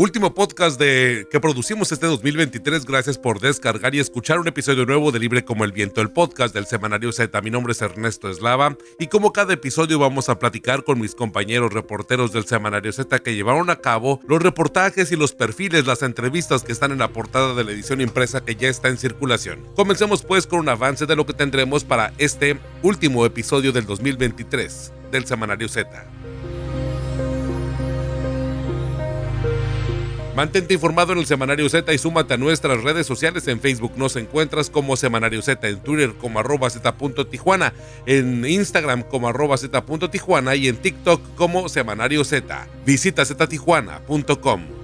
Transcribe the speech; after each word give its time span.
Último 0.00 0.32
podcast 0.32 0.80
de 0.80 1.28
que 1.30 1.40
producimos 1.40 1.92
este 1.92 2.06
2023. 2.06 2.86
Gracias 2.86 3.18
por 3.18 3.38
descargar 3.38 3.94
y 3.94 3.98
escuchar 3.98 4.38
un 4.38 4.48
episodio 4.48 4.86
nuevo 4.86 5.12
de 5.12 5.18
Libre 5.18 5.44
como 5.44 5.62
el 5.62 5.72
Viento, 5.72 6.00
el 6.00 6.10
podcast 6.10 6.54
del 6.54 6.64
Semanario 6.64 7.12
Z. 7.12 7.38
Mi 7.42 7.50
nombre 7.50 7.72
es 7.72 7.82
Ernesto 7.82 8.30
Eslava 8.30 8.78
y 8.98 9.08
como 9.08 9.34
cada 9.34 9.52
episodio 9.52 9.98
vamos 9.98 10.30
a 10.30 10.38
platicar 10.38 10.84
con 10.84 10.98
mis 10.98 11.14
compañeros 11.14 11.74
reporteros 11.74 12.32
del 12.32 12.46
Semanario 12.46 12.94
Z 12.94 13.18
que 13.18 13.34
llevaron 13.34 13.68
a 13.68 13.76
cabo 13.76 14.22
los 14.26 14.42
reportajes 14.42 15.12
y 15.12 15.16
los 15.16 15.34
perfiles, 15.34 15.86
las 15.86 16.02
entrevistas 16.02 16.62
que 16.62 16.72
están 16.72 16.92
en 16.92 17.00
la 17.00 17.12
portada 17.12 17.52
de 17.54 17.62
la 17.62 17.72
edición 17.72 18.00
impresa 18.00 18.42
que 18.42 18.56
ya 18.56 18.70
está 18.70 18.88
en 18.88 18.96
circulación. 18.96 19.66
Comencemos 19.76 20.22
pues 20.22 20.46
con 20.46 20.60
un 20.60 20.70
avance 20.70 21.04
de 21.04 21.14
lo 21.14 21.26
que 21.26 21.34
tendremos 21.34 21.84
para 21.84 22.14
este 22.16 22.58
último 22.82 23.26
episodio 23.26 23.70
del 23.70 23.84
2023 23.84 24.94
del 25.12 25.26
Semanario 25.26 25.68
Z. 25.68 26.19
Mantente 30.36 30.74
informado 30.74 31.12
en 31.12 31.18
el 31.18 31.26
Semanario 31.26 31.68
Z 31.68 31.92
y 31.92 31.98
súmate 31.98 32.34
a 32.34 32.36
nuestras 32.36 32.82
redes 32.82 33.06
sociales. 33.06 33.46
En 33.48 33.60
Facebook 33.60 33.92
nos 33.96 34.16
encuentras 34.16 34.70
como 34.70 34.96
Semanario 34.96 35.42
Z, 35.42 35.68
en 35.68 35.80
Twitter 35.80 36.14
como 36.14 36.38
arroba 36.38 36.70
z.tijuana, 36.70 37.72
en 38.06 38.44
Instagram 38.44 39.02
como 39.02 39.28
arroba 39.28 39.56
z.tijuana 39.56 40.54
y 40.54 40.68
en 40.68 40.76
TikTok 40.76 41.20
como 41.34 41.68
Semanario 41.68 42.24
Z. 42.24 42.68
Visita 42.86 43.24
ztijuana.com. 43.24 44.79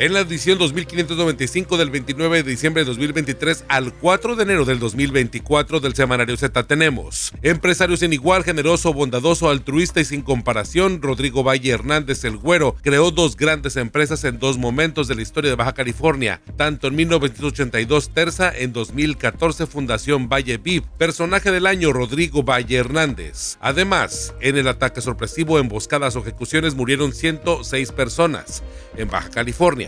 En 0.00 0.12
la 0.12 0.20
edición 0.20 0.58
2595 0.58 1.76
del 1.76 1.90
29 1.90 2.44
de 2.44 2.50
diciembre 2.50 2.82
de 2.82 2.86
2023 2.86 3.64
al 3.66 3.92
4 3.92 4.36
de 4.36 4.44
enero 4.44 4.64
del 4.64 4.78
2024 4.78 5.80
del 5.80 5.96
Semanario 5.96 6.36
Z 6.36 6.62
tenemos 6.68 7.32
empresario 7.42 7.96
sin 7.96 8.12
igual, 8.12 8.44
generoso, 8.44 8.92
bondadoso, 8.94 9.50
altruista 9.50 10.00
y 10.00 10.04
sin 10.04 10.22
comparación, 10.22 11.02
Rodrigo 11.02 11.42
Valle 11.42 11.72
Hernández 11.72 12.22
el 12.22 12.36
Güero 12.36 12.76
creó 12.80 13.10
dos 13.10 13.36
grandes 13.36 13.74
empresas 13.74 14.22
en 14.22 14.38
dos 14.38 14.56
momentos 14.56 15.08
de 15.08 15.16
la 15.16 15.22
historia 15.22 15.50
de 15.50 15.56
Baja 15.56 15.74
California, 15.74 16.40
tanto 16.56 16.86
en 16.86 16.94
1982 16.94 18.10
Terza, 18.10 18.56
en 18.56 18.72
2014 18.72 19.66
Fundación 19.66 20.28
Valle 20.28 20.58
Viv, 20.58 20.84
personaje 20.96 21.50
del 21.50 21.66
año 21.66 21.92
Rodrigo 21.92 22.44
Valle 22.44 22.76
Hernández. 22.76 23.58
Además, 23.60 24.32
en 24.40 24.58
el 24.58 24.68
ataque 24.68 25.00
sorpresivo, 25.00 25.58
emboscadas 25.58 26.14
o 26.14 26.20
ejecuciones 26.20 26.76
murieron 26.76 27.12
106 27.12 27.90
personas 27.90 28.62
en 28.96 29.10
Baja 29.10 29.30
California. 29.30 29.87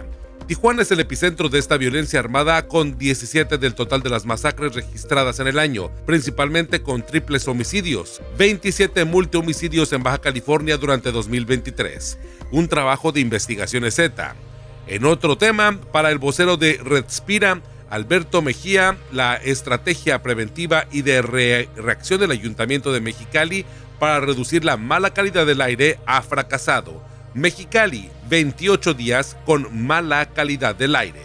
Tijuana 0.51 0.83
es 0.83 0.91
el 0.91 0.99
epicentro 0.99 1.49
de 1.49 1.61
esta 1.61 1.77
violencia 1.77 2.19
armada 2.19 2.67
con 2.67 2.99
17 2.99 3.57
del 3.57 3.77
total 3.77 4.03
de 4.03 4.11
las 4.11 4.27
masacres 4.27 4.75
registradas 4.75 5.39
en 5.39 5.47
el 5.47 5.61
año, 5.61 5.93
principalmente 6.07 6.83
con 6.83 7.07
triples 7.07 7.47
homicidios, 7.47 8.21
27 8.37 9.05
multihomicidios 9.05 9.93
en 9.93 10.03
Baja 10.03 10.19
California 10.19 10.77
durante 10.77 11.13
2023. 11.13 12.19
Un 12.51 12.67
trabajo 12.67 13.13
de 13.13 13.21
investigaciones 13.21 13.95
Z. 13.95 14.35
En 14.89 15.05
otro 15.05 15.39
tema, 15.39 15.81
para 15.93 16.11
el 16.11 16.19
vocero 16.19 16.57
de 16.57 16.81
Redspira, 16.83 17.63
Alberto 17.89 18.43
Mejía, 18.43 18.97
la 19.13 19.37
estrategia 19.37 20.21
preventiva 20.21 20.87
y 20.91 21.03
de 21.03 21.23
reacción 21.23 22.19
del 22.19 22.33
Ayuntamiento 22.33 22.93
de 22.93 23.01
Mexicali 23.01 23.65
para 24.01 24.19
reducir 24.19 24.65
la 24.65 24.77
mala 24.77 25.11
calidad 25.15 25.47
del 25.47 25.61
aire 25.61 26.01
ha 26.07 26.23
fracasado. 26.23 27.01
Mexicali, 27.35 28.11
28 28.31 28.95
días 28.95 29.37
con 29.45 29.85
mala 29.87 30.25
calidad 30.27 30.77
del 30.77 30.95
aire. 30.95 31.21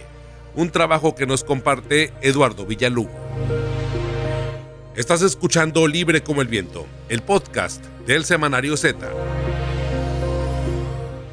Un 0.56 0.70
trabajo 0.70 1.14
que 1.14 1.24
nos 1.24 1.44
comparte 1.44 2.12
Eduardo 2.20 2.66
Villalugo. 2.66 3.14
Estás 4.96 5.22
escuchando 5.22 5.86
Libre 5.86 6.22
como 6.24 6.42
el 6.42 6.48
Viento, 6.48 6.84
el 7.08 7.22
podcast 7.22 7.84
del 8.06 8.24
Semanario 8.24 8.76
Z. 8.76 8.98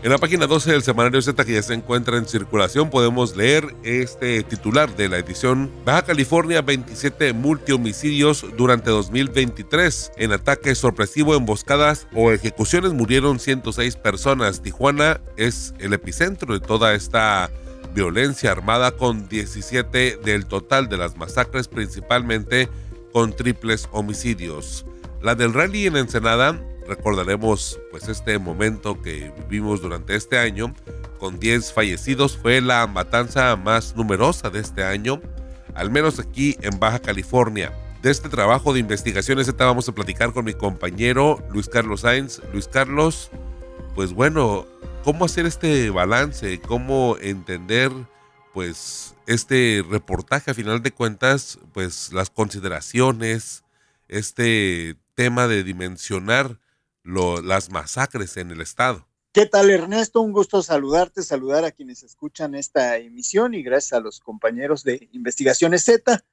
En 0.03 0.09
la 0.09 0.17
página 0.17 0.47
12 0.47 0.69
del 0.69 0.83
semanario 0.83 1.21
Z 1.21 1.45
que 1.45 1.53
ya 1.53 1.61
se 1.61 1.73
encuentra 1.73 2.17
en 2.17 2.27
circulación 2.27 2.89
podemos 2.89 3.37
leer 3.37 3.73
este 3.83 4.43
titular 4.43 4.93
de 4.97 5.07
la 5.07 5.17
edición 5.17 5.71
Baja 5.85 6.01
California 6.01 6.61
27 6.61 7.31
multihomicidios 7.31 8.45
durante 8.57 8.89
2023. 8.89 10.11
En 10.17 10.33
ataques 10.33 10.79
sorpresivos, 10.79 11.37
emboscadas 11.37 12.09
o 12.13 12.33
ejecuciones 12.33 12.91
murieron 12.91 13.39
106 13.39 13.95
personas. 13.95 14.61
Tijuana 14.61 15.21
es 15.37 15.73
el 15.79 15.93
epicentro 15.93 16.53
de 16.53 16.59
toda 16.59 16.95
esta 16.95 17.49
violencia 17.95 18.51
armada 18.51 18.91
con 18.91 19.29
17 19.29 20.17
del 20.17 20.47
total 20.47 20.89
de 20.89 20.97
las 20.97 21.15
masacres 21.15 21.69
principalmente 21.69 22.67
con 23.13 23.33
triples 23.33 23.87
homicidios. 23.93 24.85
La 25.21 25.35
del 25.35 25.53
rally 25.53 25.87
en 25.87 25.95
Ensenada 25.95 26.61
recordaremos 26.87 27.79
pues 27.91 28.07
este 28.07 28.37
momento 28.39 29.01
que 29.01 29.31
vivimos 29.49 29.81
durante 29.81 30.15
este 30.15 30.37
año 30.37 30.73
con 31.19 31.39
10 31.39 31.73
fallecidos. 31.73 32.37
Fue 32.37 32.61
la 32.61 32.87
matanza 32.87 33.55
más 33.55 33.95
numerosa 33.95 34.49
de 34.49 34.59
este 34.59 34.83
año 34.83 35.21
al 35.75 35.89
menos 35.89 36.19
aquí 36.19 36.57
en 36.61 36.79
Baja 36.79 36.99
California. 36.99 37.73
De 38.01 38.11
este 38.11 38.29
trabajo 38.29 38.73
de 38.73 38.79
investigaciones 38.79 39.47
Z 39.47 39.65
vamos 39.65 39.87
a 39.87 39.93
platicar 39.93 40.33
con 40.33 40.45
mi 40.45 40.53
compañero 40.53 41.41
Luis 41.49 41.69
Carlos 41.69 42.01
Sainz. 42.01 42.41
Luis 42.51 42.67
Carlos 42.67 43.31
pues 43.95 44.13
bueno 44.13 44.65
cómo 45.03 45.25
hacer 45.25 45.45
este 45.45 45.89
balance 45.89 46.59
cómo 46.61 47.17
entender 47.21 47.91
pues 48.53 49.15
este 49.27 49.83
reportaje 49.89 50.51
a 50.51 50.53
final 50.53 50.81
de 50.81 50.91
cuentas 50.91 51.59
pues 51.73 52.11
las 52.11 52.29
consideraciones 52.29 53.63
este 54.07 54.95
tema 55.15 55.47
de 55.47 55.63
dimensionar 55.63 56.59
las 57.03 57.69
masacres 57.69 58.37
en 58.37 58.51
el 58.51 58.61
estado. 58.61 59.07
¿Qué 59.33 59.45
tal 59.45 59.69
Ernesto? 59.69 60.21
Un 60.21 60.31
gusto 60.31 60.61
saludarte, 60.61 61.23
saludar 61.23 61.65
a 61.65 61.71
quienes 61.71 62.03
escuchan 62.03 62.53
esta 62.55 62.97
emisión 62.97 63.53
y 63.53 63.63
gracias 63.63 63.93
a 63.93 63.99
los 63.99 64.19
compañeros 64.19 64.83
de 64.83 65.09
Investigaciones 65.11 65.83
Z 65.85 66.23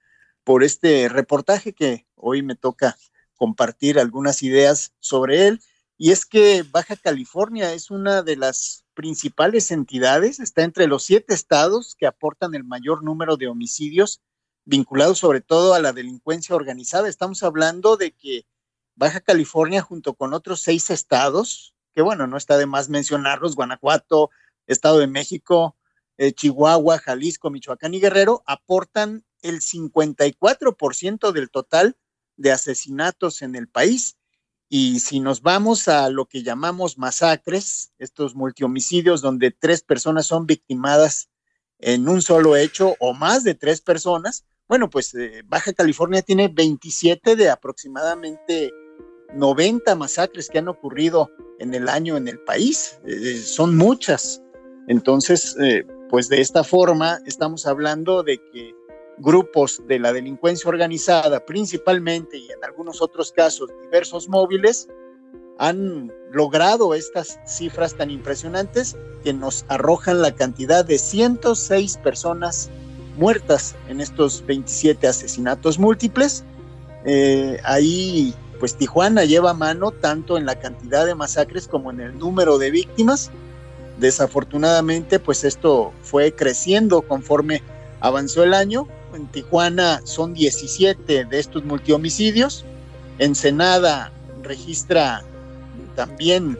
por 0.44 0.62
este 0.62 1.08
reportaje 1.08 1.72
que 1.72 2.06
hoy 2.14 2.42
me 2.42 2.56
toca 2.56 2.96
compartir 3.36 3.98
algunas 3.98 4.42
ideas 4.42 4.92
sobre 5.00 5.48
él. 5.48 5.62
Y 5.96 6.12
es 6.12 6.26
que 6.26 6.62
Baja 6.70 6.96
California 6.96 7.72
es 7.72 7.90
una 7.90 8.22
de 8.22 8.36
las 8.36 8.84
principales 8.94 9.70
entidades, 9.70 10.40
está 10.40 10.62
entre 10.62 10.86
los 10.86 11.04
siete 11.04 11.32
estados 11.32 11.94
que 11.94 12.06
aportan 12.06 12.54
el 12.54 12.64
mayor 12.64 13.02
número 13.02 13.36
de 13.36 13.48
homicidios 13.48 14.20
vinculados 14.66 15.18
sobre 15.18 15.40
todo 15.40 15.72
a 15.72 15.80
la 15.80 15.92
delincuencia 15.92 16.54
organizada. 16.54 17.08
Estamos 17.08 17.42
hablando 17.42 17.96
de 17.96 18.12
que 18.12 18.44
Baja 18.94 19.20
California 19.20 19.82
junto 19.82 20.14
con 20.14 20.34
otros 20.34 20.62
seis 20.62 20.90
estados, 20.90 21.74
que 21.94 22.02
bueno, 22.02 22.26
no 22.26 22.36
está 22.36 22.58
de 22.58 22.66
más 22.66 22.88
mencionarlos, 22.88 23.56
Guanajuato, 23.56 24.30
Estado 24.66 24.98
de 24.98 25.06
México, 25.06 25.76
eh, 26.18 26.32
Chihuahua, 26.32 26.98
Jalisco, 26.98 27.50
Michoacán 27.50 27.94
y 27.94 28.00
Guerrero, 28.00 28.42
aportan 28.46 29.24
el 29.42 29.60
54% 29.60 31.32
del 31.32 31.50
total 31.50 31.96
de 32.36 32.52
asesinatos 32.52 33.42
en 33.42 33.56
el 33.56 33.68
país. 33.68 34.16
Y 34.68 35.00
si 35.00 35.18
nos 35.18 35.42
vamos 35.42 35.88
a 35.88 36.08
lo 36.10 36.26
que 36.26 36.42
llamamos 36.42 36.98
masacres, 36.98 37.92
estos 37.98 38.34
multihomicidios 38.34 39.20
donde 39.20 39.50
tres 39.50 39.82
personas 39.82 40.26
son 40.26 40.46
victimadas 40.46 41.30
en 41.78 42.08
un 42.08 42.22
solo 42.22 42.56
hecho 42.56 42.94
o 43.00 43.14
más 43.14 43.42
de 43.42 43.54
tres 43.54 43.80
personas, 43.80 44.44
bueno, 44.68 44.88
pues 44.88 45.12
eh, 45.14 45.42
Baja 45.46 45.72
California 45.72 46.22
tiene 46.22 46.46
27 46.46 47.34
de 47.34 47.50
aproximadamente 47.50 48.70
90 49.34 49.94
masacres 49.96 50.48
que 50.48 50.58
han 50.58 50.68
ocurrido 50.68 51.30
en 51.58 51.74
el 51.74 51.88
año 51.88 52.16
en 52.16 52.28
el 52.28 52.38
país. 52.40 53.00
Eh, 53.06 53.36
son 53.36 53.76
muchas. 53.76 54.42
Entonces, 54.88 55.56
eh, 55.60 55.84
pues 56.08 56.28
de 56.28 56.40
esta 56.40 56.64
forma 56.64 57.20
estamos 57.26 57.66
hablando 57.66 58.22
de 58.22 58.38
que 58.52 58.74
grupos 59.18 59.82
de 59.86 59.98
la 59.98 60.12
delincuencia 60.12 60.68
organizada, 60.68 61.44
principalmente 61.44 62.38
y 62.38 62.50
en 62.50 62.64
algunos 62.64 63.02
otros 63.02 63.32
casos 63.32 63.70
diversos 63.82 64.28
móviles, 64.28 64.88
han 65.58 66.10
logrado 66.32 66.94
estas 66.94 67.38
cifras 67.44 67.94
tan 67.94 68.10
impresionantes 68.10 68.96
que 69.22 69.34
nos 69.34 69.66
arrojan 69.68 70.22
la 70.22 70.34
cantidad 70.34 70.84
de 70.86 70.98
106 70.98 71.98
personas 71.98 72.70
muertas 73.18 73.76
en 73.88 74.00
estos 74.00 74.44
27 74.46 75.06
asesinatos 75.06 75.78
múltiples. 75.78 76.44
Eh, 77.04 77.60
ahí 77.64 78.34
pues 78.60 78.76
Tijuana 78.76 79.24
lleva 79.24 79.54
mano 79.54 79.90
tanto 79.90 80.36
en 80.36 80.44
la 80.44 80.60
cantidad 80.60 81.06
de 81.06 81.14
masacres 81.14 81.66
como 81.66 81.90
en 81.90 82.00
el 82.00 82.18
número 82.18 82.58
de 82.58 82.70
víctimas. 82.70 83.30
Desafortunadamente, 83.98 85.18
pues 85.18 85.44
esto 85.44 85.92
fue 86.02 86.34
creciendo 86.34 87.00
conforme 87.00 87.62
avanzó 88.00 88.44
el 88.44 88.52
año. 88.52 88.86
En 89.14 89.26
Tijuana 89.28 90.02
son 90.04 90.34
17 90.34 91.24
de 91.24 91.38
estos 91.38 91.64
multihomicidios. 91.64 92.66
Ensenada 93.18 94.12
registra 94.42 95.24
también 95.96 96.58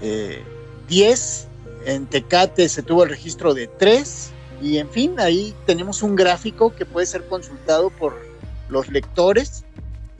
10. 0.00 0.02
Eh, 0.02 1.48
en 1.84 2.06
Tecate 2.06 2.68
se 2.68 2.82
tuvo 2.82 3.04
el 3.04 3.10
registro 3.10 3.54
de 3.54 3.68
3. 3.68 4.30
Y 4.60 4.76
en 4.76 4.90
fin, 4.90 5.18
ahí 5.18 5.54
tenemos 5.64 6.02
un 6.02 6.14
gráfico 6.14 6.74
que 6.74 6.84
puede 6.84 7.06
ser 7.06 7.26
consultado 7.26 7.88
por 7.88 8.14
los 8.68 8.88
lectores 8.88 9.64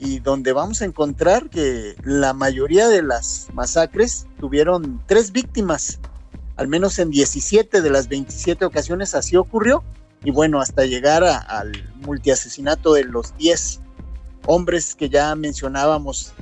y 0.03 0.19
donde 0.19 0.51
vamos 0.51 0.81
a 0.81 0.85
encontrar 0.85 1.49
que 1.49 1.95
la 2.03 2.33
mayoría 2.33 2.89
de 2.89 3.01
las 3.01 3.47
masacres 3.53 4.27
tuvieron 4.37 5.01
tres 5.07 5.31
víctimas, 5.31 5.99
al 6.57 6.67
menos 6.67 6.99
en 6.99 7.09
17 7.09 7.81
de 7.81 7.89
las 7.89 8.09
27 8.09 8.65
ocasiones 8.65 9.15
así 9.15 9.37
ocurrió, 9.37 9.81
y 10.25 10.31
bueno, 10.31 10.59
hasta 10.59 10.85
llegar 10.85 11.23
al 11.23 11.71
multiasesinato 12.01 12.93
de 12.93 13.05
los 13.05 13.35
10 13.37 13.79
hombres 14.45 14.93
que 14.93 15.09
ya 15.09 15.33
mencionábamos 15.35 16.33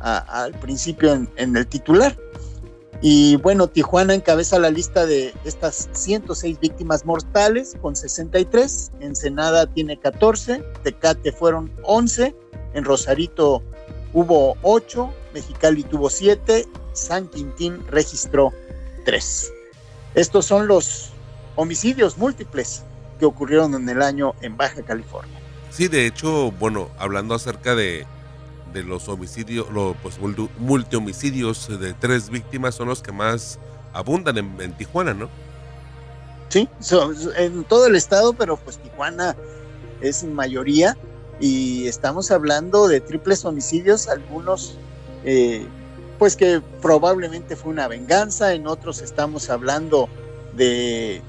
al 0.00 0.52
principio 0.54 1.14
en, 1.36 1.56
el 1.56 1.66
titular. 1.66 2.18
Y 3.00 3.36
bueno, 3.36 3.68
Tijuana 3.68 4.14
encabeza 4.14 4.58
la 4.58 4.70
lista 4.70 5.06
de 5.06 5.34
estas 5.44 5.88
106 5.92 6.58
víctimas 6.58 7.04
mortales 7.04 7.76
con 7.80 7.96
63, 7.96 8.92
Ensenada 9.00 9.66
tiene 9.66 9.98
14, 9.98 10.64
Tecate 10.82 11.32
fueron 11.32 11.70
11, 11.82 12.34
en 12.74 12.84
Rosarito 12.84 13.62
hubo 14.12 14.56
8, 14.62 15.12
Mexicali 15.32 15.82
tuvo 15.84 16.10
7, 16.10 16.66
San 16.92 17.28
Quintín 17.28 17.84
registró 17.88 18.52
3. 19.04 19.52
Estos 20.14 20.46
son 20.46 20.66
los 20.66 21.10
homicidios 21.56 22.18
múltiples 22.18 22.84
que 23.18 23.26
ocurrieron 23.26 23.74
en 23.74 23.88
el 23.88 24.02
año 24.02 24.34
en 24.40 24.56
Baja 24.56 24.82
California. 24.82 25.38
Sí, 25.70 25.88
de 25.88 26.06
hecho, 26.06 26.52
bueno, 26.52 26.88
hablando 26.98 27.34
acerca 27.34 27.74
de, 27.74 28.06
los 28.72 29.08
homicidios, 29.08 29.70
los 29.70 29.96
pues, 30.02 30.18
multihomicidios 30.58 31.80
de 31.80 31.94
tres 31.94 32.28
víctimas 32.28 32.74
son 32.74 32.88
los 32.88 33.02
que 33.02 33.12
más 33.12 33.58
abundan 33.92 34.36
en, 34.38 34.76
Tijuana, 34.76 35.14
¿no? 35.14 35.28
Sí, 36.48 36.68
en 37.36 37.64
todo 37.64 37.86
el 37.86 37.96
estado, 37.96 38.32
pero 38.32 38.56
pues 38.56 38.78
Tijuana 38.78 39.36
es 40.00 40.22
mayoría 40.24 40.96
y 41.40 41.86
estamos 41.88 42.30
hablando 42.30 42.88
de 42.88 43.00
triples 43.00 43.44
homicidios, 43.44 44.08
algunos 44.08 44.78
eh, 45.24 45.66
pues 46.18 46.36
que 46.36 46.62
probablemente 46.80 47.56
fue 47.56 47.72
una 47.72 47.88
venganza, 47.88 48.54
en 48.54 48.66
otros 48.66 49.02
estamos 49.02 49.50
hablando 49.50 50.08
de 50.56 51.22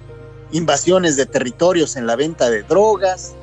invasiones 0.52 1.16
de 1.16 1.26
territorios 1.26 1.96
en 1.96 2.08
la 2.08 2.16
venta 2.16 2.50
de 2.50 2.64
drogas. 2.64 3.34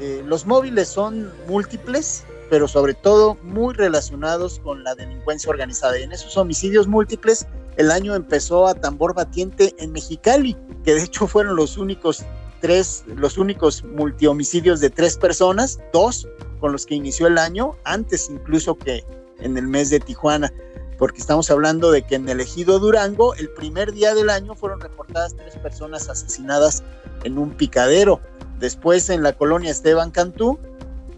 Eh, 0.00 0.22
los 0.26 0.46
móviles 0.46 0.88
son 0.88 1.32
múltiples, 1.48 2.24
pero 2.50 2.68
sobre 2.68 2.94
todo 2.94 3.36
muy 3.42 3.74
relacionados 3.74 4.60
con 4.60 4.84
la 4.84 4.94
delincuencia 4.94 5.50
organizada. 5.50 5.98
Y 5.98 6.02
en 6.02 6.12
esos 6.12 6.36
homicidios 6.36 6.86
múltiples, 6.86 7.46
el 7.76 7.90
año 7.90 8.14
empezó 8.14 8.66
a 8.66 8.74
tambor 8.74 9.14
batiente 9.14 9.74
en 9.78 9.92
Mexicali, 9.92 10.56
que 10.84 10.94
de 10.94 11.04
hecho 11.04 11.26
fueron 11.26 11.56
los 11.56 11.78
únicos 11.78 12.24
tres, 12.60 13.04
los 13.06 13.38
únicos 13.38 13.84
multihomicidios 13.84 14.80
de 14.80 14.90
tres 14.90 15.16
personas, 15.16 15.78
dos 15.92 16.28
con 16.60 16.72
los 16.72 16.86
que 16.86 16.94
inició 16.94 17.26
el 17.26 17.38
año, 17.38 17.76
antes 17.84 18.28
incluso 18.30 18.76
que 18.76 19.04
en 19.40 19.56
el 19.56 19.66
mes 19.66 19.90
de 19.90 20.00
Tijuana 20.00 20.52
porque 21.00 21.18
estamos 21.18 21.50
hablando 21.50 21.90
de 21.90 22.02
que 22.02 22.16
en 22.16 22.28
el 22.28 22.42
ejido 22.42 22.78
Durango, 22.78 23.34
el 23.36 23.48
primer 23.48 23.92
día 23.92 24.14
del 24.14 24.28
año 24.28 24.54
fueron 24.54 24.80
reportadas 24.80 25.34
tres 25.34 25.56
personas 25.56 26.10
asesinadas 26.10 26.82
en 27.24 27.38
un 27.38 27.52
picadero. 27.52 28.20
Después 28.58 29.08
en 29.08 29.22
la 29.22 29.32
colonia 29.32 29.70
Esteban 29.70 30.10
Cantú, 30.10 30.58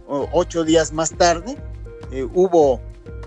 ocho 0.06 0.62
días 0.62 0.92
más 0.92 1.10
tarde, 1.10 1.58
eh, 2.12 2.22
hubo 2.32 2.80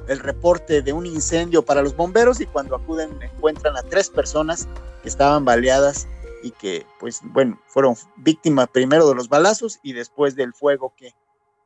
el 0.08 0.20
reporte 0.20 0.82
de 0.82 0.94
un 0.94 1.06
incendio 1.06 1.66
para 1.66 1.82
los 1.82 1.94
bomberos 1.94 2.40
y 2.40 2.46
cuando 2.46 2.78
acuden 2.78 3.22
encuentran 3.22 3.76
a 3.76 3.84
tres 3.84 4.10
personas 4.10 4.70
que 5.04 5.10
estaban 5.10 5.44
baleadas 5.44 6.08
y 6.46 6.52
que, 6.52 6.86
pues 7.00 7.22
bueno, 7.24 7.60
fueron 7.66 7.96
víctimas 8.18 8.70
primero 8.70 9.10
de 9.10 9.16
los 9.16 9.30
balazos 9.30 9.80
y 9.82 9.94
después 9.94 10.36
del 10.36 10.54
fuego 10.54 10.94
que 10.96 11.16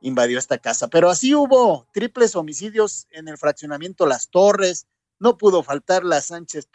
invadió 0.00 0.38
esta 0.38 0.56
casa. 0.56 0.88
Pero 0.88 1.10
así 1.10 1.34
hubo 1.34 1.86
triples 1.92 2.34
homicidios 2.34 3.06
en 3.10 3.28
el 3.28 3.36
fraccionamiento 3.36 4.06
Las 4.06 4.30
Torres, 4.30 4.86
no 5.18 5.36
pudo 5.36 5.62
faltar 5.62 6.02
la 6.02 6.22
Sánchez 6.22 6.70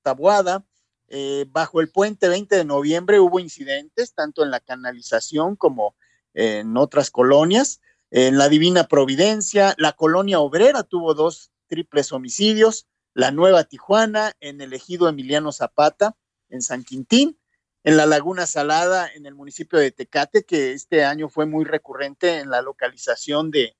Tabuada. 0.00 0.64
Eh, 1.08 1.44
bajo 1.50 1.82
el 1.82 1.90
puente 1.90 2.26
20 2.26 2.56
de 2.56 2.64
noviembre 2.64 3.20
hubo 3.20 3.38
incidentes, 3.38 4.14
tanto 4.14 4.42
en 4.42 4.50
la 4.50 4.60
canalización 4.60 5.54
como 5.54 5.94
en 6.32 6.78
otras 6.78 7.10
colonias. 7.10 7.82
En 8.10 8.38
la 8.38 8.48
Divina 8.48 8.84
Providencia, 8.84 9.74
la 9.76 9.92
colonia 9.92 10.40
obrera 10.40 10.84
tuvo 10.84 11.12
dos 11.12 11.52
triples 11.66 12.12
homicidios, 12.12 12.86
la 13.12 13.30
Nueva 13.30 13.64
Tijuana, 13.64 14.32
en 14.40 14.62
el 14.62 14.72
ejido 14.72 15.06
Emiliano 15.06 15.52
Zapata, 15.52 16.16
en 16.48 16.62
San 16.62 16.84
Quintín, 16.84 17.38
en 17.84 17.96
la 17.96 18.06
Laguna 18.06 18.46
Salada, 18.46 19.08
en 19.12 19.26
el 19.26 19.34
municipio 19.34 19.78
de 19.78 19.90
Tecate, 19.90 20.44
que 20.44 20.72
este 20.72 21.04
año 21.04 21.28
fue 21.28 21.46
muy 21.46 21.64
recurrente 21.64 22.38
en 22.38 22.50
la 22.50 22.62
localización 22.62 23.50
de, 23.50 23.76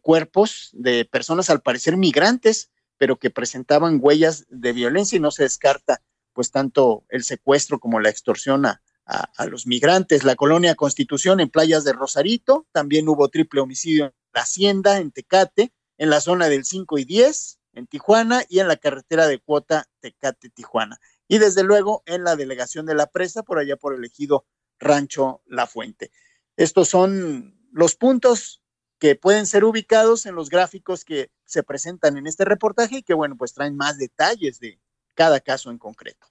cuerpos 0.00 0.70
de 0.72 1.04
personas 1.04 1.50
al 1.50 1.60
parecer 1.60 1.96
migrantes, 1.96 2.70
pero 2.98 3.18
que 3.18 3.30
presentaban 3.30 3.98
huellas 4.00 4.46
de 4.48 4.72
violencia 4.72 5.16
y 5.16 5.20
no 5.20 5.32
se 5.32 5.42
descarta 5.42 6.02
pues 6.32 6.50
tanto 6.50 7.04
el 7.08 7.24
secuestro 7.24 7.80
como 7.80 8.00
la 8.00 8.08
extorsión 8.08 8.64
a, 8.64 8.80
a, 9.04 9.46
los 9.46 9.66
migrantes. 9.66 10.24
La 10.24 10.36
colonia 10.36 10.76
Constitución 10.76 11.40
en 11.40 11.50
playas 11.50 11.84
de 11.84 11.92
Rosarito, 11.92 12.66
también 12.72 13.08
hubo 13.08 13.28
triple 13.28 13.60
homicidio 13.60 14.06
en 14.06 14.12
la 14.32 14.42
Hacienda, 14.42 14.98
en 14.98 15.10
Tecate, 15.10 15.72
en 15.98 16.10
la 16.10 16.20
zona 16.20 16.48
del 16.48 16.64
5 16.64 16.98
y 16.98 17.04
10, 17.04 17.58
en 17.74 17.86
Tijuana 17.86 18.44
y 18.48 18.60
en 18.60 18.68
la 18.68 18.76
carretera 18.76 19.26
de 19.26 19.40
cuota 19.40 19.88
Tecate-Tijuana 20.00 20.98
y 21.28 21.38
desde 21.38 21.62
luego 21.62 22.02
en 22.06 22.24
la 22.24 22.36
delegación 22.36 22.86
de 22.86 22.94
la 22.94 23.06
presa, 23.06 23.42
por 23.42 23.58
allá 23.58 23.76
por 23.76 23.94
el 23.94 24.04
ejido 24.04 24.46
Rancho 24.78 25.42
La 25.46 25.66
Fuente. 25.66 26.10
Estos 26.56 26.88
son 26.88 27.58
los 27.72 27.94
puntos 27.94 28.62
que 28.98 29.16
pueden 29.16 29.46
ser 29.46 29.64
ubicados 29.64 30.26
en 30.26 30.34
los 30.34 30.48
gráficos 30.48 31.04
que 31.04 31.30
se 31.44 31.62
presentan 31.62 32.16
en 32.16 32.26
este 32.26 32.44
reportaje 32.44 32.98
y 32.98 33.02
que, 33.02 33.14
bueno, 33.14 33.36
pues 33.36 33.52
traen 33.52 33.76
más 33.76 33.98
detalles 33.98 34.60
de 34.60 34.78
cada 35.14 35.40
caso 35.40 35.70
en 35.70 35.78
concreto. 35.78 36.26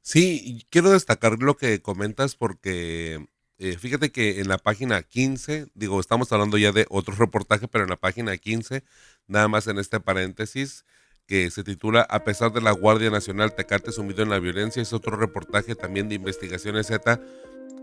Sí, 0.00 0.66
quiero 0.70 0.90
destacar 0.90 1.38
lo 1.40 1.56
que 1.56 1.82
comentas 1.82 2.36
porque 2.36 3.26
eh, 3.58 3.78
fíjate 3.78 4.12
que 4.12 4.40
en 4.40 4.48
la 4.48 4.58
página 4.58 5.02
15, 5.02 5.68
digo, 5.74 5.98
estamos 5.98 6.30
hablando 6.32 6.58
ya 6.58 6.72
de 6.72 6.86
otro 6.90 7.14
reportaje, 7.14 7.68
pero 7.68 7.84
en 7.84 7.90
la 7.90 7.96
página 7.96 8.36
15, 8.36 8.84
nada 9.26 9.48
más 9.48 9.66
en 9.66 9.78
este 9.78 9.98
paréntesis, 9.98 10.84
que 11.26 11.50
se 11.50 11.64
titula 11.64 12.02
A 12.08 12.24
pesar 12.24 12.52
de 12.52 12.60
la 12.60 12.70
Guardia 12.70 13.10
Nacional 13.10 13.54
Tecate 13.54 13.92
sumido 13.92 14.22
en 14.22 14.30
la 14.30 14.38
violencia. 14.38 14.80
Es 14.80 14.92
otro 14.92 15.16
reportaje 15.16 15.74
también 15.74 16.08
de 16.08 16.14
Investigaciones 16.14 16.86
Z. 16.86 17.20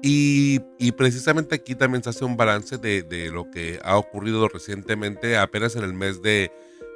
Y, 0.06 0.60
precisamente 0.98 1.56
aquí 1.56 1.76
también 1.76 2.04
se 2.04 2.10
hace 2.10 2.26
un 2.26 2.36
balance 2.36 2.78
de, 2.78 3.30
lo 3.32 3.50
que 3.50 3.80
ha 3.84 3.96
ocurrido 3.96 4.50
recientemente, 4.50 5.38
apenas 5.38 5.78
en 5.78 5.84
el 5.86 5.94
mes 5.94 6.22
de, 6.22 6.52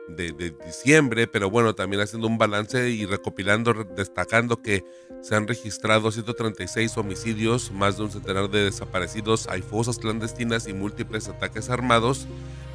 de, 0.09 0.53
diciembre, 0.65 1.25
pero 1.25 1.49
bueno, 1.49 1.73
también 1.73 2.01
haciendo 2.01 2.27
un 2.27 2.37
balance 2.37 2.89
y 2.89 3.05
recopilando, 3.05 3.73
destacando 3.95 4.61
que 4.61 4.83
se 5.21 5.35
han 5.35 5.47
registrado 5.47 6.11
136 6.11 6.97
homicidios, 6.97 7.71
más 7.71 7.95
de 7.95 8.03
un 8.03 8.11
centenar 8.11 8.49
de 8.49 8.65
desaparecidos, 8.65 9.47
hay 9.47 9.61
fosas 9.61 9.99
clandestinas 9.99 10.67
y 10.67 10.73
múltiples 10.73 11.29
ataques 11.29 11.69
armados 11.69 12.27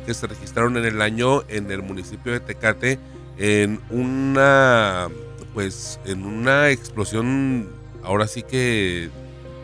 que 0.06 0.14
se 0.14 0.26
registraron 0.26 0.78
en 0.78 0.86
el 0.86 1.02
año 1.02 1.42
en 1.48 1.70
el 1.70 1.82
municipio 1.82 2.32
de 2.32 2.40
Tecate 2.40 2.98
en 3.38 3.80
una, 3.90 5.08
pues, 5.54 5.98
en 6.04 6.24
una 6.24 6.70
explosión, 6.70 7.68
ahora 8.02 8.26
sí 8.26 8.42
que, 8.42 9.10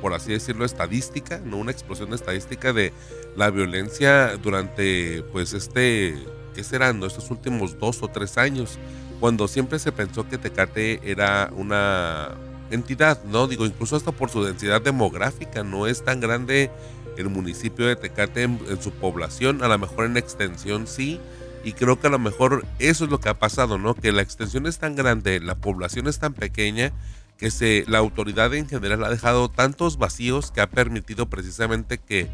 por 0.00 0.14
así 0.14 0.32
decirlo, 0.32 0.64
estadística, 0.64 1.40
no 1.44 1.58
una 1.58 1.72
explosión 1.72 2.12
estadística 2.14 2.72
de 2.72 2.92
la 3.36 3.50
violencia 3.50 4.36
durante, 4.36 5.22
pues, 5.32 5.52
este, 5.52 6.16
¿qué 6.54 6.64
serán? 6.64 7.02
Estos 7.02 7.30
últimos 7.30 7.78
dos 7.78 8.02
o 8.02 8.08
tres 8.08 8.38
años, 8.38 8.78
cuando 9.20 9.48
siempre 9.48 9.78
se 9.78 9.92
pensó 9.92 10.28
que 10.28 10.38
Tecate 10.38 11.00
era 11.04 11.50
una 11.56 12.36
entidad, 12.70 13.22
¿no? 13.24 13.46
Digo, 13.46 13.66
incluso 13.66 13.96
hasta 13.96 14.12
por 14.12 14.30
su 14.30 14.44
densidad 14.44 14.80
demográfica, 14.80 15.64
no 15.64 15.86
es 15.86 16.04
tan 16.04 16.20
grande 16.20 16.70
el 17.16 17.28
municipio 17.28 17.86
de 17.86 17.96
Tecate 17.96 18.44
en 18.44 18.80
su 18.80 18.92
población, 18.92 19.62
a 19.64 19.68
lo 19.68 19.78
mejor 19.78 20.04
en 20.04 20.16
extensión 20.16 20.86
sí, 20.86 21.20
y 21.68 21.74
creo 21.74 22.00
que 22.00 22.06
a 22.06 22.10
lo 22.10 22.18
mejor 22.18 22.64
eso 22.78 23.04
es 23.04 23.10
lo 23.10 23.20
que 23.20 23.28
ha 23.28 23.38
pasado, 23.38 23.76
¿no? 23.76 23.94
Que 23.94 24.10
la 24.10 24.22
extensión 24.22 24.66
es 24.66 24.78
tan 24.78 24.96
grande, 24.96 25.38
la 25.38 25.54
población 25.54 26.08
es 26.08 26.18
tan 26.18 26.32
pequeña 26.32 26.92
que 27.36 27.50
se, 27.50 27.84
la 27.86 27.98
autoridad 27.98 28.54
en 28.54 28.66
general 28.66 29.04
ha 29.04 29.10
dejado 29.10 29.50
tantos 29.50 29.98
vacíos 29.98 30.50
que 30.50 30.62
ha 30.62 30.70
permitido 30.70 31.28
precisamente 31.28 31.98
que 31.98 32.26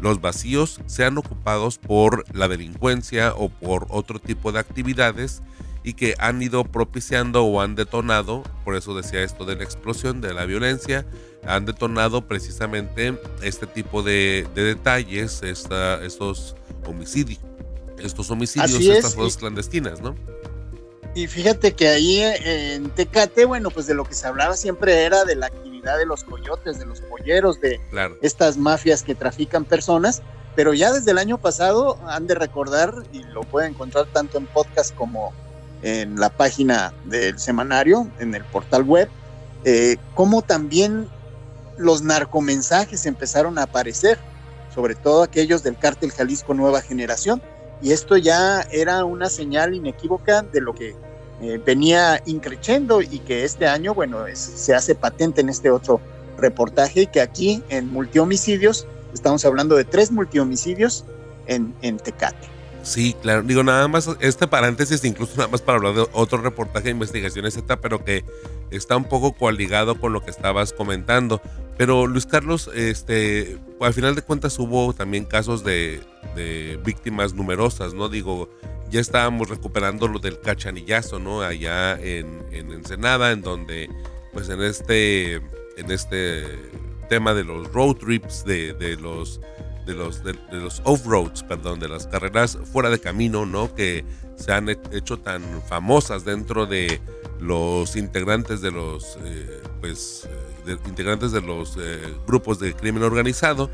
los 0.00 0.20
vacíos 0.20 0.80
sean 0.86 1.18
ocupados 1.18 1.78
por 1.78 2.24
la 2.34 2.48
delincuencia 2.48 3.32
o 3.36 3.48
por 3.48 3.86
otro 3.90 4.18
tipo 4.18 4.50
de 4.50 4.58
actividades 4.58 5.40
y 5.84 5.92
que 5.92 6.16
han 6.18 6.42
ido 6.42 6.64
propiciando 6.64 7.44
o 7.44 7.60
han 7.60 7.76
detonado, 7.76 8.42
por 8.64 8.74
eso 8.74 8.96
decía 8.96 9.22
esto 9.22 9.44
de 9.44 9.54
la 9.54 9.62
explosión, 9.62 10.20
de 10.20 10.34
la 10.34 10.46
violencia, 10.46 11.06
han 11.46 11.64
detonado 11.64 12.26
precisamente 12.26 13.16
este 13.40 13.68
tipo 13.68 14.02
de, 14.02 14.48
detalles, 14.52 15.44
estos 15.44 16.56
homicidios 16.84 17.49
estos 18.04 18.30
homicidios, 18.30 18.80
estas 18.80 19.14
fotos 19.14 19.36
clandestinas, 19.36 20.00
¿no? 20.00 20.14
Y 21.14 21.26
fíjate 21.26 21.72
que 21.72 21.88
ahí 21.88 22.20
en 22.20 22.90
Tecate, 22.90 23.44
bueno, 23.44 23.70
pues 23.70 23.86
de 23.86 23.94
lo 23.94 24.04
que 24.04 24.14
se 24.14 24.26
hablaba 24.26 24.56
siempre 24.56 25.04
era 25.04 25.24
de 25.24 25.34
la 25.34 25.46
actividad 25.46 25.98
de 25.98 26.06
los 26.06 26.22
coyotes, 26.22 26.78
de 26.78 26.86
los 26.86 27.00
polleros, 27.00 27.60
de 27.60 27.80
estas 28.22 28.56
mafias 28.56 29.02
que 29.02 29.14
trafican 29.14 29.64
personas, 29.64 30.22
pero 30.54 30.72
ya 30.72 30.92
desde 30.92 31.10
el 31.10 31.18
año 31.18 31.38
pasado 31.38 31.98
han 32.06 32.26
de 32.26 32.34
recordar, 32.34 32.94
y 33.12 33.24
lo 33.24 33.42
pueden 33.42 33.72
encontrar 33.72 34.06
tanto 34.06 34.38
en 34.38 34.46
podcast 34.46 34.94
como 34.94 35.32
en 35.82 36.20
la 36.20 36.28
página 36.28 36.92
del 37.06 37.38
semanario, 37.38 38.08
en 38.18 38.34
el 38.34 38.44
portal 38.44 38.84
web, 38.84 39.08
eh, 39.64 39.96
cómo 40.14 40.42
también 40.42 41.08
los 41.76 42.02
narcomensajes 42.02 43.06
empezaron 43.06 43.58
a 43.58 43.64
aparecer, 43.64 44.18
sobre 44.74 44.94
todo 44.94 45.22
aquellos 45.22 45.62
del 45.62 45.76
cártel 45.76 46.12
Jalisco 46.12 46.54
Nueva 46.54 46.82
Generación, 46.82 47.42
y 47.82 47.92
esto 47.92 48.16
ya 48.16 48.62
era 48.70 49.04
una 49.04 49.28
señal 49.28 49.74
inequívoca 49.74 50.42
de 50.42 50.60
lo 50.60 50.74
que 50.74 50.94
eh, 51.40 51.60
venía 51.64 52.22
increciendo 52.26 53.00
y 53.00 53.18
que 53.20 53.44
este 53.44 53.66
año, 53.66 53.94
bueno, 53.94 54.24
se 54.34 54.74
hace 54.74 54.94
patente 54.94 55.40
en 55.40 55.48
este 55.48 55.70
otro 55.70 56.00
reportaje, 56.36 57.06
que 57.06 57.20
aquí 57.20 57.62
en 57.70 57.90
multihomicidios, 57.90 58.86
estamos 59.14 59.44
hablando 59.44 59.76
de 59.76 59.84
tres 59.84 60.10
multihomicidios 60.10 61.04
en, 61.46 61.74
en 61.80 61.98
Tecate. 61.98 62.59
Sí, 62.82 63.14
claro. 63.20 63.42
Digo, 63.42 63.62
nada 63.62 63.88
más 63.88 64.08
este 64.20 64.46
paréntesis, 64.46 65.04
incluso 65.04 65.36
nada 65.36 65.48
más 65.48 65.60
para 65.60 65.76
hablar 65.76 65.94
de 65.94 66.06
otro 66.12 66.40
reportaje 66.40 66.84
de 66.84 66.90
investigaciones 66.90 67.54
Z, 67.54 67.80
pero 67.80 68.04
que 68.04 68.24
está 68.70 68.96
un 68.96 69.04
poco 69.04 69.32
coaligado 69.32 70.00
con 70.00 70.12
lo 70.12 70.22
que 70.22 70.30
estabas 70.30 70.72
comentando. 70.72 71.42
Pero 71.76 72.06
Luis 72.06 72.26
Carlos, 72.26 72.70
este, 72.74 73.58
al 73.80 73.94
final 73.94 74.14
de 74.14 74.22
cuentas 74.22 74.58
hubo 74.58 74.92
también 74.92 75.24
casos 75.24 75.64
de, 75.64 76.00
víctimas 76.84 77.34
numerosas, 77.34 77.92
¿no? 77.92 78.08
Digo, 78.08 78.48
ya 78.90 79.00
estábamos 79.00 79.48
recuperando 79.48 80.08
lo 80.08 80.18
del 80.18 80.40
cachanillazo, 80.40 81.18
¿no? 81.18 81.42
Allá 81.42 81.98
en, 82.00 82.44
en 82.50 82.72
Ensenada, 82.72 83.32
en 83.32 83.42
donde, 83.42 83.90
pues 84.32 84.48
en 84.48 84.62
este, 84.62 85.34
en 85.34 85.90
este 85.90 86.44
tema 87.08 87.34
de 87.34 87.44
los 87.44 87.70
road 87.72 87.96
trips, 87.96 88.44
de, 88.44 88.72
de 88.74 88.96
los 88.96 89.40
de 89.90 89.96
los, 89.96 90.22
de, 90.22 90.34
los 90.52 90.80
off-roads, 90.84 91.42
perdón, 91.42 91.80
de 91.80 91.88
las 91.88 92.06
carreras 92.06 92.56
fuera 92.72 92.90
de 92.90 93.00
camino, 93.00 93.44
¿no? 93.44 93.74
Que 93.74 94.04
se 94.36 94.52
han 94.52 94.68
hecho 94.68 95.18
tan 95.18 95.42
famosas 95.62 96.24
dentro 96.24 96.66
de 96.66 97.00
los 97.40 97.96
integrantes 97.96 98.60
de 98.60 98.70
los, 98.70 99.18
eh, 99.24 99.62
pues, 99.80 100.28
eh, 100.66 100.76
integrantes 100.86 101.32
de 101.32 101.40
los 101.40 101.76
eh, 101.76 102.14
grupos 102.26 102.60
de 102.60 102.74
crimen 102.74 103.02
organizado, 103.02 103.68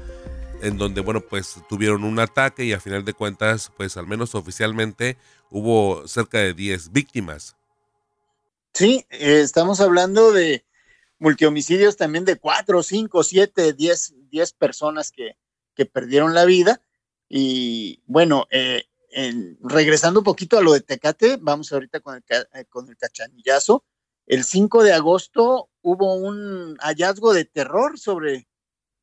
en 0.62 0.78
donde, 0.78 1.02
bueno, 1.02 1.20
pues 1.20 1.56
tuvieron 1.68 2.02
un 2.02 2.18
ataque 2.18 2.64
y 2.64 2.72
a 2.72 2.80
final 2.80 3.04
de 3.04 3.12
cuentas, 3.12 3.70
pues 3.76 3.98
al 3.98 4.06
menos 4.06 4.34
oficialmente 4.34 5.18
hubo 5.50 6.08
cerca 6.08 6.38
de 6.38 6.54
10 6.54 6.92
víctimas. 6.92 7.56
Sí, 8.72 9.04
estamos 9.10 9.80
hablando 9.80 10.32
de 10.32 10.64
multihomicidios 11.18 11.96
también 11.96 12.24
de 12.24 12.36
4, 12.36 12.82
5, 12.82 13.22
7, 13.22 13.72
10, 13.74 14.14
10 14.30 14.52
personas 14.54 15.12
que, 15.12 15.36
que 15.76 15.86
perdieron 15.86 16.34
la 16.34 16.44
vida. 16.44 16.80
Y 17.28 18.02
bueno, 18.06 18.46
eh, 18.50 18.84
regresando 19.60 20.20
un 20.20 20.24
poquito 20.24 20.58
a 20.58 20.62
lo 20.62 20.72
de 20.72 20.80
Tecate, 20.80 21.38
vamos 21.40 21.72
ahorita 21.72 22.00
con 22.00 22.16
el, 22.16 22.24
eh, 22.54 22.64
con 22.68 22.88
el 22.88 22.96
cachanillazo. 22.96 23.84
El 24.26 24.42
5 24.42 24.82
de 24.82 24.92
agosto 24.92 25.68
hubo 25.82 26.14
un 26.14 26.76
hallazgo 26.80 27.32
de 27.32 27.44
terror 27.44 27.98
sobre 27.98 28.48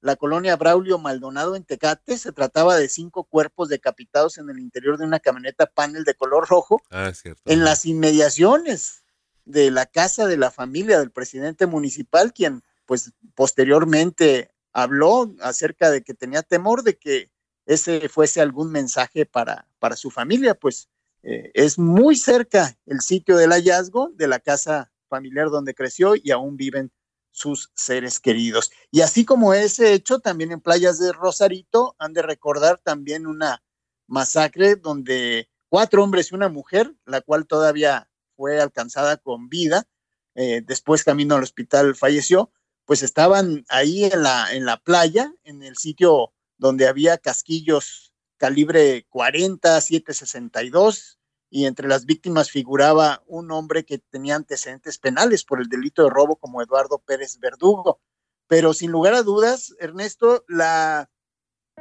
la 0.02 0.18
colonia 0.18 0.58
Braulio 0.58 1.00
Maldonado 1.00 1.56
en 1.56 1.64
Tecate. 1.64 2.18
Se 2.18 2.34
trataba 2.34 2.76
de 2.76 2.90
cinco 2.90 3.24
cuerpos 3.24 3.70
decapitados 3.70 4.38
en 4.38 4.50
el 4.50 4.60
interior 4.60 4.98
de 4.98 5.06
una 5.06 5.22
camioneta 5.22 5.66
panel 5.66 6.04
de 6.04 6.14
color 6.14 6.48
rojo. 6.50 6.82
Ah, 6.92 7.14
cierto. 7.14 7.42
En 7.46 7.64
las 7.64 7.86
inmediaciones 7.86 9.04
de 9.46 9.72
la 9.72 9.86
casa 9.86 10.28
de 10.28 10.38
la 10.38 10.52
familia 10.52 11.00
del 11.00 11.12
presidente 11.12 11.68
municipal, 11.68 12.34
quien 12.34 12.64
pues 12.86 13.14
posteriormente 13.34 14.53
habló 14.74 15.34
acerca 15.42 15.92
de 15.92 16.04
que 16.04 16.14
tenía 16.14 16.42
temor 16.42 16.84
de 16.84 16.98
que 16.98 17.32
ese 17.66 18.10
fuese 18.10 18.42
algún 18.42 18.72
mensaje 18.72 19.26
para, 19.26 19.68
para 19.80 19.96
su 19.96 20.12
familia, 20.12 20.56
pues 20.56 20.90
eh, 21.22 21.52
es 21.54 21.80
muy 21.80 22.16
cerca 22.18 22.78
el 22.86 23.00
sitio 23.02 23.38
del 23.38 23.52
hallazgo 23.52 24.10
de 24.14 24.28
la 24.28 24.40
casa 24.40 24.92
familiar 25.08 25.50
donde 25.50 25.74
creció 25.74 26.16
y 26.16 26.32
aún 26.32 26.58
viven 26.58 26.92
sus 27.32 27.72
seres 27.76 28.20
queridos. 28.20 28.72
Y 28.92 29.02
así 29.02 29.26
como 29.26 29.54
ese 29.54 29.94
hecho, 29.94 30.20
también 30.20 30.52
en 30.52 30.62
playas 30.62 31.00
de 31.00 31.14
Rosarito 31.14 31.96
han 31.98 32.14
de 32.14 32.22
recordar 32.22 32.80
también 32.84 33.26
una 33.26 33.64
masacre 34.08 34.76
donde 34.76 35.50
cuatro 35.70 36.04
hombres 36.04 36.32
y 36.32 36.36
una 36.36 36.50
mujer, 36.50 36.94
la 37.06 37.22
cual 37.22 37.48
todavía 37.48 38.10
fue 38.36 38.60
alcanzada 38.60 39.18
con 39.18 39.50
vida, 39.50 39.88
eh, 40.36 40.62
después 40.66 41.04
camino 41.04 41.36
al 41.36 41.44
hospital 41.44 41.96
falleció, 41.96 42.52
pues 42.86 43.04
estaban 43.04 43.66
ahí 43.70 44.06
en 44.06 44.24
la, 44.24 44.54
en 44.54 44.66
la 44.66 44.78
playa, 44.78 45.34
en 45.44 45.64
el 45.64 45.78
sitio 45.78 46.34
donde 46.58 46.88
había 46.88 47.18
casquillos 47.18 48.14
calibre 48.38 49.06
40, 49.10 49.80
762, 49.80 51.20
y 51.50 51.66
entre 51.66 51.88
las 51.88 52.06
víctimas 52.06 52.50
figuraba 52.50 53.24
un 53.28 53.52
hombre 53.52 53.86
que 53.86 54.00
tenía 54.00 54.36
antecedentes 54.36 54.98
penales 54.98 55.46
por 55.46 55.62
el 55.62 55.70
delito 55.70 56.04
de 56.04 56.10
robo 56.10 56.36
como 56.36 56.62
Eduardo 56.62 57.00
Pérez 57.00 57.38
Verdugo. 57.40 58.02
Pero 58.48 58.74
sin 58.74 58.92
lugar 58.92 59.14
a 59.14 59.22
dudas, 59.24 59.74
Ernesto, 59.80 60.44
la 60.48 61.10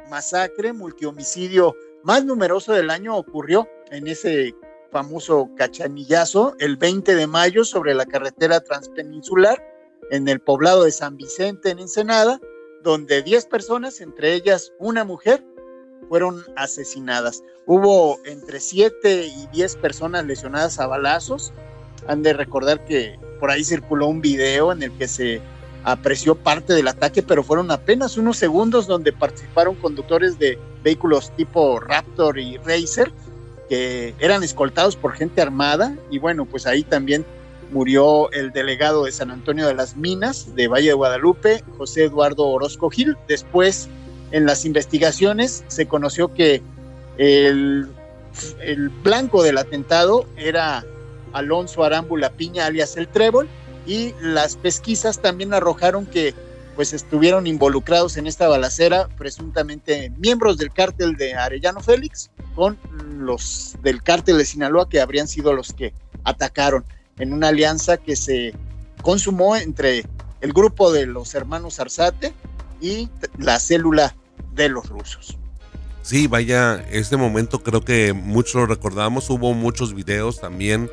masacre, 0.09 0.73
multihomicidio 0.73 1.75
más 2.03 2.23
numeroso 2.23 2.73
del 2.73 2.91
año 2.91 3.17
ocurrió 3.17 3.67
en 3.89 4.07
ese 4.07 4.55
famoso 4.91 5.49
cachanillazo 5.57 6.55
el 6.59 6.77
20 6.77 7.15
de 7.15 7.27
mayo 7.27 7.65
sobre 7.65 7.95
la 7.95 8.05
carretera 8.05 8.61
transpeninsular 8.61 9.72
en 10.11 10.27
el 10.27 10.39
poblado 10.39 10.83
de 10.83 10.91
San 10.91 11.17
Vicente, 11.17 11.69
en 11.69 11.79
Ensenada, 11.79 12.39
donde 12.83 13.23
10 13.23 13.45
personas, 13.45 14.01
entre 14.01 14.33
ellas 14.33 14.73
una 14.79 15.03
mujer, 15.03 15.43
fueron 16.09 16.43
asesinadas. 16.55 17.43
Hubo 17.65 18.19
entre 18.25 18.59
7 18.59 19.25
y 19.25 19.47
10 19.53 19.77
personas 19.77 20.25
lesionadas 20.25 20.79
a 20.79 20.87
balazos. 20.87 21.53
Han 22.07 22.23
de 22.23 22.33
recordar 22.33 22.83
que 22.85 23.17
por 23.39 23.49
ahí 23.49 23.63
circuló 23.63 24.07
un 24.07 24.21
video 24.21 24.71
en 24.71 24.83
el 24.83 24.91
que 24.97 25.07
se 25.07 25.41
apreció 25.85 26.35
parte 26.35 26.73
del 26.73 26.87
ataque, 26.87 27.23
pero 27.23 27.43
fueron 27.43 27.71
apenas 27.71 28.17
unos 28.17 28.37
segundos 28.37 28.87
donde 28.87 29.11
participaron 29.13 29.75
conductores 29.75 30.39
de 30.39 30.57
vehículos 30.83 31.33
tipo 31.35 31.79
Raptor 31.79 32.39
y 32.39 32.57
Racer 32.57 33.11
que 33.69 34.13
eran 34.19 34.43
escoltados 34.43 34.95
por 34.95 35.13
gente 35.13 35.41
armada 35.41 35.95
y 36.09 36.19
bueno, 36.19 36.45
pues 36.45 36.67
ahí 36.67 36.83
también 36.83 37.25
murió 37.73 38.31
el 38.31 38.51
delegado 38.51 39.05
de 39.05 39.11
San 39.11 39.31
Antonio 39.31 39.67
de 39.67 39.73
las 39.73 39.97
Minas 39.97 40.55
de 40.55 40.67
Valle 40.67 40.89
de 40.89 40.93
Guadalupe, 40.93 41.63
José 41.77 42.05
Eduardo 42.05 42.47
Orozco 42.47 42.89
Gil. 42.89 43.17
Después, 43.27 43.89
en 44.31 44.45
las 44.45 44.63
investigaciones, 44.63 45.63
se 45.67 45.87
conoció 45.87 46.33
que 46.33 46.61
el, 47.17 47.89
el 48.61 48.89
blanco 48.89 49.43
del 49.43 49.57
atentado 49.57 50.25
era 50.37 50.85
Alonso 51.33 51.83
Arámbula 51.83 52.29
Piña, 52.31 52.67
alias 52.67 52.95
el 52.95 53.07
Trébol, 53.07 53.49
y 53.85 54.13
las 54.21 54.55
pesquisas 54.55 55.19
también 55.19 55.53
arrojaron 55.53 56.05
que 56.05 56.33
pues 56.75 56.93
estuvieron 56.93 57.45
involucrados 57.45 58.17
en 58.17 58.25
esta 58.25 58.47
balacera 58.47 59.07
presuntamente 59.17 60.11
miembros 60.17 60.57
del 60.57 60.71
cártel 60.71 61.15
de 61.17 61.35
Arellano 61.35 61.81
Félix 61.81 62.31
con 62.55 62.79
los 63.19 63.75
del 63.83 64.01
cártel 64.01 64.37
de 64.37 64.45
Sinaloa 64.45 64.89
que 64.89 64.99
habrían 64.99 65.27
sido 65.27 65.53
los 65.53 65.73
que 65.73 65.93
atacaron 66.23 66.83
en 67.19 67.33
una 67.33 67.49
alianza 67.49 67.97
que 67.97 68.15
se 68.15 68.53
consumó 69.01 69.55
entre 69.55 70.05
el 70.41 70.53
grupo 70.53 70.91
de 70.91 71.05
los 71.05 71.35
hermanos 71.35 71.79
Arzate 71.79 72.33
y 72.81 73.09
la 73.37 73.59
célula 73.59 74.15
de 74.53 74.69
los 74.69 74.89
rusos. 74.89 75.37
Sí, 76.01 76.27
vaya, 76.27 76.85
este 76.91 77.15
momento 77.15 77.63
creo 77.63 77.81
que 77.81 78.11
muchos 78.11 78.55
lo 78.55 78.65
recordamos, 78.65 79.29
hubo 79.29 79.53
muchos 79.53 79.93
videos 79.93 80.41
también. 80.41 80.89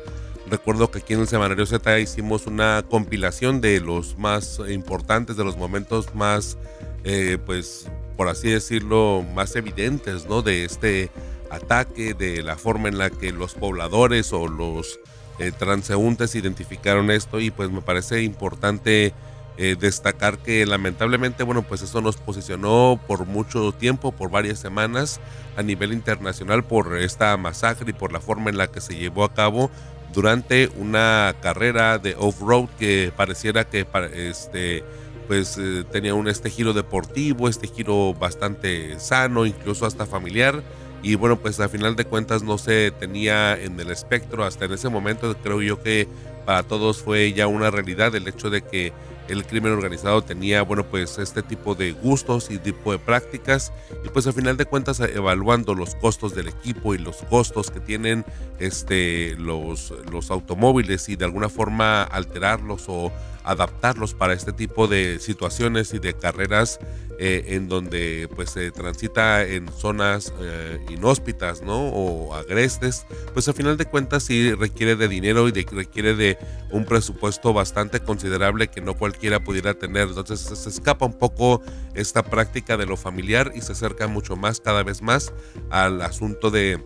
Recuerdo 0.49 0.89
que 0.89 0.99
aquí 0.99 1.13
en 1.13 1.19
el 1.19 1.27
Semanario 1.27 1.65
Z 1.65 1.99
hicimos 1.99 2.47
una 2.47 2.83
compilación 2.89 3.59
de 3.59 3.81
los 3.81 4.17
más 4.17 4.59
importantes, 4.69 5.35
de 5.35 5.43
los 5.43 5.57
momentos 5.57 6.15
más, 6.15 6.57
eh, 7.03 7.37
pues, 7.45 7.89
por 8.15 8.29
así 8.29 8.49
decirlo, 8.49 9.25
más 9.33 9.55
evidentes, 9.55 10.27
¿no? 10.27 10.41
De 10.41 10.63
este 10.63 11.11
ataque, 11.49 12.13
de 12.13 12.41
la 12.41 12.57
forma 12.57 12.87
en 12.87 12.97
la 12.97 13.09
que 13.09 13.33
los 13.33 13.53
pobladores 13.53 14.31
o 14.31 14.47
los 14.47 14.99
eh, 15.39 15.51
transeúntes 15.51 16.35
identificaron 16.35 17.11
esto 17.11 17.39
y 17.39 17.51
pues 17.51 17.71
me 17.71 17.81
parece 17.81 18.23
importante 18.23 19.13
eh, 19.57 19.75
destacar 19.79 20.37
que 20.37 20.65
lamentablemente, 20.65 21.43
bueno, 21.43 21.61
pues 21.61 21.81
eso 21.81 22.01
nos 22.01 22.17
posicionó 22.17 22.99
por 23.07 23.25
mucho 23.25 23.71
tiempo, 23.73 24.11
por 24.11 24.31
varias 24.31 24.59
semanas 24.59 25.19
a 25.57 25.63
nivel 25.63 25.93
internacional 25.93 26.63
por 26.63 26.97
esta 26.97 27.35
masacre 27.37 27.89
y 27.89 27.93
por 27.93 28.11
la 28.11 28.19
forma 28.19 28.49
en 28.49 28.57
la 28.57 28.67
que 28.67 28.81
se 28.81 28.95
llevó 28.95 29.23
a 29.23 29.33
cabo 29.33 29.69
durante 30.13 30.69
una 30.77 31.35
carrera 31.41 31.97
de 31.97 32.15
off-road 32.17 32.69
que 32.79 33.11
pareciera 33.15 33.67
que 33.67 33.85
este 34.13 34.83
pues 35.27 35.57
eh, 35.57 35.85
tenía 35.91 36.13
un 36.13 36.27
este 36.27 36.49
giro 36.49 36.73
deportivo, 36.73 37.47
este 37.47 37.67
giro 37.67 38.13
bastante 38.13 38.99
sano, 38.99 39.45
incluso 39.45 39.85
hasta 39.85 40.05
familiar 40.05 40.63
y 41.03 41.15
bueno, 41.15 41.37
pues 41.37 41.59
a 41.59 41.69
final 41.69 41.95
de 41.95 42.05
cuentas 42.05 42.43
no 42.43 42.57
se 42.57 42.91
tenía 42.91 43.55
en 43.59 43.79
el 43.79 43.89
espectro 43.89 44.43
hasta 44.43 44.65
en 44.65 44.73
ese 44.73 44.89
momento. 44.89 45.35
Creo 45.41 45.61
yo 45.61 45.81
que 45.81 46.07
para 46.45 46.63
todos 46.63 47.01
fue 47.01 47.33
ya 47.33 47.47
una 47.47 47.71
realidad 47.71 48.13
el 48.15 48.27
hecho 48.27 48.49
de 48.49 48.61
que 48.61 48.93
el 49.27 49.45
crimen 49.45 49.71
organizado 49.71 50.21
tenía, 50.23 50.61
bueno, 50.61 50.85
pues 50.85 51.17
este 51.17 51.41
tipo 51.41 51.73
de 51.73 51.93
gustos 51.93 52.51
y 52.51 52.57
tipo 52.57 52.91
de 52.91 52.99
prácticas 52.99 53.71
y 54.03 54.09
pues 54.09 54.27
al 54.27 54.33
final 54.33 54.57
de 54.57 54.65
cuentas 54.65 54.99
evaluando 54.99 55.73
los 55.73 55.95
costos 55.95 56.35
del 56.35 56.49
equipo 56.49 56.93
y 56.93 56.97
los 56.97 57.17
costos 57.29 57.71
que 57.71 57.79
tienen 57.79 58.25
este, 58.59 59.35
los, 59.37 59.93
los 60.11 60.31
automóviles 60.31 61.07
y 61.07 61.15
de 61.15 61.25
alguna 61.25 61.49
forma 61.49 62.03
alterarlos 62.03 62.85
o 62.87 63.11
adaptarlos 63.43 64.13
para 64.13 64.33
este 64.33 64.53
tipo 64.53 64.87
de 64.87 65.19
situaciones 65.19 65.93
y 65.93 65.99
de 65.99 66.13
carreras 66.13 66.79
eh, 67.19 67.55
en 67.55 67.69
donde 67.69 68.27
pues 68.35 68.49
se 68.49 68.71
transita 68.71 69.43
en 69.45 69.71
zonas 69.71 70.33
eh, 70.39 70.83
inhóspitas, 70.89 71.61
¿no? 71.61 71.89
O 71.89 72.33
agrestes, 72.33 73.05
pues 73.33 73.47
al 73.47 73.53
final 73.53 73.77
de 73.77 73.85
cuentas 73.85 74.23
sí 74.23 74.53
requiere 74.53 74.95
de 74.95 75.07
dinero 75.07 75.47
y 75.47 75.51
requiere 75.51 76.15
de 76.15 76.39
un 76.71 76.85
presupuesto 76.85 77.53
bastante 77.53 77.99
considerable 77.99 78.69
que 78.69 78.81
no 78.81 78.95
cualquiera 78.95 79.43
pudiera 79.43 79.75
tener. 79.75 80.07
Entonces 80.07 80.39
se 80.39 80.69
escapa 80.69 81.05
un 81.05 81.17
poco 81.17 81.61
esta 81.93 82.23
práctica 82.23 82.75
de 82.75 82.87
lo 82.87 82.97
familiar 82.97 83.51
y 83.53 83.61
se 83.61 83.73
acerca 83.73 84.07
mucho 84.07 84.35
más, 84.35 84.59
cada 84.59 84.81
vez 84.81 85.03
más, 85.03 85.31
al 85.69 86.01
asunto 86.01 86.49
de, 86.49 86.83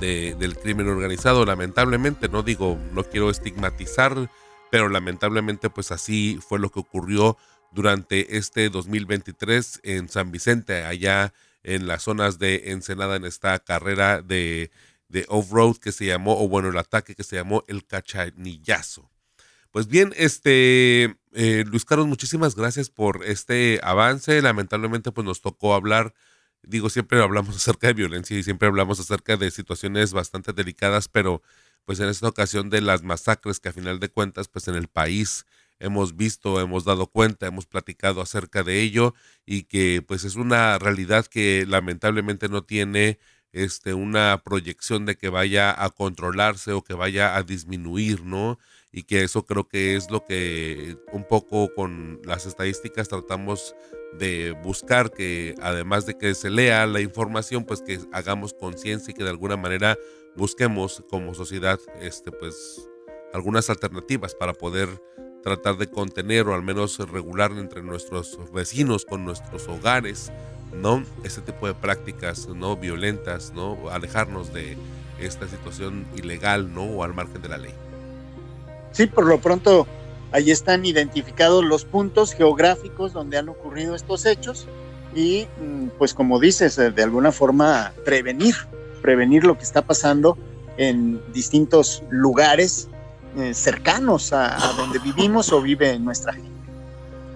del 0.00 0.56
crimen 0.56 0.88
organizado. 0.88 1.44
Lamentablemente, 1.44 2.28
no 2.28 2.42
digo, 2.42 2.78
no 2.92 3.04
quiero 3.04 3.30
estigmatizar, 3.30 4.30
pero 4.72 4.88
lamentablemente 4.88 5.68
pues 5.68 5.92
así 5.92 6.38
fue 6.40 6.58
lo 6.58 6.70
que 6.70 6.80
ocurrió 6.80 7.36
durante 7.72 8.38
este 8.38 8.70
2023 8.70 9.80
en 9.82 10.08
San 10.08 10.32
Vicente, 10.32 10.84
allá 10.84 11.34
en 11.62 11.86
las 11.86 12.04
zonas 12.04 12.38
de 12.38 12.70
Ensenada, 12.70 13.16
en 13.16 13.26
esta 13.26 13.58
carrera 13.58 14.22
de, 14.22 14.70
de 15.08 15.26
off-road 15.28 15.76
que 15.76 15.92
se 15.92 16.06
llamó, 16.06 16.42
o 16.42 16.48
bueno, 16.48 16.70
el 16.70 16.78
ataque 16.78 17.14
que 17.14 17.22
se 17.22 17.36
llamó 17.36 17.64
el 17.68 17.84
cachanillazo. 17.84 19.10
Pues 19.70 19.88
bien, 19.88 20.14
este, 20.16 21.18
eh, 21.32 21.64
Luis 21.66 21.84
Carlos, 21.84 22.06
muchísimas 22.06 22.56
gracias 22.56 22.88
por 22.88 23.26
este 23.26 23.78
avance. 23.82 24.40
Lamentablemente, 24.40 25.12
pues 25.12 25.26
nos 25.26 25.42
tocó 25.42 25.74
hablar, 25.74 26.14
digo, 26.62 26.88
siempre 26.88 27.22
hablamos 27.22 27.56
acerca 27.56 27.88
de 27.88 27.92
violencia 27.92 28.38
y 28.38 28.42
siempre 28.42 28.68
hablamos 28.68 29.00
acerca 29.00 29.36
de 29.36 29.50
situaciones 29.50 30.14
bastante 30.14 30.54
delicadas, 30.54 31.08
pero 31.08 31.42
pues 31.84 32.00
en 32.00 32.08
esta 32.08 32.28
ocasión 32.28 32.70
de 32.70 32.80
las 32.80 33.02
masacres 33.02 33.60
que 33.60 33.68
a 33.68 33.72
final 33.72 34.00
de 34.00 34.08
cuentas, 34.08 34.48
pues 34.48 34.68
en 34.68 34.74
el 34.74 34.88
país 34.88 35.46
hemos 35.78 36.16
visto, 36.16 36.60
hemos 36.60 36.84
dado 36.84 37.08
cuenta, 37.08 37.46
hemos 37.46 37.66
platicado 37.66 38.20
acerca 38.20 38.62
de 38.62 38.80
ello 38.80 39.14
y 39.44 39.64
que 39.64 40.02
pues 40.06 40.24
es 40.24 40.36
una 40.36 40.78
realidad 40.78 41.26
que 41.26 41.66
lamentablemente 41.66 42.48
no 42.48 42.62
tiene 42.62 43.18
este, 43.52 43.92
una 43.92 44.42
proyección 44.44 45.04
de 45.06 45.16
que 45.16 45.28
vaya 45.28 45.84
a 45.84 45.90
controlarse 45.90 46.72
o 46.72 46.82
que 46.82 46.94
vaya 46.94 47.36
a 47.36 47.42
disminuir, 47.42 48.24
¿no? 48.24 48.58
Y 48.92 49.02
que 49.04 49.24
eso 49.24 49.44
creo 49.44 49.68
que 49.68 49.96
es 49.96 50.10
lo 50.10 50.24
que 50.24 50.96
un 51.12 51.26
poco 51.26 51.72
con 51.74 52.20
las 52.24 52.46
estadísticas 52.46 53.08
tratamos 53.08 53.74
de 54.18 54.52
buscar, 54.62 55.10
que 55.10 55.54
además 55.60 56.06
de 56.06 56.16
que 56.16 56.34
se 56.34 56.50
lea 56.50 56.86
la 56.86 57.00
información, 57.00 57.64
pues 57.64 57.82
que 57.82 58.00
hagamos 58.12 58.54
conciencia 58.54 59.10
y 59.10 59.14
que 59.14 59.24
de 59.24 59.30
alguna 59.30 59.56
manera 59.56 59.98
busquemos 60.36 61.02
como 61.10 61.34
sociedad, 61.34 61.78
este, 62.00 62.32
pues, 62.32 62.88
algunas 63.32 63.70
alternativas 63.70 64.34
para 64.34 64.52
poder 64.52 64.88
tratar 65.42 65.76
de 65.76 65.88
contener 65.88 66.46
o 66.48 66.54
al 66.54 66.62
menos 66.62 66.98
regular 67.10 67.52
entre 67.52 67.82
nuestros 67.82 68.38
vecinos, 68.52 69.04
con 69.04 69.24
nuestros 69.24 69.68
hogares, 69.68 70.30
¿no? 70.72 71.04
Ese 71.24 71.40
tipo 71.40 71.66
de 71.66 71.74
prácticas, 71.74 72.48
¿no? 72.48 72.76
Violentas, 72.76 73.52
¿no? 73.52 73.90
Alejarnos 73.90 74.52
de 74.52 74.76
esta 75.18 75.48
situación 75.48 76.06
ilegal, 76.16 76.72
¿no? 76.72 76.84
O 76.84 77.04
al 77.04 77.14
margen 77.14 77.42
de 77.42 77.48
la 77.48 77.58
ley. 77.58 77.74
Sí, 78.92 79.06
por 79.06 79.26
lo 79.26 79.40
pronto, 79.40 79.86
ahí 80.32 80.50
están 80.50 80.84
identificados 80.84 81.64
los 81.64 81.84
puntos 81.84 82.34
geográficos 82.34 83.12
donde 83.12 83.38
han 83.38 83.48
ocurrido 83.48 83.94
estos 83.94 84.26
hechos 84.26 84.66
y, 85.14 85.46
mm, 85.60 85.88
pues 85.98 86.14
como 86.14 86.38
dices, 86.38 86.78
eh, 86.78 86.90
de 86.90 87.02
alguna 87.02 87.32
forma 87.32 87.92
prevenir, 88.04 88.54
prevenir 89.02 89.44
lo 89.44 89.56
que 89.58 89.64
está 89.64 89.82
pasando 89.82 90.38
en 90.76 91.20
distintos 91.32 92.02
lugares 92.10 92.88
eh, 93.36 93.54
cercanos 93.54 94.32
a, 94.32 94.56
donde 94.76 94.98
vivimos 95.04 95.52
o 95.52 95.60
vive 95.60 95.98
nuestra 95.98 96.32
gente. 96.32 96.50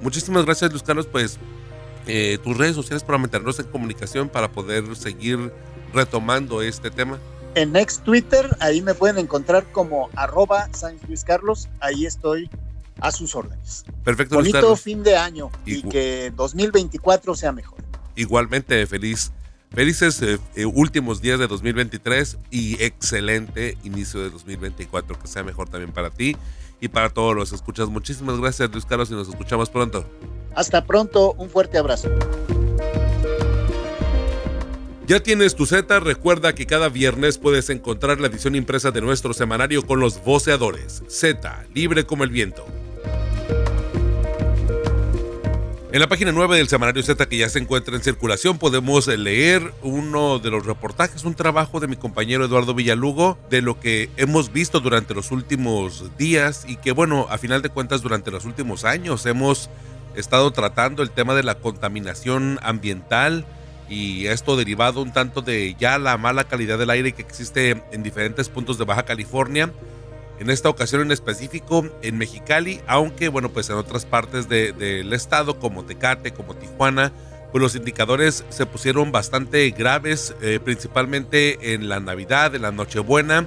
Muchísimas 0.01 0.45
gracias, 0.45 0.71
Luis 0.71 0.83
Carlos. 0.83 1.07
Pues 1.07 1.39
eh, 2.07 2.39
tus 2.43 2.57
redes 2.57 2.75
sociales 2.75 3.03
para 3.03 3.19
meternos 3.19 3.59
en 3.59 3.67
comunicación 3.67 4.29
para 4.29 4.51
poder 4.51 4.95
seguir 4.97 5.53
retomando 5.93 6.63
este 6.63 6.91
tema. 6.91 7.19
En 7.55 7.75
ex 7.75 8.01
Twitter, 8.01 8.55
ahí 8.61 8.83
me 8.83 8.95
pueden 8.95 9.19
encontrar 9.19 9.65
como 9.73 10.11
arroba 10.15 10.69
San 10.73 10.97
Luis 11.09 11.25
Carlos. 11.25 11.69
Ahí 11.81 12.05
estoy 12.05 12.51
a 13.01 13.11
sus 13.11 13.35
órdenes. 13.35 13.85
Perfecto. 14.05 14.37
Bonito 14.37 14.77
fin 14.77 15.03
de 15.03 15.17
año 15.17 15.51
y 15.65 15.83
que 15.83 16.33
2024 16.37 17.35
sea 17.35 17.53
mejor. 17.53 17.79
Igualmente, 18.15 18.87
feliz 18.87 19.33
Felices 19.77 20.23
eh, 20.23 20.39
eh, 20.55 20.65
últimos 20.65 21.21
días 21.21 21.39
de 21.39 21.47
2023 21.47 22.39
y 22.51 22.83
excelente 22.83 23.77
inicio 23.85 24.23
de 24.23 24.31
2024. 24.31 25.19
Que 25.19 25.29
sea 25.29 25.45
mejor 25.45 25.69
también 25.69 25.93
para 25.93 26.09
ti 26.09 26.35
y 26.81 26.89
para 26.89 27.11
todos 27.11 27.37
los 27.37 27.53
escuchas. 27.53 27.91
Muchísimas 27.91 28.41
gracias, 28.41 28.71
Luis 28.73 28.87
Carlos, 28.87 29.11
y 29.11 29.13
nos 29.13 29.29
escuchamos 29.29 29.69
pronto. 29.69 30.09
Hasta 30.55 30.87
pronto, 30.87 31.35
un 31.35 31.51
fuerte 31.51 31.77
abrazo. 31.77 32.09
Ya 35.07 35.21
tienes 35.21 35.55
tu 35.55 35.67
Z, 35.67 36.01
recuerda 36.01 36.55
que 36.55 36.65
cada 36.65 36.89
viernes 36.89 37.37
puedes 37.37 37.69
encontrar 37.69 38.19
la 38.19 38.29
edición 38.29 38.55
impresa 38.55 38.93
de 38.93 39.03
nuestro 39.03 39.35
semanario 39.35 39.87
con 39.87 40.01
los 40.01 40.25
voceadores. 40.25 41.03
Z, 41.07 41.67
libre 41.75 42.07
como 42.07 42.25
el 42.25 42.31
viento. 42.31 42.65
En 45.97 46.01
la 46.01 46.09
página 46.09 46.31
9 46.31 46.59
del 46.59 46.69
semanario 46.69 47.03
Z 47.03 47.27
que 47.27 47.39
ya 47.39 47.49
se 47.49 47.59
encuentra 47.59 47.97
en 47.97 48.03
circulación 48.03 48.59
podemos 48.59 49.07
leer 49.07 49.73
uno 49.81 50.39
de 50.39 50.51
los 50.51 50.67
reportajes, 50.67 51.25
un 51.25 51.35
trabajo 51.35 51.81
de 51.81 51.89
mi 51.89 51.97
compañero 51.97 52.45
Eduardo 52.45 52.75
Villalugo 52.75 53.39
de 53.49 53.63
lo 53.63 53.81
que 53.81 54.11
hemos 54.19 54.53
visto 54.53 54.81
durante 54.81 55.15
los 55.15 55.31
últimos 55.31 56.15
días 56.19 56.67
y 56.69 56.77
que 56.77 56.93
bueno, 56.93 57.29
a 57.31 57.39
final 57.39 57.63
de 57.63 57.71
cuentas 57.71 58.03
durante 58.03 58.31
los 58.31 58.45
últimos 58.45 58.85
años 58.85 59.25
hemos 59.25 59.71
estado 60.15 60.51
tratando 60.51 61.03
el 61.03 61.13
tema 61.13 61.35
de 61.35 61.45
la 61.45 61.55
contaminación 61.55 62.59
ambiental 62.61 63.47
y 63.89 64.27
esto 64.27 64.59
derivado 64.59 65.01
un 65.01 65.15
tanto 65.15 65.41
de 65.41 65.77
ya 65.79 65.99
la 65.99 66.19
mala 66.19 66.45
calidad 66.45 66.77
del 66.77 66.91
aire 66.91 67.13
que 67.13 67.23
existe 67.23 67.83
en 67.91 68.03
diferentes 68.03 68.51
puntos 68.51 68.77
de 68.77 68.85
Baja 68.85 69.05
California 69.05 69.73
en 70.39 70.51
esta 70.51 70.69
ocasión 70.69 71.03
en 71.03 71.13
específico 71.13 71.89
en 72.03 72.19
Mexicali, 72.19 72.81
aunque 72.87 73.29
bueno, 73.29 73.51
pues 73.51 73.71
en 73.71 73.77
otras 73.77 74.05
partes 74.05 74.49
del 74.49 75.13
estado 75.13 75.59
como 75.59 75.85
Tecate, 75.85 76.33
como 76.33 76.55
Tijuana, 76.55 77.13
pues 77.53 77.63
los 77.63 77.75
indicadores 77.75 78.45
se 78.51 78.67
pusieron 78.67 79.13
bastante 79.13 79.71
graves, 79.71 80.35
eh, 80.43 80.61
principalmente 80.63 81.75
en 81.75 81.89
la 81.89 82.01
Navidad, 82.01 82.55
en 82.55 82.63
la 82.63 82.73
Nochebuena, 82.73 83.47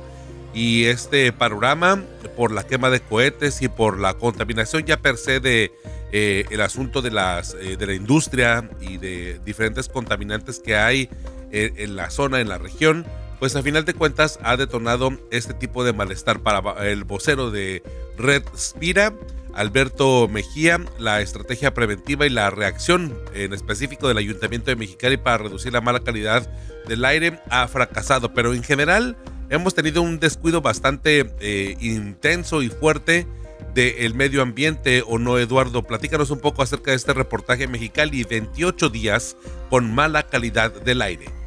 y 0.52 0.86
este 0.86 1.32
panorama 1.32 2.04
por 2.36 2.52
la 2.52 2.66
quema 2.66 2.90
de 2.90 3.02
cohetes 3.02 3.62
y 3.62 3.68
por 3.68 4.00
la 4.00 4.16
contaminación 4.16 4.84
ya 4.84 4.98
per 4.98 5.18
se 5.18 5.40
de 5.40 5.72
eh, 6.12 6.46
el 6.50 6.62
asunto 6.62 7.04
de 7.04 7.12
las 7.12 7.54
eh, 7.54 7.78
de 7.78 7.86
la 7.86 7.94
industria 7.94 8.68
y 8.82 8.98
de 8.98 9.40
diferentes 9.46 9.88
contaminantes 9.88 10.60
que 10.60 10.76
hay 10.76 11.08
en 11.52 11.96
la 11.96 12.12
zona, 12.12 12.42
en 12.42 12.48
la 12.48 12.60
región, 12.60 13.08
pues 13.40 13.56
a 13.56 13.64
final 13.64 13.86
de 13.86 13.94
cuentas 13.94 14.38
ha 14.44 14.58
detonado 14.58 15.12
este 15.32 15.54
tipo 15.54 15.84
de 15.84 15.94
malestar 15.94 16.42
para 16.42 16.88
el 16.88 17.06
vocero 17.06 17.52
de 17.52 17.82
Red 18.18 18.44
Spira, 18.56 19.14
Alberto 19.54 20.28
Mejía, 20.28 20.80
la 21.00 21.22
estrategia 21.22 21.74
preventiva 21.74 22.26
y 22.26 22.30
la 22.30 22.50
reacción 22.50 23.18
en 23.34 23.54
específico 23.54 24.08
del 24.08 24.18
Ayuntamiento 24.18 24.70
de 24.70 24.76
Mexicali 24.76 25.18
para 25.18 25.38
reducir 25.38 25.72
la 25.72 25.82
mala 25.82 26.02
calidad 26.02 26.50
del 26.88 27.06
aire 27.06 27.40
ha 27.50 27.68
fracasado, 27.68 28.34
pero 28.34 28.54
en 28.54 28.64
general 28.64 29.18
hemos 29.50 29.74
tenido 29.74 30.02
un 30.02 30.20
descuido 30.20 30.62
bastante 30.62 31.34
eh, 31.40 31.78
intenso 31.80 32.62
y 32.62 32.70
fuerte 32.70 33.26
del 33.74 34.14
medio 34.16 34.42
ambiente, 34.42 35.04
¿o 35.08 35.18
no, 35.18 35.38
Eduardo? 35.38 35.84
Platícanos 35.84 36.32
un 36.32 36.40
poco 36.40 36.62
acerca 36.62 36.92
de 36.92 36.98
este 36.98 37.14
reportaje 37.14 37.68
Mexicali, 37.68 38.24
28 38.24 38.90
días 38.90 39.38
con 39.70 39.94
mala 39.94 40.24
calidad 40.24 40.72
del 40.72 41.02
aire. 41.02 41.39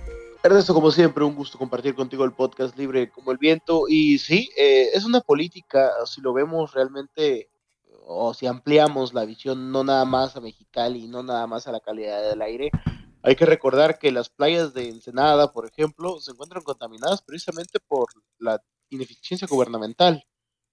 Ernesto, 0.44 0.74
como 0.74 0.90
siempre, 0.90 1.22
un 1.22 1.36
gusto 1.36 1.56
compartir 1.56 1.94
contigo 1.94 2.24
el 2.24 2.32
podcast 2.32 2.76
Libre 2.76 3.08
como 3.10 3.30
el 3.30 3.38
Viento. 3.38 3.84
Y 3.88 4.18
sí, 4.18 4.50
eh, 4.56 4.90
es 4.92 5.04
una 5.04 5.20
política, 5.20 5.92
si 6.04 6.20
lo 6.20 6.32
vemos 6.32 6.72
realmente, 6.72 7.48
o 8.04 8.34
si 8.34 8.48
ampliamos 8.48 9.14
la 9.14 9.24
visión 9.24 9.70
no 9.70 9.84
nada 9.84 10.04
más 10.04 10.34
a 10.36 10.40
Mexicali, 10.40 11.06
no 11.06 11.22
nada 11.22 11.46
más 11.46 11.68
a 11.68 11.72
la 11.72 11.78
calidad 11.78 12.28
del 12.28 12.42
aire, 12.42 12.72
hay 13.22 13.36
que 13.36 13.46
recordar 13.46 14.00
que 14.00 14.10
las 14.10 14.30
playas 14.30 14.74
de 14.74 14.88
Ensenada, 14.88 15.52
por 15.52 15.64
ejemplo, 15.64 16.18
se 16.20 16.32
encuentran 16.32 16.64
contaminadas 16.64 17.22
precisamente 17.22 17.78
por 17.78 18.08
la 18.40 18.60
ineficiencia 18.90 19.46
gubernamental. 19.48 20.24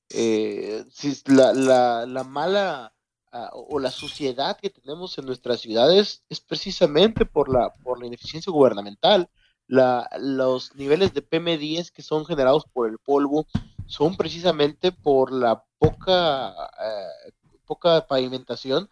Eh, 0.10 0.84
la 1.28 2.24
mala 2.28 2.96
ah, 3.32 3.52
o 3.54 3.78
la 3.78 3.92
suciedad 3.92 4.58
que 4.58 4.72
tenemos 4.72 5.16
en 5.20 5.28
nuestras 5.28 5.60
ciudades 5.60 6.24
es 6.28 6.40
precisamente 6.42 7.28
por 7.28 7.50
la, 7.54 7.72
por 7.84 8.00
la 8.00 8.08
ineficiencia 8.08 8.52
gubernamental 8.52 9.30
la, 9.70 10.10
los 10.20 10.76
niveles 10.76 11.14
de 11.14 11.24
PM10 11.24 11.92
que 11.92 12.02
son 12.02 12.26
generados 12.26 12.66
por 12.74 12.90
el 12.90 12.98
polvo 12.98 13.46
son 13.86 14.18
precisamente 14.18 14.92
por 14.92 15.32
la 15.32 15.64
poca, 15.78 16.50
eh, 16.50 17.32
poca 17.66 18.08
pavimentación, 18.08 18.90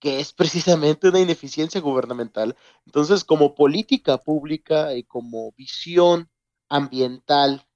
que 0.00 0.20
es 0.20 0.32
precisamente 0.32 1.08
una 1.08 1.20
ineficiencia 1.20 1.80
gubernamental. 1.80 2.56
Entonces, 2.86 3.22
como 3.22 3.54
política 3.54 4.16
pública 4.16 4.94
y 4.94 5.04
como 5.04 5.52
visión 5.52 6.30
ambiental 6.70 7.66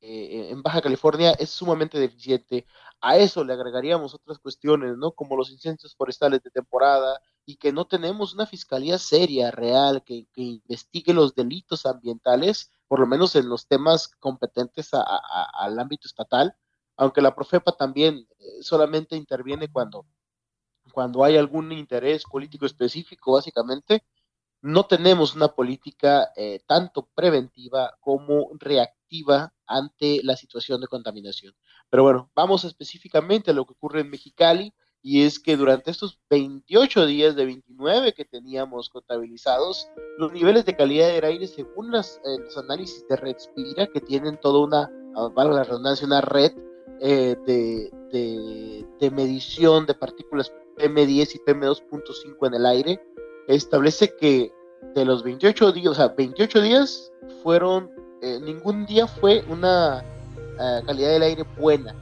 eh, 0.00 0.50
en 0.50 0.62
Baja 0.62 0.82
California 0.82 1.32
es 1.38 1.48
sumamente 1.50 1.98
deficiente. 1.98 2.66
A 3.00 3.16
eso 3.16 3.44
le 3.44 3.54
agregaríamos 3.54 4.14
otras 4.14 4.38
cuestiones, 4.38 4.96
¿no? 4.98 5.12
Como 5.12 5.36
los 5.36 5.50
incendios 5.50 5.94
forestales 5.96 6.42
de 6.42 6.50
temporada 6.50 7.18
y 7.48 7.56
que 7.56 7.72
no 7.72 7.86
tenemos 7.86 8.34
una 8.34 8.44
fiscalía 8.44 8.98
seria, 8.98 9.50
real, 9.50 10.04
que, 10.04 10.26
investigue 10.34 11.14
los 11.14 11.34
delitos 11.34 11.86
ambientales, 11.86 12.70
por 12.86 13.00
lo 13.00 13.06
menos 13.06 13.34
en 13.36 13.48
los 13.48 13.66
temas 13.66 14.08
competentes 14.20 14.90
al 14.92 15.78
ámbito 15.78 16.06
estatal, 16.06 16.54
aunque 16.98 17.22
la 17.22 17.34
Profepa 17.34 17.72
también 17.72 18.28
eh, 18.38 18.62
solamente 18.62 19.16
interviene 19.16 19.72
cuando, 19.72 20.04
cuando 20.92 21.24
hay 21.24 21.38
algún 21.38 21.72
interés 21.72 22.24
político 22.24 22.66
específico, 22.66 23.32
básicamente, 23.32 24.04
no 24.60 24.84
tenemos 24.84 25.34
una 25.34 25.48
política 25.48 26.30
eh, 26.36 26.60
tanto 26.66 27.08
preventiva 27.14 27.96
como 27.98 28.50
reactiva 28.58 29.54
ante 29.66 30.20
la 30.22 30.36
situación 30.36 30.82
de 30.82 30.86
contaminación. 30.86 31.54
Pero 31.88 32.02
bueno, 32.02 32.30
vamos 32.34 32.64
específicamente 32.64 33.52
a 33.52 33.54
lo 33.54 33.64
que 33.64 33.72
ocurre 33.72 34.02
en 34.02 34.10
Mexicali 34.10 34.74
y 35.08 35.24
es 35.24 35.38
que 35.38 35.56
durante 35.56 35.90
estos 35.90 36.18
28 36.28 37.06
días 37.06 37.34
de 37.34 37.46
29 37.46 38.12
que 38.12 38.26
teníamos 38.26 38.90
contabilizados, 38.90 39.88
los 40.18 40.30
niveles 40.34 40.66
de 40.66 40.76
calidad 40.76 41.08
del 41.08 41.24
aire, 41.24 41.46
según 41.46 41.90
las, 41.90 42.20
eh, 42.26 42.38
los 42.44 42.58
análisis 42.58 43.08
de 43.08 43.16
Redspira, 43.16 43.86
que 43.86 44.02
tienen 44.02 44.38
toda 44.38 44.66
una, 44.66 44.92
ah, 45.16 45.30
valga 45.34 45.54
la 45.54 45.64
redundancia, 45.64 46.06
una 46.06 46.20
red 46.20 46.52
eh, 47.00 47.36
de, 47.46 47.90
de, 48.12 48.86
de 49.00 49.10
medición 49.10 49.86
de 49.86 49.94
partículas 49.94 50.52
PM10 50.76 51.36
y 51.36 51.38
PM2.5 51.38 52.46
en 52.46 52.54
el 52.54 52.66
aire, 52.66 53.00
establece 53.46 54.14
que 54.14 54.52
de 54.94 55.04
los 55.06 55.22
28 55.22 55.72
días, 55.72 55.92
o 55.92 55.94
sea, 55.94 56.08
28 56.08 56.60
días 56.60 57.10
fueron, 57.42 57.90
eh, 58.20 58.40
ningún 58.42 58.84
día 58.84 59.06
fue 59.06 59.42
una 59.48 60.04
eh, 60.60 60.82
calidad 60.84 61.12
del 61.12 61.22
aire 61.22 61.44
buena. 61.58 61.96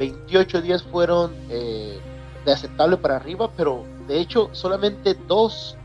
28 0.00 0.60
días 0.60 0.82
fueron 0.82 1.32
eh, 1.50 2.00
de 2.46 2.52
aceptable 2.52 2.96
para 2.96 3.16
arriba, 3.16 3.50
pero 3.56 3.84
de 4.08 4.20
hecho 4.20 4.48
solamente 4.52 5.14
dos 5.26 5.76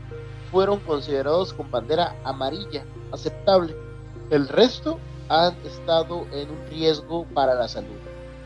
fueron 0.50 0.78
considerados 0.80 1.52
con 1.52 1.70
bandera 1.70 2.16
amarilla, 2.24 2.84
aceptable. 3.10 3.74
El 4.30 4.48
resto 4.48 4.98
han 5.28 5.54
estado 5.66 6.26
en 6.32 6.50
un 6.50 6.66
riesgo 6.70 7.26
para 7.34 7.54
la 7.54 7.68
salud. 7.68 7.96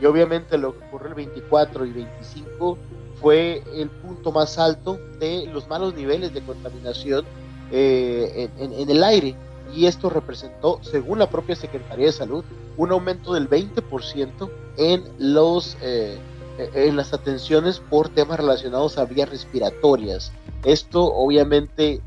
Y 0.01 0.05
obviamente 0.05 0.57
lo 0.57 0.77
que 0.77 0.85
ocurrió 0.87 1.09
el 1.09 1.13
24 1.15 1.85
y 1.85 1.91
25 1.91 2.77
fue 3.21 3.63
el 3.75 3.89
punto 3.89 4.31
más 4.31 4.57
alto 4.57 4.99
de 5.19 5.47
los 5.51 5.67
malos 5.67 5.95
niveles 5.95 6.33
de 6.33 6.41
contaminación 6.41 7.25
eh, 7.71 8.49
en, 8.57 8.89
el 8.89 9.03
aire. 9.03 9.35
Y 9.75 9.85
esto 9.85 10.09
representó, 10.09 10.79
según 10.81 11.19
la 11.19 11.29
propia 11.29 11.55
Secretaría 11.55 12.05
de 12.05 12.11
Salud, 12.11 12.43
un 12.77 12.91
aumento 12.91 13.33
del 13.33 13.49
20% 13.49 14.49
en, 14.77 15.03
los, 15.17 15.77
eh, 15.81 16.17
en 16.57 16.95
las 16.95 17.13
atenciones 17.13 17.79
por 17.79 18.09
temas 18.09 18.39
relacionados 18.39 18.97
a 18.97 19.05
vías 19.05 19.29
respiratorias. 19.29 20.31
Esto 20.63 21.03
obviamente 21.03 22.01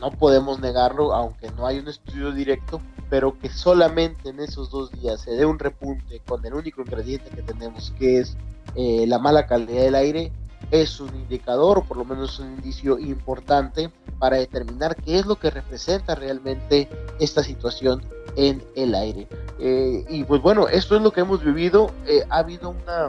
no 0.00 0.10
podemos 0.10 0.60
negarlo, 0.60 1.14
aunque 1.14 1.50
no 1.52 1.66
hay 1.66 1.78
un 1.78 1.88
estudio 1.88 2.32
directo, 2.32 2.80
pero 3.08 3.38
que 3.38 3.48
solamente 3.48 4.30
en 4.30 4.40
esos 4.40 4.70
dos 4.70 4.90
días 4.90 5.20
se 5.20 5.32
dé 5.32 5.44
un 5.44 5.58
repunte 5.58 6.20
con 6.26 6.44
el 6.44 6.54
único 6.54 6.80
ingrediente 6.80 7.30
que 7.30 7.42
tenemos, 7.42 7.92
que 7.98 8.18
es 8.18 8.36
eh, 8.74 9.04
la 9.06 9.18
mala 9.18 9.46
calidad 9.46 9.82
del 9.82 9.94
aire, 9.94 10.32
es 10.70 11.00
un 11.00 11.14
indicador, 11.14 11.84
por 11.84 11.96
lo 11.96 12.04
menos 12.04 12.38
un 12.38 12.54
indicio 12.54 12.98
importante 12.98 13.90
para 14.18 14.36
determinar 14.36 14.96
qué 14.96 15.18
es 15.18 15.26
lo 15.26 15.36
que 15.36 15.50
representa 15.50 16.14
realmente 16.14 16.88
esta 17.20 17.42
situación 17.42 18.02
en 18.36 18.62
el 18.76 18.94
aire. 18.94 19.28
Eh, 19.58 20.04
y 20.08 20.24
pues 20.24 20.40
bueno, 20.40 20.68
esto 20.68 20.96
es 20.96 21.02
lo 21.02 21.12
que 21.12 21.20
hemos 21.20 21.44
vivido. 21.44 21.90
Eh, 22.06 22.24
ha 22.30 22.38
habido 22.38 22.70
una 22.70 23.06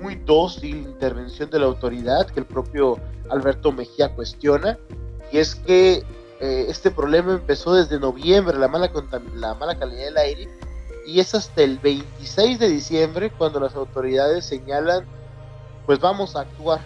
muy 0.00 0.16
dócil 0.16 0.76
intervención 0.76 1.50
de 1.50 1.58
la 1.58 1.66
autoridad 1.66 2.26
que 2.28 2.40
el 2.40 2.46
propio 2.46 2.98
Alberto 3.30 3.72
Mejía 3.72 4.14
cuestiona, 4.14 4.78
y 5.32 5.38
es 5.38 5.54
que 5.54 6.04
eh, 6.40 6.66
este 6.68 6.90
problema 6.90 7.32
empezó 7.32 7.74
desde 7.74 7.98
noviembre, 7.98 8.58
la 8.58 8.68
mala, 8.68 8.90
la 9.34 9.54
mala 9.54 9.78
calidad 9.78 10.04
del 10.04 10.16
aire, 10.18 10.48
y 11.06 11.20
es 11.20 11.34
hasta 11.34 11.62
el 11.62 11.78
26 11.78 12.58
de 12.58 12.68
diciembre 12.68 13.30
cuando 13.30 13.60
las 13.60 13.74
autoridades 13.74 14.44
señalan 14.44 15.04
pues 15.86 16.00
vamos 16.00 16.36
a 16.36 16.40
actuar. 16.40 16.80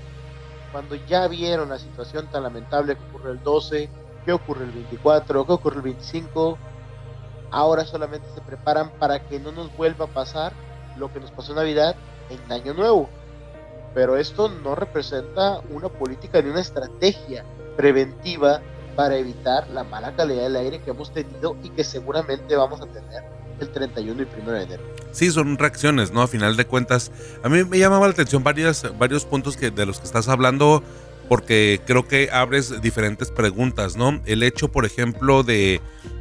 Cuando 0.71 0.95
ya 0.95 1.27
vieron 1.27 1.71
la 1.71 1.79
situación 1.79 2.29
tan 2.29 2.45
lamentable 2.45 2.97
que 2.97 3.03
ocurre 3.09 3.33
el 3.33 3.43
12, 3.43 3.89
que 4.25 4.33
ocurre 4.33 4.65
el 4.65 4.71
24, 4.71 5.47
que 5.47 5.53
ocurre 5.53 5.77
el 5.77 5.83
25, 5.83 6.59
ahora 7.51 7.85
solamente 7.85 8.29
se 8.33 8.41
preparan 8.43 8.91
para 8.99 9.27
que 9.27 9.41
no 9.41 9.51
nos 9.51 9.75
vuelva 9.77 10.05
a 10.05 10.09
pasar 10.09 10.53
lo 10.97 11.13
que 11.13 11.19
nos 11.19 11.31
pasó 11.33 11.53
en 11.53 11.57
Navidad 11.57 11.97
en 12.31 12.53
Año 12.53 12.75
Nuevo. 12.75 13.09
Pero 13.95 14.17
esto 14.17 14.49
no 14.49 14.75
representa 14.75 15.61
una 15.71 15.89
política 15.89 16.41
ni 16.41 16.51
una 16.51 16.61
estrategia 16.61 17.45
preventiva 17.77 18.61
para 18.97 19.17
evitar 19.17 19.69
la 19.69 19.85
mala 19.85 20.15
calidad 20.15 20.43
del 20.45 20.57
aire 20.57 20.81
que 20.81 20.91
hemos 20.91 21.13
tenido 21.13 21.57
y 21.63 21.71
que 21.71 21.85
seguramente 21.85 22.57
vamos 22.57 22.81
a 22.81 22.87
tener 22.87 23.25
el 23.61 23.69
31 23.71 24.23
y 24.23 24.41
1 24.43 24.53
de 24.53 24.63
enero. 24.63 24.83
Sí, 25.13 25.31
son 25.31 25.59
reacciones, 25.59 26.13
¿no? 26.13 26.23
A 26.23 26.29
final 26.29 26.57
de 26.57 26.67
cuentas, 26.67 27.11
a 27.43 27.49
mí 27.49 27.65
me 27.65 27.79
llamaba 27.79 28.07
la 28.07 28.13
atención 28.13 28.43
varias, 28.43 28.87
varios 28.99 29.25
puntos 29.25 29.57
que, 29.57 29.71
de 29.71 29.87
los 29.87 29.99
que 29.99 30.07
estás 30.07 30.29
hablando, 30.29 30.83
porque 31.29 31.81
creo 31.87 32.07
que 32.07 32.31
abres 32.33 32.81
diferentes 32.81 33.31
preguntas, 33.31 33.97
¿no? 33.97 34.21
El 34.25 34.43
hecho, 34.43 34.69
por 34.69 34.85
ejemplo, 34.85 35.43
de 35.43 35.81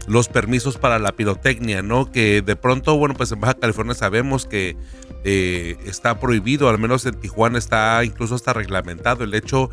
los 0.10 0.28
permisos 0.28 0.78
para 0.78 0.98
la 0.98 1.12
pirotecnia, 1.12 1.84
¿no? 1.84 2.12
Que 2.12 2.42
de 2.42 2.56
pronto, 2.56 2.98
bueno, 2.98 3.14
pues 3.14 3.32
en 3.32 3.40
Baja 3.40 3.54
California 3.54 3.94
sabemos 3.94 4.48
que 4.48 4.76
eh, 5.24 5.78
está 5.86 6.20
prohibido, 6.20 6.68
al 6.68 6.80
menos 6.80 7.06
en 7.06 7.14
Tijuana 7.16 7.60
está 7.60 8.04
incluso 8.04 8.36
hasta 8.36 8.54
reglamentado 8.54 9.24
el 9.24 9.34
hecho 9.36 9.70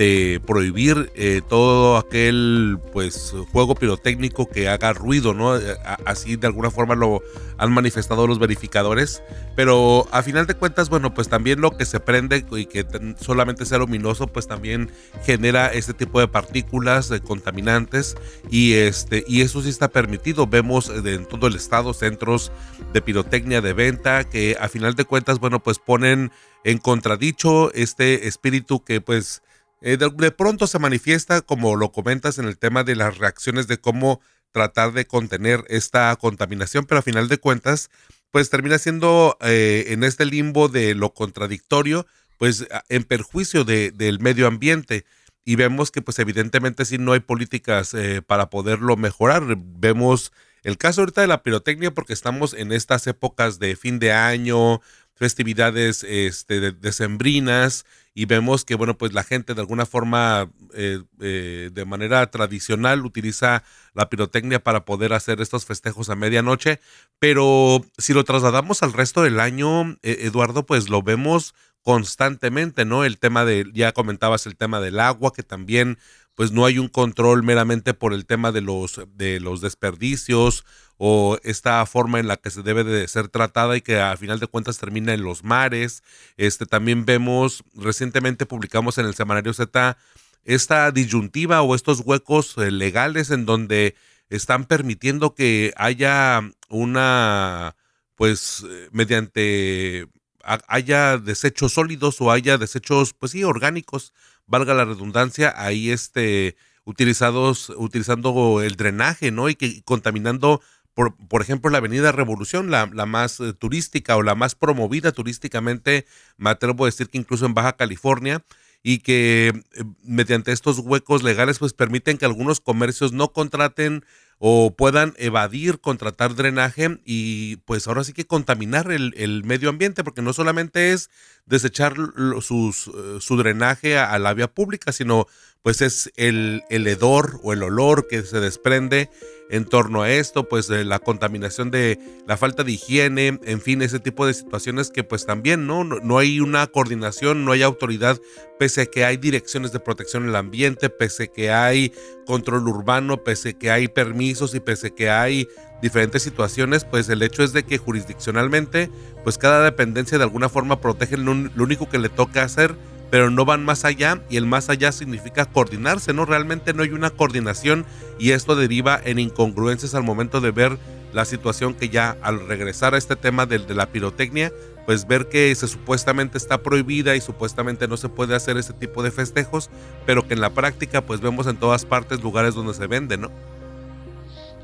de 0.00 0.40
prohibir 0.46 1.10
eh, 1.14 1.42
todo 1.46 1.98
aquel 1.98 2.78
pues 2.92 3.34
juego 3.52 3.74
pirotécnico 3.74 4.48
que 4.48 4.68
haga 4.68 4.92
ruido, 4.92 5.34
¿no? 5.34 5.56
Eh, 5.58 5.76
así 6.06 6.36
de 6.36 6.46
alguna 6.46 6.70
forma 6.70 6.94
lo 6.94 7.20
han 7.58 7.72
manifestado 7.72 8.26
los 8.26 8.38
verificadores, 8.38 9.22
pero 9.56 10.06
a 10.12 10.22
final 10.22 10.46
de 10.46 10.54
cuentas, 10.54 10.88
bueno, 10.88 11.12
pues 11.12 11.28
también 11.28 11.60
lo 11.60 11.76
que 11.76 11.84
se 11.84 12.00
prende 12.00 12.46
y 12.52 12.64
que 12.64 12.86
solamente 13.20 13.66
sea 13.66 13.78
luminoso, 13.78 14.26
pues 14.26 14.46
también 14.46 14.90
genera 15.24 15.66
este 15.66 15.92
tipo 15.92 16.20
de 16.20 16.28
partículas 16.28 17.08
de 17.10 17.20
contaminantes 17.20 18.16
y 18.50 18.74
este 18.74 19.24
y 19.28 19.42
eso 19.42 19.60
sí 19.60 19.68
está 19.80 19.88
permitido. 19.88 20.46
Vemos 20.46 20.90
en 20.90 21.24
todo 21.24 21.46
el 21.46 21.54
estado 21.54 21.94
centros 21.94 22.52
de 22.92 23.00
pirotecnia 23.00 23.62
de 23.62 23.72
venta 23.72 24.24
que 24.24 24.58
a 24.60 24.68
final 24.68 24.94
de 24.94 25.06
cuentas, 25.06 25.38
bueno, 25.38 25.62
pues 25.62 25.78
ponen 25.78 26.30
en 26.64 26.76
contradicho 26.76 27.72
este 27.72 28.28
espíritu 28.28 28.84
que 28.84 29.00
pues 29.00 29.42
eh, 29.80 29.96
de, 29.96 30.30
pronto 30.32 30.66
se 30.66 30.78
manifiesta, 30.78 31.40
como 31.40 31.76
lo 31.76 31.92
comentas 31.92 32.38
en 32.38 32.44
el 32.44 32.58
tema 32.58 32.84
de 32.84 32.94
las 32.94 33.16
reacciones 33.16 33.68
de 33.68 33.78
cómo 33.78 34.20
tratar 34.52 34.92
de 34.92 35.06
contener 35.06 35.64
esta 35.68 36.14
contaminación, 36.16 36.84
pero 36.84 36.98
a 36.98 37.02
final 37.02 37.28
de 37.28 37.38
cuentas, 37.38 37.88
pues 38.30 38.50
termina 38.50 38.76
siendo 38.76 39.38
eh, 39.40 39.86
en 39.88 40.04
este 40.04 40.26
limbo 40.26 40.68
de 40.68 40.94
lo 40.94 41.14
contradictorio, 41.14 42.06
pues 42.36 42.66
en 42.90 43.04
perjuicio 43.04 43.64
de, 43.64 43.92
del 43.92 44.20
medio 44.20 44.46
ambiente. 44.46 45.06
Y 45.44 45.56
vemos 45.56 45.90
que 45.90 46.02
pues 46.02 46.18
evidentemente 46.18 46.84
si 46.84 46.98
no 46.98 47.12
hay 47.12 47.20
políticas 47.20 47.94
eh, 47.94 48.22
para 48.22 48.50
poderlo 48.50 48.96
mejorar. 48.96 49.56
Vemos 49.56 50.32
el 50.62 50.76
caso 50.76 51.00
ahorita 51.00 51.22
de 51.22 51.26
la 51.26 51.42
pirotecnia 51.42 51.92
porque 51.92 52.12
estamos 52.12 52.54
en 52.54 52.72
estas 52.72 53.06
épocas 53.06 53.58
de 53.58 53.76
fin 53.76 53.98
de 53.98 54.12
año, 54.12 54.80
festividades 55.14 56.04
este, 56.04 56.72
decembrinas 56.72 57.84
y 58.14 58.24
vemos 58.24 58.64
que, 58.64 58.74
bueno, 58.74 58.98
pues 58.98 59.12
la 59.12 59.22
gente 59.22 59.54
de 59.54 59.60
alguna 59.60 59.86
forma, 59.86 60.50
eh, 60.74 61.02
eh, 61.20 61.70
de 61.72 61.84
manera 61.84 62.28
tradicional, 62.30 63.06
utiliza 63.06 63.62
la 63.94 64.08
pirotecnia 64.08 64.62
para 64.64 64.84
poder 64.84 65.12
hacer 65.12 65.40
estos 65.40 65.64
festejos 65.64 66.10
a 66.10 66.16
medianoche, 66.16 66.80
pero 67.18 67.84
si 67.98 68.12
lo 68.12 68.24
trasladamos 68.24 68.82
al 68.82 68.92
resto 68.92 69.22
del 69.22 69.40
año, 69.40 69.92
eh, 70.02 70.18
Eduardo, 70.22 70.66
pues 70.66 70.88
lo 70.88 71.02
vemos 71.02 71.54
constantemente, 71.82 72.84
¿no? 72.84 73.04
El 73.04 73.18
tema 73.18 73.44
de, 73.44 73.70
ya 73.72 73.92
comentabas 73.92 74.46
el 74.46 74.56
tema 74.56 74.80
del 74.80 75.00
agua, 75.00 75.32
que 75.32 75.42
también 75.42 75.98
pues 76.34 76.52
no 76.52 76.64
hay 76.64 76.78
un 76.78 76.88
control 76.88 77.42
meramente 77.42 77.92
por 77.92 78.14
el 78.14 78.24
tema 78.24 78.52
de 78.52 78.60
los, 78.60 79.00
de 79.14 79.40
los 79.40 79.60
desperdicios 79.60 80.64
o 80.96 81.38
esta 81.42 81.84
forma 81.86 82.18
en 82.18 82.28
la 82.28 82.36
que 82.36 82.50
se 82.50 82.62
debe 82.62 82.84
de 82.84 83.06
ser 83.08 83.28
tratada 83.28 83.76
y 83.76 83.80
que 83.80 84.00
a 84.00 84.16
final 84.16 84.38
de 84.38 84.46
cuentas 84.46 84.78
termina 84.78 85.12
en 85.12 85.22
los 85.22 85.44
mares. 85.44 86.02
Este 86.36 86.66
también 86.66 87.04
vemos, 87.04 87.64
recientemente 87.74 88.46
publicamos 88.46 88.98
en 88.98 89.06
el 89.06 89.14
semanario 89.14 89.52
Z 89.52 89.96
esta 90.44 90.90
disyuntiva 90.90 91.62
o 91.62 91.74
estos 91.74 92.00
huecos 92.00 92.56
eh, 92.58 92.70
legales 92.70 93.30
en 93.30 93.46
donde 93.46 93.94
están 94.30 94.64
permitiendo 94.64 95.34
que 95.34 95.72
haya 95.76 96.40
una, 96.68 97.76
pues, 98.14 98.64
eh, 98.68 98.88
mediante 98.92 100.06
haya 100.42 101.18
desechos 101.18 101.72
sólidos 101.72 102.20
o 102.20 102.30
haya 102.30 102.58
desechos, 102.58 103.12
pues 103.12 103.32
sí, 103.32 103.44
orgánicos, 103.44 104.12
valga 104.46 104.74
la 104.74 104.84
redundancia, 104.84 105.54
ahí 105.56 105.90
este, 105.90 106.56
utilizados, 106.84 107.70
utilizando 107.76 108.62
el 108.62 108.76
drenaje, 108.76 109.30
¿no? 109.30 109.48
Y 109.48 109.54
que 109.54 109.82
contaminando, 109.82 110.60
por, 110.94 111.16
por 111.28 111.42
ejemplo, 111.42 111.70
la 111.70 111.78
Avenida 111.78 112.12
Revolución, 112.12 112.70
la, 112.70 112.90
la 112.92 113.06
más 113.06 113.40
eh, 113.40 113.52
turística 113.52 114.16
o 114.16 114.22
la 114.22 114.34
más 114.34 114.54
promovida 114.54 115.12
turísticamente, 115.12 116.06
me 116.36 116.50
atrevo 116.50 116.84
a 116.84 116.88
decir 116.88 117.08
que 117.08 117.18
incluso 117.18 117.46
en 117.46 117.54
Baja 117.54 117.76
California, 117.76 118.44
y 118.82 118.98
que 118.98 119.48
eh, 119.48 119.84
mediante 120.02 120.52
estos 120.52 120.78
huecos 120.78 121.22
legales 121.22 121.58
pues 121.58 121.74
permiten 121.74 122.18
que 122.18 122.24
algunos 122.24 122.60
comercios 122.60 123.12
no 123.12 123.32
contraten 123.32 124.04
o 124.42 124.74
puedan 124.74 125.12
evadir 125.18 125.80
contratar 125.80 126.34
drenaje 126.34 126.98
y 127.04 127.56
pues 127.66 127.86
ahora 127.86 128.04
sí 128.04 128.14
que 128.14 128.26
contaminar 128.26 128.90
el, 128.90 129.44
medio 129.44 129.68
ambiente, 129.68 130.02
porque 130.02 130.22
no 130.22 130.32
solamente 130.32 130.92
es 130.92 131.10
desechar 131.44 131.94
sus, 132.40 132.86
eh, 132.88 133.18
su 133.20 133.36
drenaje 133.36 133.98
a, 133.98 134.18
la 134.18 134.32
vía 134.32 134.48
pública, 134.48 134.92
sino 134.92 135.26
pues 135.62 135.82
es 135.82 136.10
el, 136.16 136.62
el 136.70 136.86
hedor 136.86 137.38
o 137.42 137.52
el 137.52 137.62
olor 137.62 138.06
que 138.08 138.22
se 138.22 138.40
desprende 138.40 139.10
en 139.50 139.64
torno 139.64 140.02
a 140.02 140.10
esto, 140.10 140.48
pues 140.48 140.68
la 140.68 141.00
contaminación 141.00 141.72
de 141.72 141.98
la 142.26 142.36
falta 142.36 142.62
de 142.62 142.72
higiene, 142.72 143.40
en 143.42 143.60
fin, 143.60 143.82
ese 143.82 143.98
tipo 143.98 144.24
de 144.24 144.32
situaciones 144.32 144.90
que 144.90 145.02
pues 145.02 145.26
también 145.26 145.66
¿no? 145.66 145.82
no, 145.82 146.18
hay 146.18 146.38
una 146.38 146.68
coordinación, 146.68 147.44
no 147.44 147.50
hay 147.50 147.62
autoridad, 147.62 148.20
pese 148.60 148.82
a 148.82 148.86
que 148.86 149.04
hay 149.04 149.16
direcciones 149.16 149.72
de 149.72 149.80
protección 149.80 150.24
del 150.24 150.36
ambiente, 150.36 150.88
pese 150.88 151.24
a 151.24 151.26
que 151.26 151.50
hay 151.50 151.92
control 152.26 152.68
urbano, 152.68 153.24
pese 153.24 153.50
a 153.50 153.52
que 153.54 153.72
hay 153.72 153.88
permisos 153.88 154.54
y 154.54 154.60
pese 154.60 154.88
a 154.88 154.90
que 154.90 155.10
hay 155.10 155.48
diferentes 155.82 156.22
situaciones, 156.22 156.84
pues 156.84 157.08
el 157.08 157.20
hecho 157.20 157.42
es 157.42 157.52
de 157.52 157.64
que 157.64 157.78
jurisdiccionalmente, 157.78 158.88
pues 159.24 159.36
cada 159.36 159.64
dependencia 159.64 160.16
de 160.16 160.24
alguna 160.24 160.48
forma 160.48 160.80
protege 160.80 161.16
lo 161.16 161.32
único 161.32 161.88
que 161.88 161.98
le 161.98 162.08
toca 162.08 162.44
hacer 162.44 162.76
pero 163.10 163.30
no 163.30 163.44
van 163.44 163.64
más 163.64 163.84
allá 163.84 164.22
y 164.30 164.36
el 164.36 164.46
más 164.46 164.68
allá 164.68 164.92
significa 164.92 165.46
coordinarse, 165.46 166.12
¿no? 166.12 166.24
Realmente 166.24 166.72
no 166.72 166.82
hay 166.82 166.90
una 166.90 167.10
coordinación 167.10 167.84
y 168.18 168.30
esto 168.30 168.56
deriva 168.56 169.00
en 169.04 169.18
incongruencias 169.18 169.94
al 169.94 170.02
momento 170.02 170.40
de 170.40 170.50
ver 170.50 170.78
la 171.12 171.24
situación 171.24 171.74
que 171.74 171.88
ya 171.88 172.16
al 172.22 172.46
regresar 172.46 172.94
a 172.94 172.98
este 172.98 173.16
tema 173.16 173.46
de, 173.46 173.58
de 173.58 173.74
la 173.74 173.86
pirotecnia, 173.86 174.52
pues 174.86 175.06
ver 175.06 175.28
que 175.28 175.54
se 175.54 175.66
supuestamente 175.66 176.38
está 176.38 176.62
prohibida 176.62 177.16
y 177.16 177.20
supuestamente 177.20 177.88
no 177.88 177.96
se 177.96 178.08
puede 178.08 178.36
hacer 178.36 178.56
ese 178.56 178.72
tipo 178.72 179.02
de 179.02 179.10
festejos, 179.10 179.70
pero 180.06 180.26
que 180.26 180.34
en 180.34 180.40
la 180.40 180.50
práctica 180.50 181.00
pues 181.02 181.20
vemos 181.20 181.46
en 181.46 181.56
todas 181.56 181.84
partes 181.84 182.22
lugares 182.22 182.54
donde 182.54 182.74
se 182.74 182.86
vende, 182.86 183.16
¿no? 183.16 183.30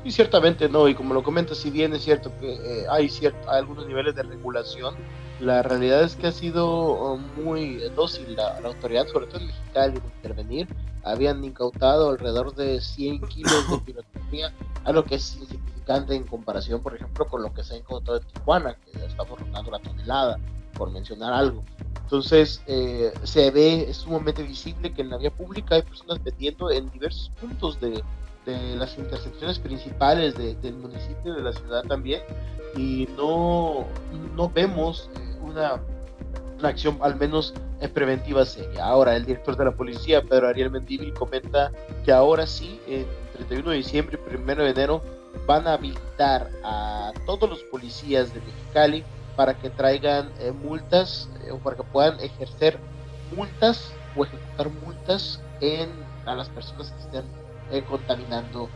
Y 0.07 0.11
ciertamente 0.11 0.69
no, 0.69 0.87
y 0.87 0.95
como 0.95 1.13
lo 1.13 1.21
comentas, 1.21 1.57
si 1.57 1.69
bien 1.69 1.93
es 1.93 2.01
cierto 2.01 2.31
que 2.39 2.53
eh, 2.53 2.85
hay, 2.89 3.09
cierto, 3.09 3.51
hay 3.51 3.59
algunos 3.59 3.85
niveles 3.87 4.15
de 4.15 4.23
regulación, 4.23 4.95
la 5.41 5.61
realidad 5.63 6.01
es 6.01 6.15
que 6.15 6.27
ha 6.27 6.31
sido 6.31 6.65
oh, 6.65 7.17
muy 7.17 7.79
dócil 7.93 8.37
la, 8.37 8.57
autoridad, 8.59 9.05
sobre 9.07 9.27
todo 9.27 9.41
en 9.41 9.47
Mexicali, 9.47 9.99
de 9.99 10.07
intervenir. 10.15 10.67
Habían 11.03 11.43
incautado 11.43 12.11
alrededor 12.11 12.55
de 12.55 12.79
100 12.79 13.19
kilos 13.27 13.69
de 13.69 13.79
pirotecnia, 13.79 14.53
algo 14.85 15.03
que 15.03 15.15
es 15.15 15.35
insignificante 15.41 16.15
en 16.15 16.23
comparación, 16.23 16.81
por 16.81 16.95
ejemplo, 16.95 17.27
con 17.27 17.41
lo 17.41 17.53
que 17.53 17.65
se 17.65 17.73
ha 17.73 17.77
encontrado 17.77 18.21
en 18.21 18.27
Tijuana, 18.27 18.75
que 18.75 19.05
estamos 19.05 19.37
rondando 19.37 19.71
la 19.71 19.79
tonelada, 19.79 20.39
por 20.71 20.89
mencionar 20.89 21.33
algo. 21.33 21.65
Entonces, 22.03 22.63
eh, 22.67 23.11
se 23.23 23.51
ve, 23.51 23.89
es 23.89 23.97
sumamente 23.97 24.41
visible 24.41 24.93
que 24.93 25.01
en 25.01 25.09
la 25.09 25.17
vía 25.17 25.31
pública 25.31 25.75
hay 25.75 25.81
personas 25.81 26.23
vendiendo 26.23 26.71
en 26.71 26.89
diversos 26.91 27.29
puntos 27.41 27.77
de, 27.81 28.01
de 28.47 28.75
las 28.75 28.97
intersecciones 28.97 29.59
principales 29.59 30.35
del 30.35 30.73
municipio, 30.73 31.35
de 31.35 31.43
la 31.43 31.51
ciudad 31.51 31.83
también, 31.83 32.21
y 32.75 33.07
no, 33.17 33.85
no 34.35 34.49
vemos 34.49 35.09
eh, 35.15 35.37
una, 35.41 35.81
una 36.57 36.69
acción 36.69 36.97
al 37.01 37.15
menos 37.17 37.53
eh, 37.81 37.89
preventiva 37.89 38.45
seria. 38.45 38.85
Ahora, 38.85 39.15
el 39.15 39.25
director 39.25 39.57
de 39.57 39.65
la 39.65 39.71
policía, 39.71 40.21
Pedro 40.23 40.47
Ariel 40.47 40.71
Mendívil, 40.71 41.13
comenta 41.13 41.71
que 42.05 42.11
ahora 42.11 42.47
sí, 42.47 42.79
en 42.87 43.05
31 43.33 43.71
de 43.71 43.77
diciembre 43.77 44.19
y 44.31 44.35
1 44.35 44.63
de 44.63 44.69
enero, 44.69 45.01
van 45.45 45.67
a 45.67 45.73
habilitar 45.73 46.49
a 46.63 47.11
todos 47.25 47.49
los 47.49 47.59
policías 47.63 48.33
de 48.33 48.39
Mexicali 48.39 49.03
para 49.35 49.53
que 49.53 49.69
traigan 49.69 50.31
eh, 50.39 50.51
multas 50.51 51.29
eh, 51.45 51.51
o 51.51 51.59
para 51.59 51.75
que 51.75 51.83
puedan 51.83 52.19
ejercer 52.19 52.79
multas 53.35 53.91
o 54.15 54.25
ejecutar 54.25 54.69
multas 54.83 55.41
en, 55.61 55.89
a 56.25 56.33
las 56.33 56.49
personas 56.49 56.91
que 56.91 57.01
estén 57.01 57.36
contaminando. 57.87 58.69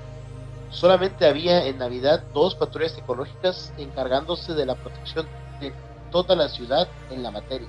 Solamente 0.69 1.25
había 1.25 1.65
en 1.65 1.77
Navidad 1.77 2.23
dos 2.33 2.55
patrullas 2.55 2.97
ecológicas 2.97 3.73
encargándose 3.77 4.53
de 4.53 4.65
la 4.65 4.75
protección 4.75 5.27
de 5.59 5.73
toda 6.11 6.35
la 6.35 6.49
ciudad 6.49 6.87
en 7.09 7.23
la 7.23 7.31
materia. 7.31 7.67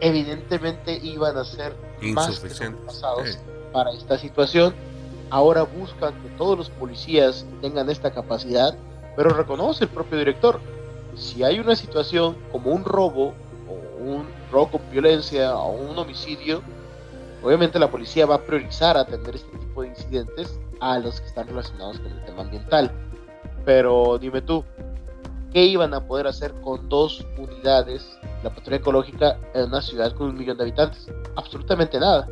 Evidentemente 0.00 0.98
iban 1.02 1.36
a 1.36 1.44
ser 1.44 1.74
más 2.02 2.40
pasados 2.86 3.38
para 3.72 3.92
esta 3.92 4.18
situación. 4.18 4.74
Ahora 5.30 5.62
buscan 5.62 6.14
que 6.22 6.28
todos 6.30 6.56
los 6.56 6.70
policías 6.70 7.46
tengan 7.60 7.88
esta 7.88 8.10
capacidad, 8.10 8.76
pero 9.16 9.30
reconoce 9.30 9.84
el 9.84 9.90
propio 9.90 10.18
director. 10.18 10.60
Si 11.16 11.42
hay 11.42 11.58
una 11.58 11.74
situación 11.74 12.36
como 12.52 12.70
un 12.70 12.84
robo 12.84 13.32
o 13.68 14.04
un 14.04 14.26
robo 14.52 14.72
con 14.72 14.90
violencia 14.90 15.56
o 15.56 15.70
un 15.72 15.98
homicidio, 15.98 16.62
obviamente 17.46 17.78
la 17.78 17.88
policía 17.88 18.26
va 18.26 18.36
a 18.36 18.42
priorizar 18.42 18.96
atender 18.96 19.36
este 19.36 19.56
tipo 19.56 19.82
de 19.82 19.88
incidentes 19.88 20.58
a 20.80 20.98
los 20.98 21.20
que 21.20 21.28
están 21.28 21.46
relacionados 21.46 22.00
con 22.00 22.10
el 22.10 22.24
tema 22.24 22.42
ambiental. 22.42 22.90
Pero 23.64 24.18
dime 24.18 24.42
tú, 24.42 24.64
¿qué 25.52 25.64
iban 25.64 25.94
a 25.94 26.04
poder 26.04 26.26
hacer 26.26 26.52
con 26.60 26.88
dos 26.88 27.24
unidades 27.38 28.18
la 28.42 28.50
patrulla 28.50 28.78
ecológica 28.78 29.38
en 29.54 29.66
una 29.66 29.80
ciudad 29.80 30.12
con 30.12 30.30
un 30.30 30.36
millón 30.36 30.56
de 30.56 30.64
habitantes? 30.64 31.06
Absolutamente 31.36 32.00
nada. 32.00 32.28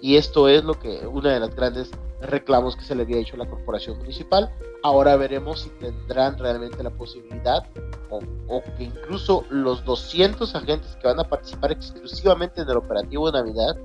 Y 0.00 0.16
esto 0.16 0.48
es 0.48 0.62
lo 0.62 0.78
que 0.78 1.04
una 1.04 1.32
de 1.32 1.40
las 1.40 1.54
grandes 1.56 1.90
reclamos 2.20 2.76
que 2.76 2.84
se 2.84 2.94
le 2.94 3.02
había 3.02 3.18
hecho 3.18 3.34
a 3.34 3.38
la 3.38 3.48
corporación 3.48 3.98
municipal. 3.98 4.54
Ahora 4.84 5.16
veremos 5.16 5.62
si 5.62 5.70
tendrán 5.80 6.38
realmente 6.38 6.80
la 6.82 6.90
posibilidad 6.90 7.66
o, 8.08 8.20
o, 8.46 8.62
que 8.76 8.84
incluso 8.84 9.44
los 9.50 9.84
200 9.84 10.54
agentes 10.54 10.96
que 11.00 11.08
van 11.08 11.18
a 11.18 11.24
participar 11.24 11.72
exclusivamente 11.72 12.60
en 12.60 12.68
el 12.68 12.76
operativo 12.76 13.30
de 13.30 13.38
Navidad, 13.38 13.76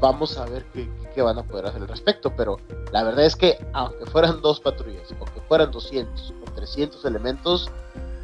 vamos 0.00 0.36
a 0.38 0.44
ver 0.46 0.64
qué, 0.72 0.88
qué, 1.14 1.22
van 1.22 1.38
a 1.38 1.42
poder 1.42 1.66
hacer 1.66 1.82
al 1.82 1.88
respecto. 1.88 2.34
Pero 2.36 2.58
la 2.92 3.02
verdad 3.02 3.24
es 3.24 3.36
que 3.36 3.58
aunque 3.72 4.06
fueran 4.06 4.40
dos 4.40 4.60
patrullas 4.60 5.08
o 5.18 5.24
que 5.24 5.40
fueran 5.42 5.70
200 5.70 6.34
o 6.46 6.50
300 6.52 7.04
elementos, 7.04 7.70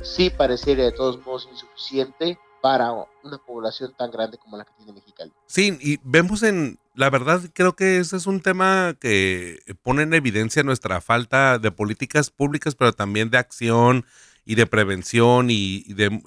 sí 0.02 0.30
pareciera 0.30 0.84
de 0.84 0.92
todos 0.92 1.24
modos 1.24 1.48
insuficiente 1.50 2.38
para 2.64 2.92
una 3.22 3.36
población 3.36 3.92
tan 3.94 4.10
grande 4.10 4.38
como 4.38 4.56
la 4.56 4.64
que 4.64 4.72
tiene 4.78 4.94
Mexicali. 4.94 5.30
Sí, 5.46 5.76
y 5.82 5.98
vemos 6.02 6.42
en, 6.42 6.78
la 6.94 7.10
verdad 7.10 7.42
creo 7.52 7.76
que 7.76 7.98
ese 7.98 8.16
es 8.16 8.26
un 8.26 8.40
tema 8.40 8.94
que 8.98 9.58
pone 9.82 10.02
en 10.04 10.14
evidencia 10.14 10.62
nuestra 10.62 11.02
falta 11.02 11.58
de 11.58 11.70
políticas 11.70 12.30
públicas, 12.30 12.74
pero 12.74 12.94
también 12.94 13.28
de 13.28 13.36
acción 13.36 14.06
y 14.44 14.54
de 14.56 14.66
prevención 14.66 15.48
y, 15.50 15.84
de 15.94 16.20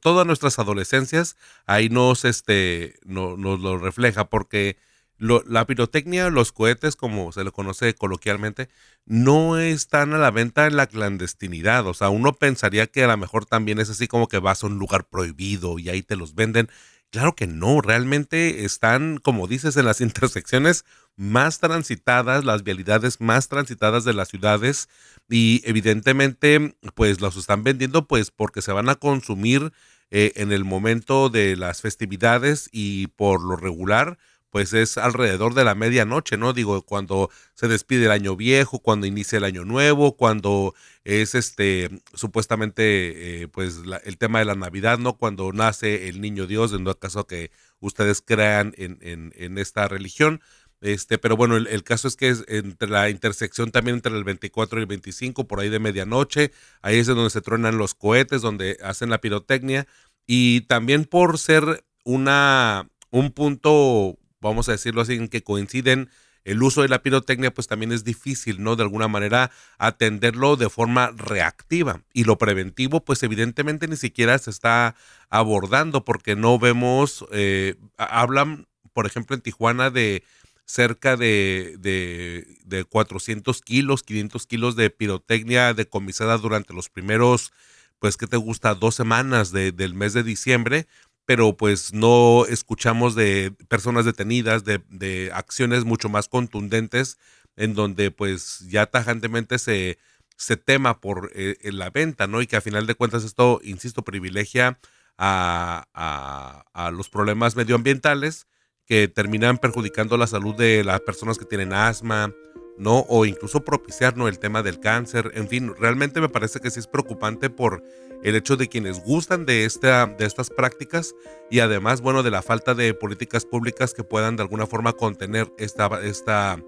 todas 0.00 0.26
nuestras 0.26 0.58
adolescencias, 0.58 1.36
ahí 1.66 1.88
nos, 1.88 2.24
este, 2.24 2.98
nos 3.04 3.38
lo 3.38 3.78
refleja, 3.78 4.28
porque 4.28 4.76
la 5.22 5.66
pirotecnia, 5.66 6.30
los 6.30 6.50
cohetes, 6.50 6.96
como 6.96 7.30
se 7.30 7.44
le 7.44 7.52
conoce 7.52 7.94
coloquialmente, 7.94 8.68
no 9.06 9.58
están 9.58 10.14
a 10.14 10.18
la 10.18 10.32
venta 10.32 10.66
en 10.66 10.76
la 10.76 10.88
clandestinidad. 10.88 11.86
O 11.86 11.94
sea, 11.94 12.08
uno 12.08 12.32
pensaría 12.32 12.88
que 12.88 13.04
a 13.04 13.06
lo 13.06 13.16
mejor 13.16 13.46
también 13.46 13.78
es 13.78 13.88
así 13.88 14.08
como 14.08 14.26
que 14.26 14.38
vas 14.38 14.64
a 14.64 14.66
un 14.66 14.78
lugar 14.78 15.08
prohibido 15.08 15.78
y 15.78 15.90
ahí 15.90 16.02
te 16.02 16.16
los 16.16 16.34
venden. 16.34 16.68
Claro 17.12 17.34
que 17.34 17.46
no, 17.46 17.82
realmente 17.82 18.64
están, 18.64 19.18
como 19.18 19.46
dices, 19.46 19.76
en 19.76 19.84
las 19.84 20.00
intersecciones 20.00 20.84
más 21.14 21.58
transitadas, 21.58 22.44
las 22.46 22.64
vialidades 22.64 23.20
más 23.20 23.48
transitadas 23.48 24.04
de 24.04 24.14
las 24.14 24.28
ciudades 24.28 24.88
y 25.28 25.60
evidentemente 25.66 26.74
pues 26.94 27.20
los 27.20 27.36
están 27.36 27.64
vendiendo 27.64 28.06
pues 28.08 28.30
porque 28.30 28.62
se 28.62 28.72
van 28.72 28.88
a 28.88 28.94
consumir 28.94 29.72
eh, 30.10 30.32
en 30.36 30.52
el 30.52 30.64
momento 30.64 31.28
de 31.28 31.54
las 31.54 31.82
festividades 31.82 32.70
y 32.72 33.08
por 33.08 33.42
lo 33.42 33.56
regular 33.56 34.16
pues 34.52 34.74
es 34.74 34.98
alrededor 34.98 35.54
de 35.54 35.64
la 35.64 35.74
medianoche, 35.74 36.36
¿no? 36.36 36.52
Digo, 36.52 36.82
cuando 36.82 37.30
se 37.54 37.68
despide 37.68 38.04
el 38.04 38.10
año 38.10 38.36
viejo, 38.36 38.80
cuando 38.80 39.06
inicia 39.06 39.38
el 39.38 39.44
año 39.44 39.64
nuevo, 39.64 40.14
cuando 40.14 40.74
es 41.04 41.34
este, 41.34 41.88
supuestamente, 42.12 43.44
eh, 43.44 43.48
pues 43.48 43.80
el 44.04 44.18
tema 44.18 44.40
de 44.40 44.44
la 44.44 44.54
Navidad, 44.54 44.98
¿no? 44.98 45.16
Cuando 45.16 45.50
nace 45.52 46.10
el 46.10 46.20
niño 46.20 46.46
Dios, 46.46 46.74
en 46.74 46.84
todo 46.84 46.98
caso 46.98 47.26
que 47.26 47.50
ustedes 47.80 48.20
crean 48.20 48.74
en, 48.76 48.98
en, 49.00 49.32
en 49.38 49.56
esta 49.56 49.88
religión. 49.88 50.42
Este, 50.82 51.16
pero 51.16 51.34
bueno, 51.34 51.56
el, 51.56 51.82
caso 51.82 52.06
es 52.06 52.16
que 52.16 52.28
es 52.28 52.44
entre 52.46 52.90
la 52.90 53.08
intersección 53.08 53.70
también 53.70 53.96
entre 53.96 54.14
el 54.14 54.24
24 54.24 54.80
y 54.80 54.82
el 54.82 54.86
25, 54.86 55.46
por 55.46 55.60
ahí 55.60 55.70
de 55.70 55.78
medianoche, 55.78 56.52
ahí 56.82 56.98
es 56.98 57.06
donde 57.06 57.30
se 57.30 57.40
truenan 57.40 57.78
los 57.78 57.94
cohetes, 57.94 58.42
donde 58.42 58.76
hacen 58.82 59.08
la 59.08 59.20
pirotecnia, 59.20 59.86
y 60.26 60.62
también 60.62 61.06
por 61.06 61.38
ser 61.38 61.84
una, 62.04 62.90
un 63.10 63.30
punto 63.30 64.18
vamos 64.42 64.68
a 64.68 64.72
decirlo 64.72 65.00
así, 65.00 65.14
en 65.14 65.28
que 65.28 65.42
coinciden 65.42 66.10
el 66.44 66.62
uso 66.62 66.82
de 66.82 66.88
la 66.88 67.02
pirotecnia 67.02 67.54
pues 67.54 67.68
también 67.68 67.92
es 67.92 68.04
difícil, 68.04 68.62
¿no? 68.62 68.76
De 68.76 68.82
alguna 68.82 69.08
manera 69.08 69.50
atenderlo 69.78 70.56
de 70.56 70.68
forma 70.68 71.12
reactiva. 71.16 72.02
Y 72.12 72.24
lo 72.24 72.36
preventivo 72.36 73.04
pues 73.04 73.22
evidentemente 73.22 73.88
ni 73.88 73.96
siquiera 73.96 74.36
se 74.38 74.50
está 74.50 74.96
abordando 75.30 76.04
porque 76.04 76.36
no 76.36 76.58
vemos, 76.58 77.24
eh, 77.32 77.76
hablan, 77.96 78.66
por 78.92 79.06
ejemplo, 79.06 79.36
en 79.36 79.42
Tijuana 79.42 79.90
de 79.90 80.24
cerca 80.64 81.16
de, 81.16 81.76
de, 81.78 82.84
400 82.84 83.60
kilos, 83.60 84.02
500 84.02 84.46
kilos 84.46 84.76
de 84.76 84.90
pirotecnia 84.90 85.74
decomisada 85.74 86.38
durante 86.38 86.72
los 86.72 86.88
primeros, 86.88 87.52
pues, 87.98 88.16
¿qué 88.16 88.26
te 88.26 88.36
gusta? 88.36 88.74
Dos 88.74 88.94
semanas 88.94 89.52
del 89.52 89.94
mes 89.94 90.12
de 90.12 90.22
diciembre, 90.22 90.86
pero 91.24 91.56
pues 91.56 91.92
no 91.92 92.44
escuchamos 92.46 93.14
de 93.14 93.54
personas 93.68 94.04
detenidas, 94.04 94.64
de, 94.64 94.82
de 94.88 95.30
acciones 95.32 95.84
mucho 95.84 96.08
más 96.08 96.28
contundentes, 96.28 97.18
en 97.56 97.74
donde 97.74 98.10
pues 98.10 98.60
ya 98.68 98.86
tajantemente 98.86 99.58
se, 99.58 99.98
se 100.36 100.56
tema 100.56 101.00
por 101.00 101.30
eh, 101.34 101.56
la 101.62 101.90
venta, 101.90 102.26
¿no? 102.26 102.42
Y 102.42 102.46
que 102.46 102.56
a 102.56 102.60
final 102.60 102.86
de 102.86 102.94
cuentas 102.94 103.24
esto, 103.24 103.60
insisto, 103.62 104.02
privilegia 104.02 104.78
a, 105.18 105.86
a, 105.94 106.64
a 106.72 106.90
los 106.90 107.08
problemas 107.08 107.56
medioambientales 107.56 108.46
que 108.86 109.08
terminan 109.08 109.58
perjudicando 109.58 110.16
la 110.16 110.26
salud 110.26 110.54
de 110.56 110.82
las 110.82 111.00
personas 111.00 111.38
que 111.38 111.44
tienen 111.44 111.72
asma, 111.72 112.32
¿no? 112.76 113.00
O 113.08 113.24
incluso 113.24 113.64
propiciar, 113.64 114.16
¿no? 114.16 114.28
El 114.28 114.38
tema 114.38 114.62
del 114.62 114.80
cáncer. 114.80 115.30
En 115.34 115.48
fin, 115.48 115.74
realmente 115.78 116.20
me 116.20 116.28
parece 116.28 116.60
que 116.60 116.70
sí 116.70 116.80
es 116.80 116.86
preocupante 116.86 117.50
por 117.50 117.82
el 118.22 118.36
hecho 118.36 118.56
de 118.56 118.68
quienes 118.68 119.02
gustan 119.04 119.46
de, 119.46 119.64
esta, 119.64 120.06
de 120.06 120.26
estas 120.26 120.48
prácticas 120.50 121.14
y 121.50 121.60
además, 121.60 122.00
bueno, 122.00 122.22
de 122.22 122.30
la 122.30 122.42
falta 122.42 122.74
de 122.74 122.94
políticas 122.94 123.44
públicas 123.44 123.94
que 123.94 124.04
puedan 124.04 124.36
de 124.36 124.42
alguna 124.42 124.66
forma 124.66 124.92
contener 124.92 125.52
esta, 125.58 125.88
esta, 126.02 126.58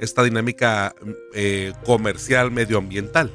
esta 0.00 0.22
dinámica 0.24 0.94
eh, 1.34 1.72
comercial 1.84 2.50
medioambiental. 2.50 3.30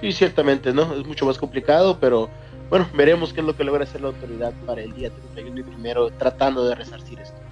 Sí, 0.00 0.12
ciertamente, 0.12 0.72
¿no? 0.72 0.94
Es 0.94 1.06
mucho 1.06 1.26
más 1.26 1.38
complicado, 1.38 1.98
pero 2.00 2.30
bueno, 2.70 2.88
veremos 2.94 3.32
qué 3.32 3.40
es 3.40 3.46
lo 3.46 3.56
que 3.56 3.64
logra 3.64 3.84
hacer 3.84 4.00
la 4.00 4.08
autoridad 4.08 4.52
para 4.66 4.82
el 4.82 4.92
día 4.94 5.10
31 5.10 5.60
y 5.60 5.62
primero 5.62 6.10
tratando 6.10 6.66
de 6.66 6.74
resarcir 6.74 7.18
esto. 7.20 7.43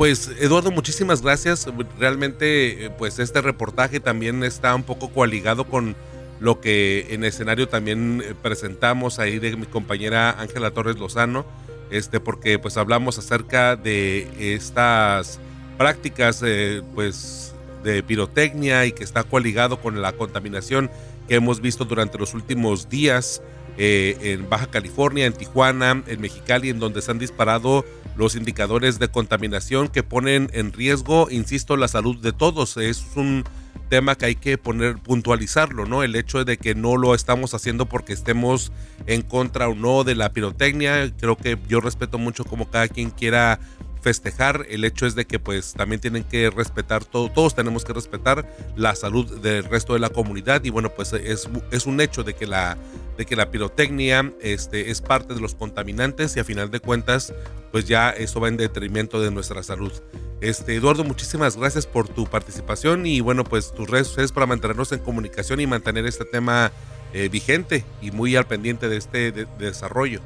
Pues 0.00 0.30
Eduardo, 0.40 0.70
muchísimas 0.70 1.20
gracias. 1.20 1.68
Realmente, 1.98 2.86
eh, 2.86 2.90
pues 2.90 3.18
este 3.18 3.42
reportaje 3.42 4.00
también 4.00 4.42
está 4.44 4.74
un 4.74 4.82
poco 4.82 5.10
coaligado 5.10 5.64
con 5.66 5.94
lo 6.40 6.58
que 6.58 7.08
en 7.10 7.22
escenario 7.22 7.68
también 7.68 8.22
eh, 8.24 8.34
presentamos 8.40 9.18
ahí 9.18 9.38
de 9.38 9.54
mi 9.56 9.66
compañera 9.66 10.30
Ángela 10.40 10.70
Torres 10.70 10.98
Lozano, 10.98 11.44
este, 11.90 12.18
porque 12.18 12.58
pues 12.58 12.78
hablamos 12.78 13.18
acerca 13.18 13.76
de 13.76 14.54
estas 14.54 15.38
prácticas 15.76 16.42
eh, 16.46 16.80
pues 16.94 17.54
de 17.84 18.02
pirotecnia 18.02 18.86
y 18.86 18.92
que 18.92 19.04
está 19.04 19.22
coaligado 19.24 19.82
con 19.82 20.00
la 20.00 20.12
contaminación 20.12 20.90
que 21.28 21.34
hemos 21.34 21.60
visto 21.60 21.84
durante 21.84 22.16
los 22.16 22.32
últimos 22.32 22.88
días 22.88 23.42
en 23.76 24.48
Baja 24.48 24.66
California, 24.66 25.26
en 25.26 25.32
Tijuana, 25.32 26.02
en 26.06 26.20
Mexicali, 26.20 26.68
en 26.70 26.80
donde 26.80 27.00
se 27.00 27.10
han 27.10 27.18
disparado 27.18 27.84
los 28.16 28.36
indicadores 28.36 28.98
de 28.98 29.08
contaminación 29.08 29.88
que 29.88 30.02
ponen 30.02 30.50
en 30.52 30.72
riesgo, 30.72 31.28
insisto, 31.30 31.76
la 31.76 31.88
salud 31.88 32.16
de 32.16 32.32
todos. 32.32 32.76
Es 32.76 33.04
un 33.16 33.44
tema 33.88 34.14
que 34.14 34.26
hay 34.26 34.34
que 34.36 34.56
poner, 34.58 34.96
puntualizarlo, 34.98 35.84
¿no? 35.84 36.02
El 36.02 36.16
hecho 36.16 36.44
de 36.44 36.58
que 36.58 36.74
no 36.74 36.96
lo 36.96 37.14
estamos 37.14 37.54
haciendo 37.54 37.86
porque 37.86 38.12
estemos 38.12 38.72
en 39.06 39.22
contra 39.22 39.68
o 39.68 39.74
no 39.74 40.04
de 40.04 40.14
la 40.14 40.32
pirotecnia. 40.32 41.12
Creo 41.18 41.36
que 41.36 41.58
yo 41.68 41.80
respeto 41.80 42.18
mucho 42.18 42.44
como 42.44 42.70
cada 42.70 42.88
quien 42.88 43.10
quiera 43.10 43.58
festejar. 44.00 44.66
El 44.68 44.84
hecho 44.84 45.06
es 45.06 45.14
de 45.14 45.26
que 45.26 45.38
pues 45.38 45.74
también 45.74 46.00
tienen 46.00 46.24
que 46.24 46.50
respetar 46.50 47.04
todo, 47.04 47.30
todos 47.30 47.54
tenemos 47.54 47.84
que 47.84 47.92
respetar 47.92 48.48
la 48.76 48.94
salud 48.94 49.40
del 49.40 49.64
resto 49.64 49.92
de 49.92 50.00
la 50.00 50.08
comunidad 50.08 50.64
y 50.64 50.70
bueno 50.70 50.90
pues 50.90 51.12
es, 51.12 51.48
es 51.70 51.86
un 51.86 52.00
hecho 52.00 52.24
de 52.24 52.34
que 52.34 52.46
la 52.46 52.78
de 53.20 53.26
que 53.26 53.36
la 53.36 53.50
pirotecnia 53.50 54.32
este, 54.40 54.90
es 54.90 55.02
parte 55.02 55.34
de 55.34 55.40
los 55.40 55.54
contaminantes 55.54 56.34
y 56.38 56.40
a 56.40 56.44
final 56.44 56.70
de 56.70 56.80
cuentas 56.80 57.34
pues 57.70 57.84
ya 57.84 58.08
eso 58.08 58.40
va 58.40 58.48
en 58.48 58.56
detrimento 58.56 59.20
de 59.20 59.30
nuestra 59.30 59.62
salud. 59.62 59.92
Este, 60.40 60.74
Eduardo, 60.74 61.04
muchísimas 61.04 61.58
gracias 61.58 61.86
por 61.86 62.08
tu 62.08 62.24
participación 62.24 63.04
y 63.04 63.20
bueno, 63.20 63.44
pues 63.44 63.74
tus 63.74 63.90
redes 63.90 64.06
sociales 64.06 64.32
para 64.32 64.46
mantenernos 64.46 64.90
en 64.92 65.00
comunicación 65.00 65.60
y 65.60 65.66
mantener 65.66 66.06
este 66.06 66.24
tema 66.24 66.72
eh, 67.12 67.28
vigente 67.28 67.84
y 68.00 68.10
muy 68.10 68.36
al 68.36 68.46
pendiente 68.46 68.88
de 68.88 68.96
este 68.96 69.32
desarrollo. 69.58 70.22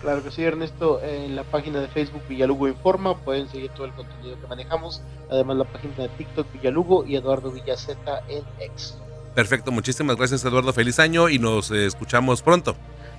Claro 0.00 0.24
que 0.24 0.32
sí, 0.32 0.42
Ernesto. 0.42 1.00
En 1.04 1.36
la 1.36 1.44
página 1.44 1.80
de 1.80 1.86
Facebook 1.86 2.22
Villalugo 2.28 2.66
Informa 2.66 3.16
pueden 3.16 3.48
seguir 3.48 3.70
todo 3.70 3.86
el 3.86 3.92
contenido 3.92 4.40
que 4.40 4.48
manejamos. 4.48 5.02
Además, 5.30 5.58
la 5.58 5.64
página 5.66 5.94
de 5.98 6.08
TikTok 6.08 6.52
Villalugo 6.52 7.04
y 7.04 7.14
Eduardo 7.14 7.52
Villaceta 7.52 8.24
en 8.28 8.42
X. 8.58 8.98
Perfecto, 9.34 9.72
muchísimas 9.72 10.16
gracias, 10.16 10.44
Eduardo. 10.44 10.72
Feliz 10.72 10.98
año 10.98 11.28
y 11.28 11.38
nos 11.38 11.70
escuchamos 11.70 12.42
pronto. 12.42 12.76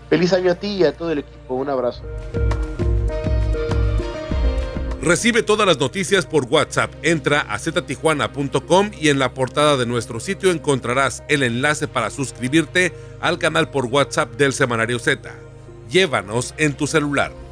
Feliz 0.09 0.31
año 0.33 0.51
a 0.51 0.55
ti 0.55 0.67
y 0.67 0.83
a 0.83 0.95
todo 0.95 1.11
el 1.11 1.19
equipo. 1.19 1.55
Un 1.55 1.69
abrazo. 1.69 2.03
Recibe 5.01 5.43
todas 5.43 5.67
las 5.67 5.79
noticias 5.79 6.25
por 6.25 6.45
WhatsApp. 6.45 6.91
Entra 7.03 7.41
a 7.41 7.59
ztijuana.com 7.59 8.89
y 8.99 9.09
en 9.09 9.19
la 9.19 9.35
portada 9.35 9.77
de 9.77 9.85
nuestro 9.85 10.19
sitio 10.19 10.49
encontrarás 10.49 11.23
el 11.27 11.43
enlace 11.43 11.87
para 11.87 12.09
suscribirte 12.09 12.91
al 13.21 13.37
canal 13.37 13.69
por 13.69 13.85
WhatsApp 13.85 14.31
del 14.35 14.53
Semanario 14.53 14.97
Z. 14.97 15.31
Llévanos 15.91 16.55
en 16.57 16.73
tu 16.73 16.87
celular. 16.87 17.44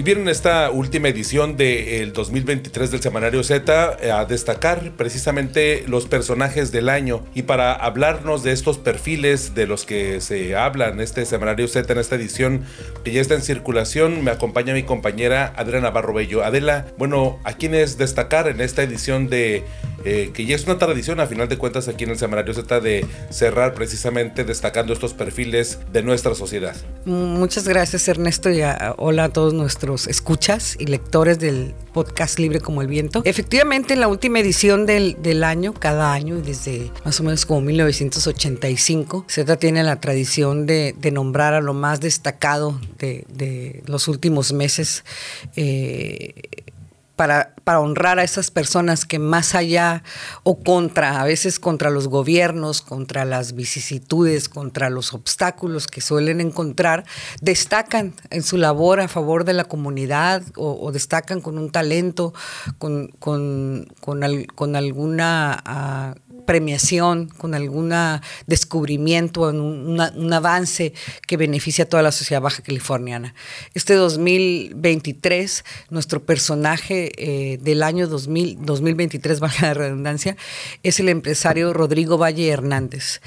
Y 0.00 0.02
vieron 0.02 0.30
esta 0.30 0.70
última 0.70 1.08
edición 1.08 1.58
del 1.58 2.14
2023 2.14 2.90
del 2.90 3.02
Semanario 3.02 3.44
Z 3.44 3.98
eh, 4.00 4.10
a 4.10 4.24
destacar 4.24 4.92
precisamente 4.96 5.84
los 5.86 6.06
personajes 6.06 6.72
del 6.72 6.88
año. 6.88 7.22
Y 7.34 7.42
para 7.42 7.74
hablarnos 7.74 8.42
de 8.42 8.52
estos 8.52 8.78
perfiles 8.78 9.54
de 9.54 9.66
los 9.66 9.84
que 9.84 10.22
se 10.22 10.56
habla 10.56 10.88
en 10.88 11.00
este 11.00 11.26
Semanario 11.26 11.68
Z, 11.68 11.92
en 11.92 11.98
esta 11.98 12.16
edición 12.16 12.64
que 13.04 13.12
ya 13.12 13.20
está 13.20 13.34
en 13.34 13.42
circulación, 13.42 14.24
me 14.24 14.30
acompaña 14.30 14.72
mi 14.72 14.84
compañera 14.84 15.52
Adriana 15.54 15.88
Navarro 15.88 16.14
Bello. 16.14 16.44
Adela, 16.44 16.86
bueno, 16.96 17.38
¿a 17.44 17.52
quién 17.52 17.74
es 17.74 17.98
destacar 17.98 18.48
en 18.48 18.62
esta 18.62 18.82
edición 18.82 19.28
de 19.28 19.64
eh, 20.04 20.30
que 20.32 20.46
ya 20.46 20.56
es 20.56 20.64
una 20.64 20.78
tradición 20.78 21.20
a 21.20 21.26
final 21.26 21.48
de 21.48 21.58
cuentas 21.58 21.88
aquí 21.88 22.04
en 22.04 22.10
el 22.10 22.18
Semanario 22.18 22.54
Z 22.54 22.80
de 22.80 23.06
cerrar 23.30 23.74
precisamente 23.74 24.44
destacando 24.44 24.92
estos 24.92 25.14
perfiles 25.14 25.78
de 25.92 26.02
nuestra 26.02 26.34
sociedad. 26.34 26.74
Muchas 27.04 27.66
gracias 27.66 28.08
Ernesto 28.08 28.50
y 28.50 28.62
hola 28.96 29.24
a 29.24 29.28
todos 29.28 29.54
nuestros 29.54 30.06
escuchas 30.06 30.76
y 30.78 30.86
lectores 30.86 31.38
del 31.38 31.74
podcast 31.92 32.38
Libre 32.38 32.60
como 32.60 32.82
el 32.82 32.88
Viento. 32.88 33.22
Efectivamente 33.24 33.94
en 33.94 34.00
la 34.00 34.08
última 34.08 34.40
edición 34.40 34.86
del, 34.86 35.44
año, 35.44 35.74
cada 35.74 36.12
año 36.12 36.40
desde 36.40 36.90
más 37.04 37.18
o 37.20 37.24
menos 37.24 37.46
como 37.46 37.60
1985, 37.62 39.24
Z 39.28 39.56
tiene 39.56 39.82
la 39.82 40.00
tradición 40.00 40.66
de, 40.66 40.94
nombrar 41.12 41.54
a 41.54 41.60
lo 41.60 41.74
más 41.74 42.00
destacado 42.00 42.80
de, 42.98 43.24
de 43.28 43.82
los 43.86 44.06
últimos 44.08 44.52
meses. 44.52 45.04
Eh, 45.56 46.34
para, 47.20 47.52
honrar 47.78 48.18
a 48.18 48.24
esas 48.24 48.50
personas 48.50 49.04
que 49.04 49.18
más 49.18 49.54
allá 49.54 50.02
o 50.42 50.58
contra, 50.58 51.20
a 51.20 51.24
veces 51.24 51.60
contra 51.60 51.90
los 51.90 52.08
gobiernos, 52.08 52.80
contra 52.80 53.26
las 53.26 53.54
vicisitudes, 53.54 54.48
contra 54.48 54.88
los 54.88 55.12
obstáculos 55.12 55.86
que 55.86 56.00
suelen 56.00 56.40
encontrar, 56.40 57.04
destacan 57.42 58.14
en 58.30 58.42
su 58.42 58.56
labor 58.56 59.00
a 59.00 59.08
favor 59.08 59.44
de 59.44 59.52
la 59.52 59.64
comunidad 59.64 60.42
o, 60.56 60.90
destacan 60.92 61.42
con 61.42 61.58
un 61.58 61.70
talento, 61.70 62.32
con, 62.78 63.08
con, 63.18 63.86
con, 64.00 64.74
alguna... 64.74 65.62
Ah, 65.66 66.14
premiación, 66.50 67.28
con 67.28 67.54
algún 67.54 67.94
descubrimiento, 68.48 69.42
un, 69.42 70.00
un, 70.00 70.32
avance 70.32 70.92
que 71.28 71.36
beneficia 71.36 71.84
a 71.84 71.88
toda 71.88 72.02
la 72.02 72.10
sociedad 72.10 72.42
baja 72.42 72.60
californiana. 72.60 73.36
Este 73.72 73.94
2023, 73.94 75.64
nuestro 75.90 76.24
personaje 76.24 77.12
eh, 77.18 77.58
del 77.58 77.84
año 77.84 78.08
2000, 78.08 78.58
2023, 78.62 79.38
baja 79.38 79.66
la 79.66 79.74
redundancia, 79.74 80.36
es 80.82 80.98
el 80.98 81.08
empresario 81.08 81.72
Rodrigo 81.72 82.18
Valle 82.18 82.48
Hernández. 82.48 83.20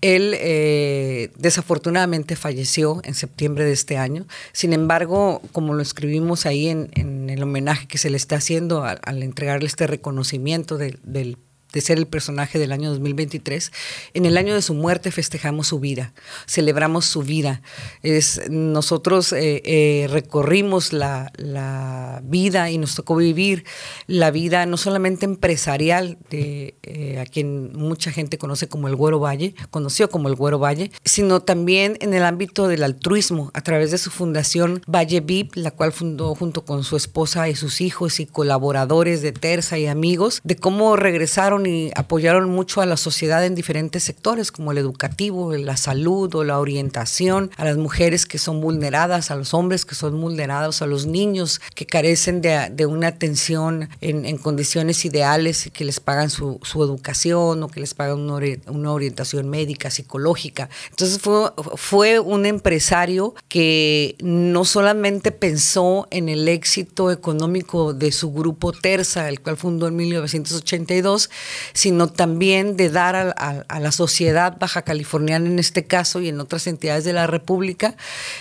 Él 0.00 0.34
eh, 0.38 1.32
desafortunadamente 1.36 2.34
falleció 2.34 3.02
en 3.04 3.12
septiembre 3.12 3.66
de 3.66 3.72
este 3.72 3.98
año. 3.98 4.26
Sin 4.52 4.72
embargo, 4.72 5.42
como 5.52 5.74
lo 5.74 5.82
escribimos 5.82 6.46
ahí 6.46 6.68
en, 6.68 7.28
el 7.28 7.42
homenaje 7.42 7.86
que 7.86 7.98
se 7.98 8.08
le 8.08 8.16
está 8.16 8.36
haciendo 8.36 8.84
al, 8.84 9.22
entregarle 9.22 9.66
este 9.66 9.86
reconocimiento 9.86 10.78
del 10.78 11.36
de 11.72 11.80
ser 11.80 11.98
el 11.98 12.06
personaje 12.06 12.58
del 12.58 12.72
año 12.72 12.90
2023, 12.90 13.72
en 14.14 14.26
el 14.26 14.36
año 14.36 14.54
de 14.54 14.62
su 14.62 14.74
muerte 14.74 15.10
festejamos 15.10 15.68
su 15.68 15.80
vida, 15.80 16.12
celebramos 16.46 17.06
su 17.06 17.22
vida. 17.22 17.62
Es, 18.02 18.48
nosotros 18.50 19.32
eh, 19.32 19.62
eh, 19.64 20.06
recorrimos 20.08 20.92
la, 20.92 21.32
la, 21.36 22.20
vida 22.24 22.70
y 22.70 22.78
nos 22.78 22.94
tocó 22.94 23.16
vivir 23.16 23.64
la 24.06 24.30
vida 24.30 24.66
no 24.66 24.76
solamente 24.76 25.24
empresarial 25.24 26.18
de 26.30 26.74
eh, 26.82 27.18
a 27.18 27.26
quien 27.26 27.72
mucha 27.76 28.10
gente 28.10 28.38
conoce 28.38 28.68
como 28.68 28.88
el 28.88 28.96
Güero 28.96 29.20
Valle, 29.20 29.54
conoció 29.70 30.10
como 30.10 30.28
el 30.28 30.34
Güero 30.34 30.58
Valle, 30.58 30.90
sino 31.04 31.40
también 31.40 31.96
en 32.00 32.14
el 32.14 32.24
ámbito 32.24 32.68
del 32.68 32.82
altruismo 32.82 33.50
a 33.54 33.62
través 33.62 33.90
de 33.90 33.98
su 33.98 34.10
fundación 34.10 34.82
Valle 34.86 35.20
VIP, 35.20 35.56
la 35.56 35.70
cual 35.70 35.92
fundó 35.92 36.34
junto 36.34 36.64
con 36.64 36.84
su 36.84 36.96
esposa 36.96 37.48
y 37.48 37.54
sus 37.54 37.80
hijos 37.80 38.20
y 38.20 38.26
colaboradores 38.26 39.22
de 39.22 39.32
Terza 39.32 39.78
y 39.78 39.86
amigos, 39.86 40.40
de 40.44 40.56
cómo 40.56 40.96
regresaron 40.96 41.59
y 41.66 41.90
apoyaron 41.94 42.50
mucho 42.50 42.80
a 42.80 42.86
la 42.86 42.96
sociedad 42.96 43.44
en 43.44 43.54
diferentes 43.54 44.04
sectores, 44.04 44.52
como 44.52 44.72
el 44.72 44.78
educativo, 44.78 45.52
la 45.54 45.76
salud 45.76 46.34
o 46.34 46.44
la 46.44 46.58
orientación, 46.58 47.50
a 47.56 47.64
las 47.64 47.76
mujeres 47.76 48.26
que 48.26 48.38
son 48.38 48.60
vulneradas, 48.60 49.30
a 49.30 49.36
los 49.36 49.54
hombres 49.54 49.84
que 49.84 49.94
son 49.94 50.20
vulnerados, 50.20 50.82
a 50.82 50.86
los 50.86 51.06
niños 51.06 51.60
que 51.74 51.86
carecen 51.86 52.40
de, 52.40 52.86
una 52.86 53.08
atención 53.08 53.88
en, 54.00 54.38
condiciones 54.38 55.04
ideales 55.04 55.70
que 55.72 55.84
les 55.84 56.00
pagan 56.00 56.30
su, 56.30 56.60
educación 56.74 57.62
o 57.62 57.68
que 57.68 57.80
les 57.80 57.94
pagan 57.94 58.20
una, 58.20 58.92
orientación 58.92 59.48
médica, 59.48 59.90
psicológica. 59.90 60.68
Entonces 60.90 61.20
fue, 61.20 61.50
fue 61.76 62.20
un 62.20 62.46
empresario 62.46 63.34
que 63.48 64.16
no 64.20 64.64
solamente 64.64 65.32
pensó 65.32 66.08
en 66.10 66.28
el 66.28 66.48
éxito 66.48 67.10
económico 67.10 67.94
de 67.94 68.12
su 68.12 68.32
grupo 68.32 68.72
Terza, 68.72 69.28
el 69.28 69.40
cual 69.40 69.56
fundó 69.56 69.88
en 69.88 69.96
1982, 69.96 71.30
sino 71.72 72.08
también 72.08 72.76
de 72.76 72.90
dar 72.90 73.34
a, 73.36 73.80
la 73.80 73.92
sociedad 73.92 74.56
baja 74.58 74.82
californiana 74.82 75.48
en 75.48 75.58
este 75.58 75.84
caso 75.84 76.20
y 76.20 76.28
en 76.28 76.40
otras 76.40 76.66
entidades 76.66 77.04
de 77.04 77.12
la 77.12 77.26
República, 77.26 77.96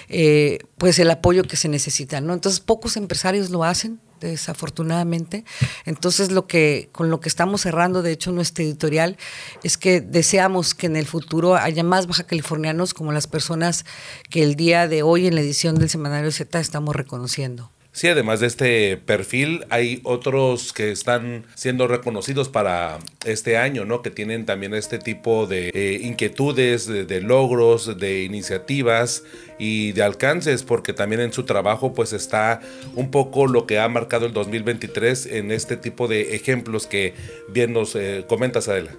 eh, 0.10 0.60
pues 0.78 1.00
el 1.00 1.12
apoyo 1.12 1.44
que 1.44 1.56
se 1.56 1.70
necesita. 1.70 2.22
¿no? 2.22 2.34
Entonces 2.34 2.60
pocos 2.60 2.98
empresarios 2.98 3.50
lo 3.50 3.64
hacen, 3.64 4.00
desafortunadamente. 4.20 5.46
Entonces, 5.86 6.32
lo 6.32 6.48
que, 6.48 6.90
con 6.92 7.10
lo 7.10 7.20
que 7.20 7.30
estamos 7.30 7.62
cerrando, 7.62 8.02
de 8.02 8.12
hecho, 8.12 8.32
nuestro 8.32 8.64
editorial, 8.64 9.18
es 9.64 9.78
que 9.78 10.02
deseamos 10.02 10.76
que 10.76 10.88
en 10.88 10.96
el 10.96 11.06
futuro 11.06 11.56
haya 11.56 11.84
más 11.84 12.08
baja 12.08 12.24
californianos 12.24 12.94
como 12.94 13.12
las 13.12 13.28
personas 13.28 13.86
que 14.30 14.44
el 14.44 14.56
día 14.56 14.88
de 14.88 15.04
hoy 15.04 15.28
en 15.28 15.36
la 15.36 15.42
edición 15.42 15.76
del 15.76 15.90
Semanario 15.90 16.32
Z 16.32 16.60
estamos 16.60 16.96
reconociendo. 16.96 17.72
Sí, 18.00 18.08
además 18.08 18.40
de 18.40 18.48
este 18.48 18.96
perfil, 18.96 19.66
hay 19.70 20.00
otros 20.06 20.72
que 20.72 20.90
están 20.90 21.44
siendo 21.56 21.86
reconocidos 21.86 22.48
para 22.48 22.98
este 23.26 23.58
año, 23.58 23.84
¿no? 23.84 24.02
Que 24.02 24.10
tienen 24.10 24.46
también 24.46 24.74
este 24.74 25.00
tipo 25.00 25.48
de 25.48 25.68
eh, 25.74 26.00
inquietudes, 26.02 26.88
de, 26.88 27.20
logros, 27.20 28.00
de 28.00 28.24
iniciativas 28.24 29.26
y 29.60 29.92
de 29.92 30.02
alcances, 30.02 30.64
porque 30.64 30.94
también 30.94 31.22
en 31.22 31.34
su 31.34 31.44
trabajo 31.44 31.94
pues 31.94 32.14
está 32.14 32.62
un 32.96 33.12
poco 33.12 33.46
lo 33.46 33.68
que 33.68 33.78
ha 33.78 33.88
marcado 33.90 34.26
el 34.26 34.34
2023 34.34 35.28
en 35.28 35.52
este 35.52 35.78
tipo 35.78 36.08
de 36.08 36.36
ejemplos 36.36 36.88
que 36.88 37.14
bien 37.50 37.74
nos 37.74 37.96
eh, 37.96 38.26
comentas, 38.28 38.70
Adela. 38.70 38.92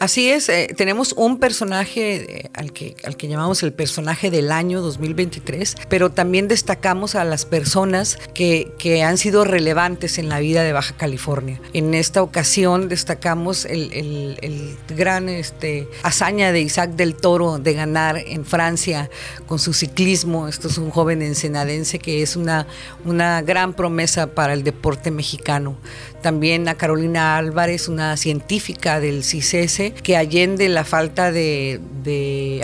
Así 0.00 0.28
es, 0.28 0.48
eh, 0.48 0.68
tenemos 0.76 1.12
un 1.12 1.38
personaje 1.38 2.50
al, 2.54 2.72
que, 2.72 2.96
al 3.04 3.16
que 3.16 3.28
llamamos 3.28 3.62
el 3.62 3.72
personaje 3.72 4.30
del 4.30 4.50
año 4.50 4.80
2023, 4.80 5.76
pero 5.88 6.10
también 6.10 6.48
destacamos 6.48 7.14
a 7.14 7.24
las 7.24 7.46
personas 7.46 8.18
que, 8.34 8.72
que, 8.78 9.04
han 9.04 9.16
sido 9.16 9.44
relevantes 9.44 10.18
en 10.18 10.28
la 10.28 10.40
vida 10.40 10.64
de 10.64 10.72
Baja 10.72 10.96
California. 10.96 11.60
En 11.72 11.94
esta 11.94 12.22
ocasión 12.22 12.88
destacamos 12.88 13.64
el, 13.64 13.92
el, 13.92 14.76
gran 14.96 15.28
este, 15.28 15.88
hazaña 16.02 16.50
de 16.50 16.60
Isaac 16.60 16.90
del 16.90 17.14
Toro 17.14 17.58
de 17.58 17.74
ganar 17.74 18.18
en 18.18 18.44
Francia 18.44 19.08
con 19.46 19.60
su 19.60 19.72
ciclismo. 19.72 19.99
Esto 20.00 20.68
es 20.68 20.78
un 20.78 20.90
joven 20.90 21.20
ensenadense 21.20 21.98
que 21.98 22.22
es 22.22 22.34
una, 22.34 22.66
una 23.04 23.42
gran 23.42 23.74
promesa 23.74 24.28
para 24.28 24.54
el 24.54 24.64
deporte 24.64 25.10
mexicano 25.10 25.76
también 26.20 26.68
a 26.68 26.74
Carolina 26.74 27.36
Álvarez, 27.36 27.88
una 27.88 28.16
científica 28.16 29.00
del 29.00 29.24
CICESE, 29.24 29.92
que 29.92 30.16
allende 30.16 30.68
la 30.68 30.84
falta 30.84 31.32
de, 31.32 31.80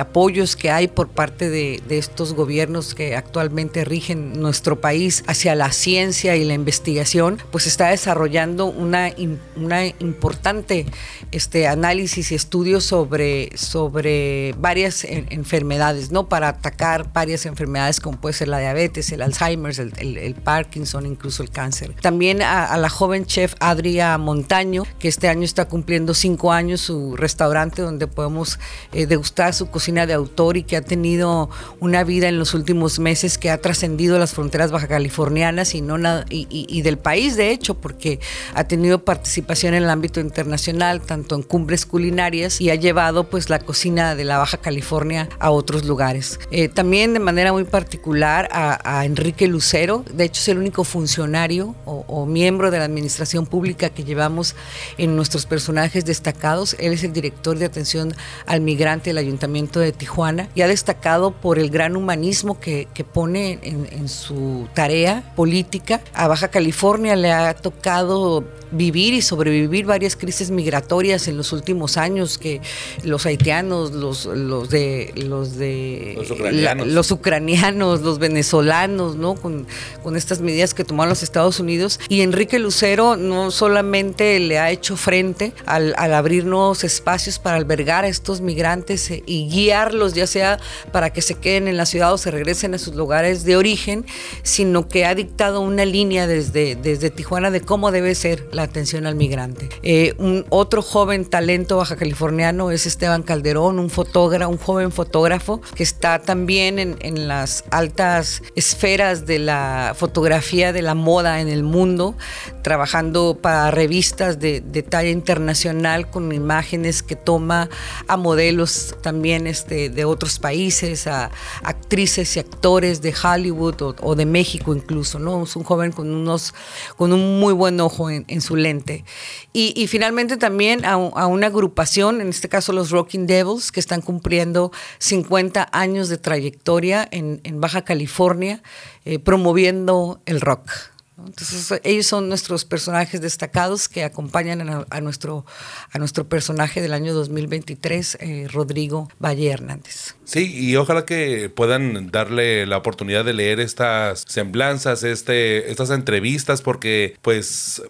apoyos 0.01 0.57
que 0.57 0.71
hay 0.71 0.89
por 0.89 1.09
parte 1.09 1.49
de, 1.51 1.81
estos 1.89 2.35
gobiernos 2.35 2.95
que 2.95 3.17
actualmente 3.17 3.85
rigen 3.85 4.41
nuestro 4.41 4.81
país 4.81 5.25
hacia 5.27 5.55
la 5.55 5.73
ciencia 5.73 6.37
y 6.37 6.45
la 6.45 6.55
investigación, 6.55 7.39
pues 7.51 7.67
está 7.67 7.89
desarrollando 7.89 8.67
una, 8.67 9.11
una 9.57 9.87
importante 9.87 10.87
este, 11.33 11.67
análisis 11.67 12.33
y 12.33 12.35
estudios 12.35 12.85
sobre, 12.85 13.51
sobre 13.57 14.55
varias 14.59 15.05
enfermedades, 15.05 16.11
¿no? 16.11 16.29
Para 16.29 16.49
atacar 16.49 17.13
varias 17.13 17.47
enfermedades 17.47 18.01
como 18.01 18.21
puede 18.21 18.35
ser 18.35 18.49
la 18.49 18.59
diabetes, 18.59 19.11
el 19.13 19.23
Alzheimer, 19.23 19.75
el, 19.99 20.35
Parkinson, 20.35 21.07
incluso 21.07 21.43
el 21.43 21.51
cáncer. 21.51 21.95
También 22.01 22.43
a, 22.43 22.67
a 22.67 22.77
la 22.77 22.89
joven 22.89 23.25
chef 23.25 23.46
Adria 23.61 24.17
Montaño, 24.19 24.85
que 24.99 25.09
este 25.09 25.29
año 25.29 25.45
está 25.45 25.67
cumpliendo 25.67 26.15
cinco 26.15 26.53
años 26.53 26.81
su 26.81 27.17
restaurante 27.17 27.83
donde 27.83 28.07
podemos 28.07 28.59
eh, 28.93 29.07
degustar 29.07 29.55
su 29.55 29.67
cocina 29.71 30.07
de 30.07 30.15
autor 30.15 30.57
y 30.57 30.63
que 30.63 30.77
ha 30.77 30.83
tenido 30.83 31.51
una 31.81 32.05
vida 32.05 32.29
en 32.29 32.39
los 32.39 32.55
últimos 32.55 32.99
meses 32.99 33.39
que 33.39 33.51
ha 33.51 33.61
trascendido 33.61 34.19
las 34.19 34.33
fronteras 34.33 34.71
baja 34.71 34.89
californianas 34.89 35.75
y, 35.75 35.83
no 35.83 35.97
y, 36.31 36.83
del 36.83 36.99
país, 36.99 37.37
de 37.37 37.51
hecho, 37.51 37.75
porque 37.75 38.21
ha 38.55 38.65
tenido 38.65 39.05
participación 39.05 39.75
en 39.75 39.83
el 39.85 39.91
ámbito 39.91 40.21
internacional, 40.21 41.01
tanto 41.01 41.35
en 41.35 41.43
cumbres 41.43 41.87
culinarias 41.87 42.61
y 42.61 42.71
ha 42.71 42.75
llevado 42.75 43.25
pues 43.25 43.51
la 43.51 43.59
cocina 43.59 44.15
de 44.15 44.25
la 44.25 44.39
Baja 44.39 44.59
California 44.59 45.29
a 45.39 45.51
otros 45.51 45.85
lugares. 45.85 46.39
Eh, 46.51 46.69
también 46.69 47.13
de 47.13 47.21
manera 47.21 47.53
muy 47.53 47.65
particular 47.65 48.49
a, 48.53 49.05
Enrique 49.05 49.47
Lucero, 49.47 50.05
de 50.13 50.25
hecho 50.25 50.41
es 50.41 50.49
el 50.49 50.59
único 50.59 50.85
funcionario 50.85 51.75
o 51.85 52.25
miembro 52.27 52.71
de 52.71 52.79
la 52.79 52.85
administración 52.85 53.36
pública 53.45 53.91
que 53.91 54.05
llevamos 54.05 54.55
en 54.97 55.17
nuestros 55.17 55.45
personajes 55.45 56.07
destacados. 56.07 56.77
Él 56.79 56.95
es 56.95 57.05
el 57.05 57.13
director 57.13 57.59
de 57.59 57.67
atención 57.67 58.15
al 58.47 58.63
migrante 58.63 59.11
del 59.11 59.19
Ayuntamiento 59.19 59.81
de 59.81 59.93
Tijuana 59.93 60.49
y 60.55 60.63
ha 60.63 60.69
destacado 60.69 61.33
por 61.33 61.59
el 61.59 61.69
gran 61.69 61.97
humanismo 61.97 62.59
que, 62.59 62.87
pone 63.13 63.59
en, 63.63 63.87
en 63.91 64.09
su 64.09 64.69
tarea 64.75 65.35
política. 65.37 66.01
A 66.15 66.29
Baja 66.29 66.49
California 66.49 67.17
le 67.17 67.33
ha 67.33 67.55
tocado 67.55 68.45
vivir 68.71 69.15
y 69.15 69.23
sobrevivir 69.23 69.87
varias 69.87 70.17
crisis 70.17 70.51
migratorias 70.51 71.29
en 71.29 71.37
los 71.37 71.53
últimos 71.53 71.97
años 71.97 72.39
que 72.39 72.61
los 73.05 73.27
haitianos, 73.27 73.93
los, 73.93 74.27
los 74.27 74.71
de 74.71 75.13
los 75.17 75.57
de 75.57 76.15
los 76.17 76.31
ucranianos, 76.31 76.87
los, 76.89 77.11
ucranianos, 77.11 78.01
los 78.03 78.19
venezolanos, 78.19 79.17
¿no? 79.17 79.35
Con, 79.35 79.67
con, 80.03 80.17
estas 80.17 80.41
medidas 80.41 80.75
que 80.75 80.85
tomaron 80.85 81.11
los 81.11 81.23
Estados 81.23 81.61
Unidos. 81.61 82.01
Y 82.09 82.23
Enrique 82.23 82.59
Lucero 82.59 83.17
no 83.17 83.51
solamente 83.51 84.39
le 84.41 84.59
ha 84.59 84.71
hecho 84.71 84.97
frente 84.97 85.53
al, 85.67 85.95
al 85.99 86.15
abrir 86.15 86.45
nuevos 86.45 86.85
espacios 86.85 87.39
para 87.39 87.57
albergar 87.57 88.05
a 88.05 88.09
estos 88.09 88.41
migrantes 88.41 89.11
eh, 89.11 89.23
y 89.27 89.49
guiarlos, 89.49 90.15
ya 90.15 90.27
sea 90.27 90.59
para 90.93 91.13
que 91.13 91.23
se 91.23 91.35
queden 91.35 91.69
en 91.69 91.77
la 91.77 91.87
ciudad 91.87 92.13
o 92.13 92.19
se 92.19 92.31
regresen 92.31 92.75
a 92.75 92.79
sus 92.79 92.95
lugares 92.95 93.45
de 93.45 93.57
origen, 93.57 94.07
sino 94.43 94.89
que 94.89 95.05
ha 95.05 95.15
dictado 95.15 95.61
una 95.61 95.85
línea 95.85 96.27
desde, 96.27 96.77
desde 96.77 97.11
Tijuana 97.11 97.51
de 97.51 97.61
cómo 97.61 97.91
debe 97.91 98.15
ser 98.15 98.49
la 98.57 98.63
atención 98.63 99.07
al 99.07 99.15
migrante. 99.15 99.69
Eh, 99.83 100.15
un 100.19 100.45
otro 100.49 100.83
joven 100.83 101.25
talento 101.25 101.77
baja 101.77 101.97
californiano 101.97 102.71
es 102.71 102.87
Esteban 102.87 103.23
Calderón, 103.23 103.79
un 103.79 103.91
fotógrafo, 103.91 104.51
un 104.51 104.59
joven 104.59 104.91
fotógrafo 104.91 105.61
que 105.75 105.83
está 105.83 106.21
también 106.21 106.79
en, 106.79 106.97
en 107.01 107.29
las 107.29 107.65
altas 107.71 108.43
esferas 108.55 109.27
de 109.27 109.39
la 109.39 109.95
fotografía 109.97 110.73
de 110.73 110.83
la 110.83 110.95
moda 110.95 111.41
en 111.41 111.49
el 111.49 111.63
mundo, 111.63 112.17
trabajando 112.63 113.39
para 113.41 113.71
revistas 113.71 114.41
de, 114.41 114.61
de 114.61 114.83
talla 114.83 115.11
internacional 115.11 116.11
con 116.11 116.33
imágenes 116.33 117.03
que 117.03 117.17
toma 117.17 117.69
a 118.09 118.17
modelos 118.17 118.95
también 119.03 119.47
este, 119.47 119.91
de 119.91 120.05
otros 120.05 120.39
países, 120.39 121.07
a 121.07 121.31
actrices 121.63 122.37
y 122.37 122.41
actores 122.41 123.03
de 123.03 123.15
Hollywood 123.15 123.97
o, 124.03 124.15
de 124.15 124.27
México 124.27 124.75
incluso, 124.75 125.19
¿no? 125.19 125.43
Es 125.43 125.57
un 125.57 125.65
joven 125.65 125.93
con 125.93 126.11
unos 126.11 126.55
con 126.97 127.13
un 127.13 127.39
muy 127.41 127.53
buen 127.53 127.81
ojo 127.81 128.11
en, 128.11 128.25
en 128.29 128.41
lente. 128.55 129.05
Y, 129.53 129.87
finalmente 129.89 130.37
también 130.37 130.85
a, 130.85 130.97
una 130.97 131.47
agrupación, 131.47 132.21
en 132.21 132.29
este 132.29 132.49
caso 132.49 132.73
los 132.73 132.91
Rocking 132.91 133.27
Devils, 133.27 133.73
que 133.73 133.81
están 133.81 134.03
cumpliendo 134.03 134.71
50 134.99 135.69
años 135.73 136.09
de 136.09 136.19
trayectoria 136.19 137.09
en, 137.11 137.41
Baja 137.61 137.83
California, 137.83 138.63
eh, 139.05 139.19
promoviendo 139.19 140.21
el 140.27 140.41
rock. 140.41 140.71
Entonces 141.19 141.81
ellos 141.83 142.07
son 142.07 142.29
nuestros 142.29 142.67
personajes 142.67 143.23
destacados 143.23 143.89
que 143.89 144.05
acompañan 144.05 144.87
a, 144.91 145.01
nuestro, 145.01 145.47
a 145.91 145.99
nuestro 145.99 146.29
personaje 146.29 146.83
del 146.83 146.93
año 146.93 147.15
2023, 147.15 148.19
eh, 148.21 148.49
Rodrigo 148.53 149.09
Valle 149.19 149.51
Hernández. 149.51 150.15
Sí, 150.25 150.55
y 150.55 150.77
ojalá 150.77 151.07
que 151.07 151.49
puedan 151.49 152.11
darle 152.11 152.67
la 152.67 152.77
oportunidad 152.77 153.25
de 153.25 153.33
leer 153.33 153.61
estas 153.61 154.25
semblanzas, 154.29 155.05
este, 155.05 155.71
estas 155.71 155.89
entrevistas, 155.89 156.61
porque 156.61 157.17
pues, 157.23 157.83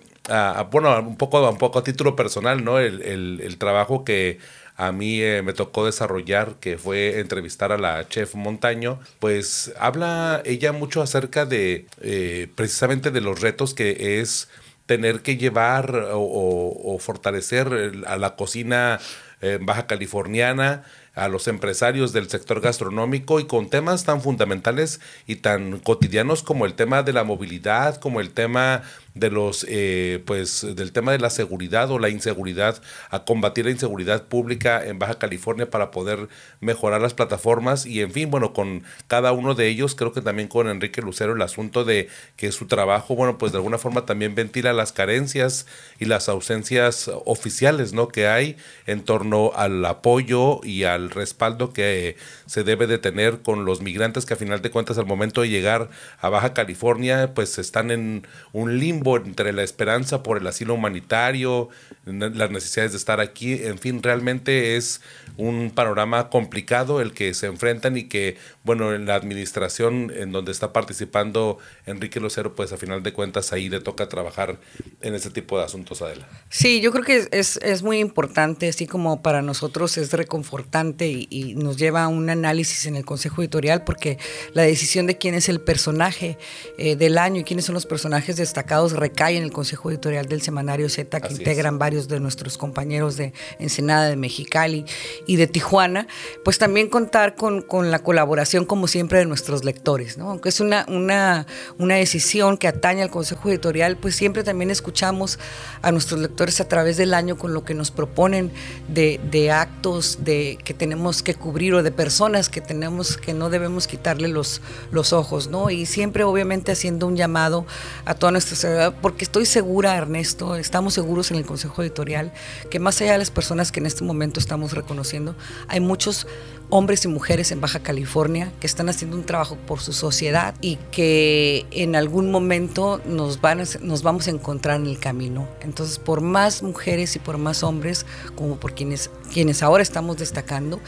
bueno, 0.70 0.99
un 1.01 1.16
poco, 1.16 1.49
un 1.49 1.59
poco 1.59 1.79
a 1.79 1.85
título 1.85 2.16
personal, 2.16 2.64
¿no? 2.64 2.79
El, 2.79 3.03
el, 3.03 3.41
el 3.43 3.59
trabajo 3.59 4.05
que 4.05 4.39
a 4.77 4.93
mí 4.93 5.22
eh, 5.22 5.43
me 5.43 5.55
tocó 5.55 5.87
desarrollar, 5.87 6.57
que 6.61 6.77
fue 6.77 7.18
entrevistar 7.20 7.72
a 7.72 7.79
la 7.79 8.09
chef 8.09 8.35
Montaño, 8.35 9.01
pues 9.18 9.72
habla 9.79 10.43
ella 10.45 10.72
mucho 10.72 11.01
acerca 11.01 11.47
de 11.47 11.87
eh, 12.03 12.49
precisamente 12.55 13.11
de 13.11 13.22
los 13.22 13.41
retos 13.41 13.72
que 13.72 14.20
es 14.20 14.49
tener 14.85 15.22
que 15.22 15.37
llevar 15.37 16.11
o, 16.12 16.97
fortalecer 17.01 18.05
a 18.07 18.16
la 18.18 18.37
cocina 18.37 19.01
eh, 19.41 19.59
baja 19.61 19.87
californiana 19.87 20.85
a 21.17 21.29
los 21.29 21.49
empresarios 21.49 22.12
del 22.12 22.29
sector 22.29 22.61
gastronómico 22.61 23.41
y 23.41 23.47
con 23.47 23.69
temas 23.69 24.05
tan 24.05 24.21
fundamentales 24.21 25.01
y 25.27 25.37
tan 25.37 25.81
cotidianos 25.81 26.43
como 26.43 26.67
el 26.67 26.75
tema 26.75 27.03
de 27.03 27.12
la 27.12 27.25
movilidad, 27.25 27.97
como 27.97 28.21
el 28.21 28.31
tema 28.31 28.83
de 29.17 29.31
los 29.31 29.64
eh, 29.69 30.23
pues 30.27 30.67
del 30.77 30.93
tema 30.93 31.11
de 31.11 31.19
la 31.19 31.31
seguridad 31.31 31.91
o 31.91 31.99
la 31.99 32.11
inseguridad 32.11 32.83
a 33.09 33.25
combatir 33.25 33.64
la 33.64 33.71
inseguridad 33.71 34.25
pública 34.25 34.85
en 34.85 34.99
Baja 34.99 35.19
California 35.19 35.71
para 35.71 35.91
poder 35.91 36.29
mejorar 36.61 37.01
las 37.01 37.14
plataformas 37.14 37.87
y 37.87 38.03
en 38.03 38.12
fin 38.12 38.31
bueno 38.31 38.53
con 38.53 38.85
cada 39.09 39.33
uno 39.33 39.55
de 39.55 39.69
ellos 39.69 39.95
creo 39.95 40.12
que 40.12 40.21
también 40.21 40.49
con 40.49 40.69
Enrique 40.69 41.01
Lucero 41.01 41.35
el 41.35 41.41
asunto 41.41 41.85
de 41.85 42.09
que 42.37 42.53
su 42.53 42.67
trabajo 42.67 43.17
bueno 43.17 43.39
pues 43.39 43.53
de 43.53 43.59
alguna 43.59 43.79
forma 43.79 44.05
también 44.05 44.35
ventila 44.35 44.75
las 44.75 44.93
carencias 44.93 45.67
y 45.99 46.05
las 46.05 46.29
ausencias 46.29 47.11
oficiales 47.25 47.95
no 47.95 48.09
que 48.09 48.29
hay 48.29 48.57
en 48.87 49.03
torno 49.03 49.53
al 49.57 49.83
apoyo 49.87 50.61
y 50.62 50.85
al 50.85 51.06
respaldo 51.11 51.73
que 51.73 52.17
se 52.47 52.65
debe 52.65 52.87
de 52.87 52.99
tener 52.99 53.43
con 53.43 53.65
los 53.65 53.81
migrantes 53.81 54.27
que 54.27 54.35
a 54.35 54.37
final 54.37 54.63
de 54.63 54.71
cuentas 54.71 54.99
al 54.99 55.07
momento 55.07 55.43
de 55.43 55.49
llegar 55.49 55.91
a 56.21 56.29
Baja 56.29 56.55
California 56.55 57.33
pues 57.35 57.59
están 57.59 57.91
en 57.91 58.27
un 58.53 58.79
limbo 58.79 59.17
entre 59.17 59.53
la 59.53 59.63
esperanza 59.63 60.23
por 60.23 60.39
el 60.39 60.47
asilo 60.47 60.75
humanitario, 60.75 61.69
las 62.05 62.51
necesidades 62.51 62.93
de 62.93 62.99
estar 62.99 63.21
aquí, 63.21 63.55
en 63.65 63.79
fin, 63.79 64.03
realmente 64.03 64.77
es 64.77 65.01
un 65.37 65.71
panorama 65.71 66.31
complicado 66.31 67.01
el 67.01 67.13
que 67.13 67.35
se 67.35 67.47
enfrentan 67.47 67.97
y 67.97 68.05
que, 68.05 68.37
bueno, 68.65 68.95
en 68.95 69.07
la 69.07 69.15
administración 69.15 70.13
en 70.15 70.33
donde 70.33 70.53
está 70.53 70.73
participando 70.73 71.59
Enrique 71.85 72.21
Lucero, 72.21 72.55
pues 72.55 72.73
a 72.73 72.77
final 72.77 73.03
de 73.03 73.13
cuentas 73.13 73.53
ahí 73.53 73.69
le 73.69 73.81
toca 73.81 74.09
trabajar 74.09 74.59
en 75.01 75.15
ese 75.15 75.31
tipo 75.31 75.59
de 75.59 75.65
asuntos, 75.65 76.03
Adela. 76.03 76.29
Sí, 76.49 76.81
yo 76.81 76.93
creo 76.93 77.05
que 77.05 77.29
es, 77.31 77.57
es 77.59 77.83
muy 77.83 77.99
importante, 77.99 78.69
así 78.69 78.87
como 78.87 79.23
para 79.23 79.43
nosotros 79.43 79.99
es 79.99 80.13
reconfortante 80.13 80.96
y, 81.05 81.55
nos 81.57 81.77
lleva 81.77 82.05
a 82.05 82.09
un 82.09 82.31
análisis 82.31 82.87
en 82.87 82.97
el 82.97 83.05
Consejo 83.05 83.43
Editorial, 83.43 83.85
porque 83.85 84.19
la 84.53 84.63
decisión 84.63 85.07
de 85.07 85.19
quién 85.19 85.35
es 85.35 85.49
el 85.49 85.61
personaje 85.61 86.39
eh, 86.79 86.97
del 86.97 87.19
año 87.19 87.41
y 87.41 87.45
quiénes 87.45 87.67
son 87.67 87.75
los 87.75 87.87
personajes 87.87 88.37
destacados 88.37 88.93
recae 88.93 89.37
en 89.37 89.43
el 89.43 89.53
Consejo 89.53 89.91
Editorial 89.91 90.27
del 90.27 90.43
Semanario 90.43 90.89
Z, 90.89 91.21
que 91.21 91.35
integran 91.35 91.79
varios 91.79 92.09
de 92.09 92.21
nuestros 92.21 92.57
compañeros 92.57 93.17
de 93.17 93.33
Ensenada, 93.59 94.09
de 94.09 94.17
Mexicali 94.17 94.85
y 95.27 95.37
de 95.37 95.47
Tijuana, 95.47 96.07
pues 96.45 96.59
también 96.59 96.89
contar 96.89 97.35
con, 97.35 97.63
con 97.63 97.91
la 97.91 97.99
colaboración, 97.99 98.65
como 98.65 98.89
siempre, 98.89 99.19
de 99.19 99.27
nuestros 99.27 99.65
lectores, 99.65 100.17
¿no? 100.17 100.31
Aunque 100.31 100.49
es 100.49 100.61
una, 100.61 100.87
una, 100.89 101.47
una 101.79 101.97
decisión 101.97 102.57
que 102.57 102.69
atañe 102.69 103.03
al 103.03 103.11
Consejo 103.11 103.51
Editorial, 103.51 103.97
pues 103.97 104.17
siempre 104.17 104.45
también 104.45 104.71
escuchamos 104.71 105.39
a 105.83 105.93
nuestros 105.93 106.21
lectores 106.21 106.61
a 106.61 106.69
través 106.69 106.97
del 106.97 107.15
año 107.15 107.37
con 107.37 107.53
lo 107.53 107.65
que 107.65 107.75
nos 107.75 107.91
proponen 107.91 108.51
de, 108.89 109.21
de 109.31 109.51
actos 109.51 110.19
de, 110.21 110.59
que 110.65 110.75
tenemos 110.75 110.86
que 111.22 111.34
cubrir 111.34 111.74
o 111.74 111.82
de 111.82 111.91
personas 111.91 112.49
que 112.49 112.61
tenemos 112.61 113.16
que 113.16 113.34
no 113.34 113.51
debemos 113.51 113.87
quitarle 113.87 114.28
los, 114.28 114.61
los 114.91 115.12
ojos, 115.12 115.49
¿no? 115.49 115.70
Y 115.70 115.87
siempre, 115.87 116.24
obviamente, 116.24 116.72
haciendo 116.72 117.07
un 117.07 117.16
llamado 117.16 117.66
a 118.05 118.14
toda 118.14 118.32
nuestra 118.32 118.57
sociedad, 118.57 118.95
porque 119.01 119.24
estoy 119.24 119.47
segura, 119.47 119.97
Ernesto, 119.97 120.57
estamos 120.57 120.95
seguros 120.95 121.30
en 121.30 121.39
el 121.39 121.47
Consejo 121.47 121.82
Editorial, 121.82 122.32
que 122.70 122.78
más 122.78 123.01
allá 123.01 123.12
de 123.12 123.18
las 123.18 123.30
personas 123.30 123.72
que 123.72 123.80
en 123.80 123.87
este 123.87 124.05
momento 124.05 124.41
estamos 124.41 124.72
reconociendo, 124.72 125.34
hay 125.68 125.80
muchos 125.80 126.26
hombres 126.71 127.05
y 127.05 127.09
mujeres 127.09 127.53
en 127.53 127.61
Baja 127.61 127.81
California 127.81 128.53
que 128.61 128.67
están 128.67 128.89
haciendo 128.89 129.17
un 129.17 129.25
trabajo 129.25 129.57
por 129.67 129.81
su 129.81 129.93
sociedad 129.93 130.55
y 130.61 130.77
que 130.91 131.67
en 131.71 131.97
algún 131.97 132.31
momento 132.31 133.01
nos, 133.07 133.41
van 133.41 133.62
nos 133.83 134.03
vamos 134.03 134.27
a 134.27 134.31
encontrar 134.31 134.81
en 134.81 134.87
el 134.87 134.99
camino. 134.99 135.49
Entonces, 135.61 135.99
por 135.99 136.21
más 136.21 136.62
mujeres 136.62 137.17
y 137.17 137.19
por 137.19 137.39
más 137.39 137.62
hombres, 137.62 138.07
como 138.35 138.57
por 138.57 138.75
quienes, 138.75 139.11
quienes 139.33 139.62
ahora 139.62 139.83
estamos 139.83 140.17
destacando 140.17 140.81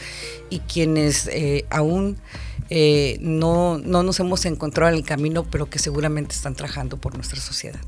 y 0.49 0.59
quienes 0.59 1.27
eh, 1.27 1.65
aún 1.69 2.17
eh, 2.69 3.17
no, 3.21 3.77
no 3.77 4.03
nos 4.03 4.19
hemos 4.19 4.45
encontrado 4.45 4.91
en 4.91 4.97
el 4.97 5.05
camino, 5.05 5.43
pero 5.49 5.69
que 5.69 5.79
seguramente 5.79 6.35
están 6.35 6.55
trabajando 6.55 6.97
por 6.97 7.15
nuestra 7.15 7.39
sociedad. 7.39 7.79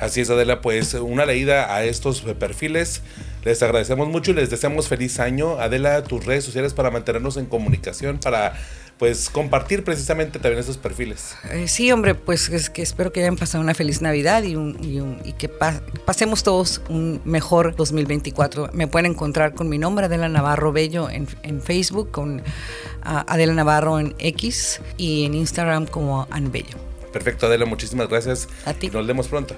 Así 0.00 0.22
es, 0.22 0.30
Adela, 0.30 0.60
pues 0.62 0.94
una 0.94 1.26
leída 1.26 1.74
a 1.74 1.84
estos 1.84 2.22
perfiles. 2.22 3.02
Les 3.44 3.62
agradecemos 3.62 4.08
mucho 4.08 4.30
y 4.32 4.34
les 4.34 4.50
deseamos 4.50 4.88
feliz 4.88 5.20
año. 5.20 5.60
Adela, 5.60 6.02
tus 6.04 6.24
redes 6.24 6.44
sociales 6.44 6.74
para 6.74 6.90
mantenernos 6.90 7.36
en 7.36 7.46
comunicación, 7.46 8.18
para 8.18 8.54
pues 9.00 9.30
compartir 9.30 9.82
precisamente 9.82 10.38
también 10.38 10.60
esos 10.60 10.76
perfiles. 10.76 11.34
Eh, 11.50 11.68
sí, 11.68 11.90
hombre, 11.90 12.14
pues 12.14 12.50
es 12.50 12.68
que 12.68 12.82
espero 12.82 13.12
que 13.12 13.20
hayan 13.20 13.36
pasado 13.36 13.64
una 13.64 13.72
feliz 13.72 14.02
Navidad 14.02 14.42
y, 14.42 14.52
y, 14.52 15.32
que 15.38 15.48
pasemos 15.48 16.42
todos 16.42 16.82
un 16.90 17.22
mejor 17.24 17.74
2024. 17.76 18.68
Me 18.74 18.88
pueden 18.88 19.12
encontrar 19.12 19.54
con 19.54 19.70
mi 19.70 19.78
nombre, 19.78 20.04
Adela 20.04 20.28
Navarro 20.28 20.72
Bello, 20.72 21.08
en, 21.08 21.26
Facebook, 21.62 22.10
con 22.10 22.42
Adela 23.02 23.54
Navarro 23.54 23.98
en 23.98 24.14
X 24.18 24.82
y 24.98 25.24
en 25.24 25.32
Instagram 25.32 25.86
como 25.86 26.26
Anbello. 26.30 26.76
Perfecto, 27.10 27.46
Adela, 27.46 27.64
muchísimas 27.64 28.08
gracias. 28.08 28.48
A 28.66 28.74
ti. 28.74 28.90
nos 28.90 29.06
vemos 29.06 29.28
pronto. 29.28 29.56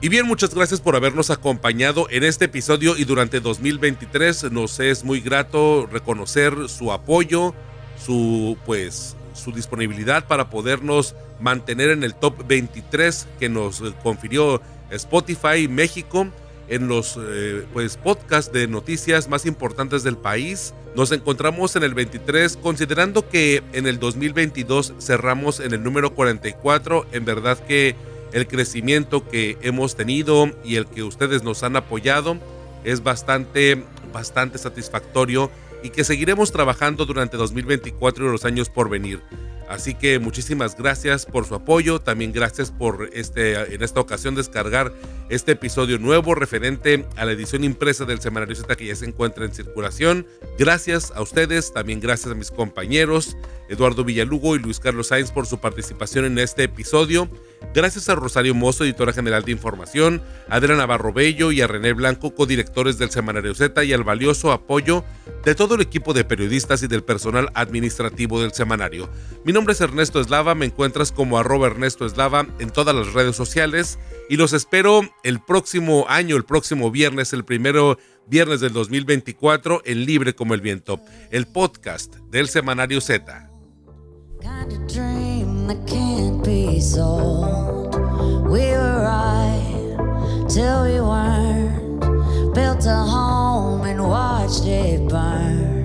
Y 0.00 0.08
bien, 0.08 0.26
muchas 0.26 0.54
gracias 0.54 0.80
por 0.80 0.94
habernos 0.94 1.28
acompañado 1.30 2.06
en 2.10 2.22
este 2.22 2.44
episodio 2.44 2.96
y 2.96 3.04
durante 3.04 3.40
2023 3.40 4.52
nos 4.52 4.78
es 4.78 5.02
muy 5.02 5.20
grato 5.20 5.88
reconocer 5.90 6.54
su 6.68 6.92
apoyo, 6.92 7.52
su 8.00 8.56
pues 8.64 9.16
su 9.32 9.50
disponibilidad 9.50 10.24
para 10.28 10.50
podernos 10.50 11.16
mantener 11.40 11.90
en 11.90 12.04
el 12.04 12.14
top 12.14 12.46
23 12.46 13.26
que 13.40 13.48
nos 13.48 13.82
confirió 14.04 14.62
Spotify 14.90 15.66
México 15.68 16.28
en 16.68 16.86
los 16.86 17.18
eh, 17.20 17.66
pues 17.72 17.96
podcasts 17.96 18.52
de 18.52 18.68
noticias 18.68 19.28
más 19.28 19.46
importantes 19.46 20.04
del 20.04 20.16
país. 20.16 20.74
Nos 20.94 21.10
encontramos 21.10 21.74
en 21.74 21.82
el 21.82 21.94
23 21.94 22.56
considerando 22.58 23.28
que 23.28 23.64
en 23.72 23.88
el 23.88 23.98
2022 23.98 24.94
cerramos 25.00 25.58
en 25.58 25.72
el 25.72 25.82
número 25.82 26.14
44, 26.14 27.06
en 27.10 27.24
verdad 27.24 27.58
que 27.58 27.96
el 28.32 28.46
crecimiento 28.46 29.26
que 29.28 29.56
hemos 29.62 29.96
tenido 29.96 30.50
y 30.64 30.76
el 30.76 30.86
que 30.86 31.02
ustedes 31.02 31.42
nos 31.42 31.62
han 31.62 31.76
apoyado 31.76 32.38
es 32.84 33.02
bastante, 33.02 33.84
bastante 34.12 34.58
satisfactorio 34.58 35.50
y 35.82 35.90
que 35.90 36.04
seguiremos 36.04 36.52
trabajando 36.52 37.06
durante 37.06 37.36
2024 37.36 38.26
y 38.26 38.32
los 38.32 38.44
años 38.44 38.68
por 38.68 38.88
venir. 38.88 39.20
Así 39.68 39.94
que 39.94 40.18
muchísimas 40.18 40.76
gracias 40.76 41.26
por 41.26 41.44
su 41.44 41.54
apoyo, 41.54 42.00
también 42.00 42.32
gracias 42.32 42.70
por 42.70 43.10
este, 43.12 43.74
en 43.74 43.82
esta 43.82 44.00
ocasión 44.00 44.34
descargar 44.34 44.92
este 45.28 45.52
episodio 45.52 45.98
nuevo 45.98 46.34
referente 46.34 47.06
a 47.16 47.26
la 47.26 47.32
edición 47.32 47.64
impresa 47.64 48.06
del 48.06 48.20
Semanario 48.20 48.56
Z 48.56 48.76
que 48.76 48.86
ya 48.86 48.96
se 48.96 49.04
encuentra 49.04 49.44
en 49.44 49.52
circulación. 49.52 50.26
Gracias 50.58 51.12
a 51.14 51.20
ustedes, 51.20 51.72
también 51.72 52.00
gracias 52.00 52.32
a 52.32 52.34
mis 52.34 52.50
compañeros 52.50 53.36
Eduardo 53.68 54.04
Villalugo 54.04 54.56
y 54.56 54.58
Luis 54.58 54.80
Carlos 54.80 55.08
Sainz 55.08 55.30
por 55.30 55.46
su 55.46 55.58
participación 55.58 56.24
en 56.24 56.38
este 56.38 56.64
episodio. 56.64 57.28
Gracias 57.74 58.08
a 58.08 58.14
Rosario 58.14 58.54
Mozo, 58.54 58.84
editora 58.84 59.12
general 59.12 59.44
de 59.44 59.52
información, 59.52 60.22
a 60.48 60.56
Adriana 60.56 60.78
Navarro 60.78 61.12
Bello 61.12 61.52
y 61.52 61.60
a 61.60 61.66
René 61.66 61.92
Blanco, 61.92 62.34
codirectores 62.34 62.98
del 62.98 63.10
Semanario 63.10 63.54
Z, 63.54 63.84
y 63.84 63.92
al 63.92 64.04
valioso 64.04 64.52
apoyo 64.52 65.04
de 65.44 65.54
todo 65.54 65.74
el 65.74 65.82
equipo 65.82 66.14
de 66.14 66.24
periodistas 66.24 66.82
y 66.82 66.86
del 66.86 67.02
personal 67.02 67.50
administrativo 67.54 68.40
del 68.40 68.52
semanario. 68.52 69.10
Nombre 69.58 69.72
es 69.72 69.80
Ernesto 69.80 70.20
Eslava, 70.20 70.54
me 70.54 70.66
encuentras 70.66 71.10
como 71.10 71.36
arroba 71.36 71.66
Ernesto 71.66 72.06
Eslava 72.06 72.46
en 72.60 72.70
todas 72.70 72.94
las 72.94 73.12
redes 73.12 73.34
sociales 73.34 73.98
y 74.28 74.36
los 74.36 74.52
espero 74.52 75.00
el 75.24 75.40
próximo 75.40 76.06
año, 76.08 76.36
el 76.36 76.44
próximo 76.44 76.92
viernes, 76.92 77.32
el 77.32 77.44
primero 77.44 77.98
viernes 78.28 78.60
del 78.60 78.72
2024 78.72 79.82
en 79.84 80.04
Libre 80.04 80.36
como 80.36 80.54
el 80.54 80.60
Viento, 80.60 81.00
el 81.32 81.48
podcast 81.48 82.14
del 82.30 82.48
Semanario 82.48 83.00
Z. 83.00 83.50
Built 92.54 92.86
a 92.86 93.04
home 93.04 93.84
and 93.84 94.08
watched 94.08 94.66
it 94.66 95.08
burn. 95.08 95.77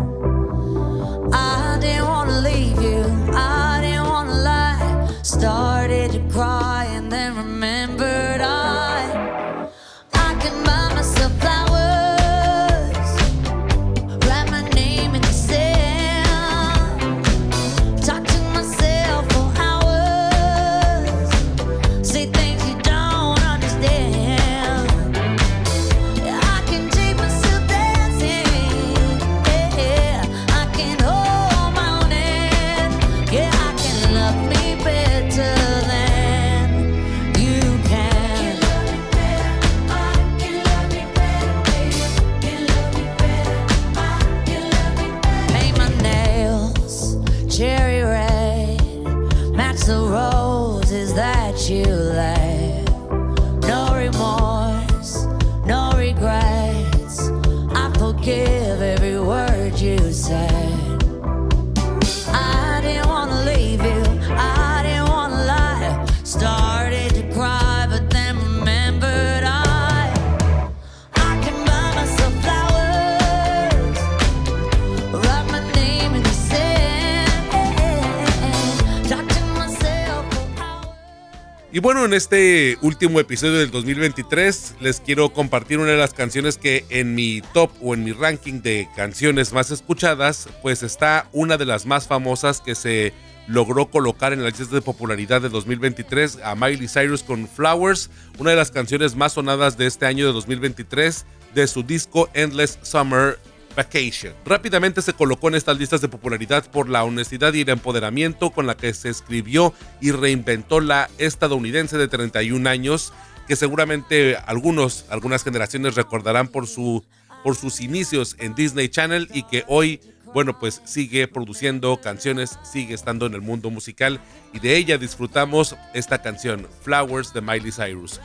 Bueno, 81.83 82.05
en 82.05 82.13
este 82.13 82.77
último 82.81 83.19
episodio 83.19 83.59
del 83.59 83.69
2023 83.69 84.75
les 84.79 85.01
quiero 85.01 85.33
compartir 85.33 85.79
una 85.79 85.91
de 85.91 85.97
las 85.97 86.13
canciones 86.13 86.57
que 86.57 86.85
en 86.87 87.13
mi 87.13 87.41
top 87.53 87.71
o 87.81 87.93
en 87.93 88.05
mi 88.05 88.13
ranking 88.13 88.61
de 88.61 88.87
canciones 88.95 89.51
más 89.51 89.69
escuchadas, 89.69 90.47
pues 90.61 90.81
está 90.81 91.27
una 91.33 91.57
de 91.57 91.65
las 91.65 91.85
más 91.85 92.07
famosas 92.07 92.61
que 92.61 92.75
se 92.75 93.11
logró 93.47 93.87
colocar 93.87 94.31
en 94.31 94.43
la 94.43 94.47
lista 94.47 94.63
de 94.73 94.81
popularidad 94.81 95.41
de 95.41 95.49
2023 95.49 96.39
a 96.45 96.55
Miley 96.55 96.87
Cyrus 96.87 97.21
con 97.21 97.49
Flowers, 97.49 98.09
una 98.39 98.51
de 98.51 98.55
las 98.55 98.71
canciones 98.71 99.17
más 99.17 99.33
sonadas 99.33 99.77
de 99.77 99.87
este 99.87 100.05
año 100.05 100.25
de 100.25 100.31
2023 100.31 101.25
de 101.53 101.67
su 101.67 101.83
disco 101.83 102.29
Endless 102.33 102.79
Summer 102.81 103.37
Vacation. 103.75 104.33
Rápidamente 104.45 105.01
se 105.01 105.13
colocó 105.13 105.47
en 105.47 105.55
estas 105.55 105.77
listas 105.77 106.01
de 106.01 106.09
popularidad 106.09 106.69
por 106.69 106.89
la 106.89 107.03
honestidad 107.03 107.53
y 107.53 107.61
el 107.61 107.69
empoderamiento 107.69 108.51
con 108.51 108.67
la 108.67 108.77
que 108.77 108.93
se 108.93 109.09
escribió 109.09 109.73
y 110.01 110.11
reinventó 110.11 110.79
la 110.79 111.09
estadounidense 111.17 111.97
de 111.97 112.07
31 112.07 112.69
años, 112.69 113.13
que 113.47 113.55
seguramente 113.55 114.37
algunos, 114.45 115.05
algunas 115.09 115.43
generaciones 115.43 115.95
recordarán 115.95 116.47
por, 116.47 116.67
su, 116.67 117.03
por 117.43 117.55
sus 117.55 117.81
inicios 117.81 118.35
en 118.39 118.55
Disney 118.55 118.89
Channel 118.89 119.27
y 119.33 119.43
que 119.43 119.63
hoy, 119.67 119.99
bueno, 120.33 120.59
pues 120.59 120.81
sigue 120.85 121.27
produciendo 121.27 121.97
canciones, 121.97 122.59
sigue 122.63 122.93
estando 122.93 123.25
en 123.25 123.33
el 123.33 123.41
mundo 123.41 123.69
musical 123.69 124.19
y 124.53 124.59
de 124.59 124.77
ella 124.77 124.97
disfrutamos 124.97 125.75
esta 125.93 126.21
canción, 126.21 126.67
Flowers 126.83 127.33
de 127.33 127.41
Miley 127.41 127.71
Cyrus. 127.71 128.21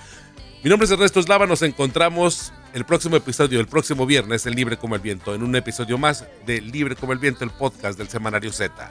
Mi 0.62 0.70
nombre 0.70 0.86
es 0.86 0.90
Ernesto 0.90 1.20
Eslava, 1.20 1.46
nos 1.46 1.62
encontramos 1.62 2.52
el 2.72 2.84
próximo 2.84 3.16
episodio, 3.16 3.60
el 3.60 3.66
próximo 3.66 4.06
viernes, 4.06 4.46
en 4.46 4.54
Libre 4.54 4.76
como 4.76 4.94
el 4.94 5.00
Viento, 5.00 5.34
en 5.34 5.42
un 5.42 5.54
episodio 5.56 5.98
más 5.98 6.26
de 6.46 6.60
Libre 6.60 6.96
como 6.96 7.12
el 7.12 7.18
Viento, 7.18 7.44
el 7.44 7.50
podcast 7.50 7.98
del 7.98 8.08
Semanario 8.08 8.52
Z. 8.52 8.90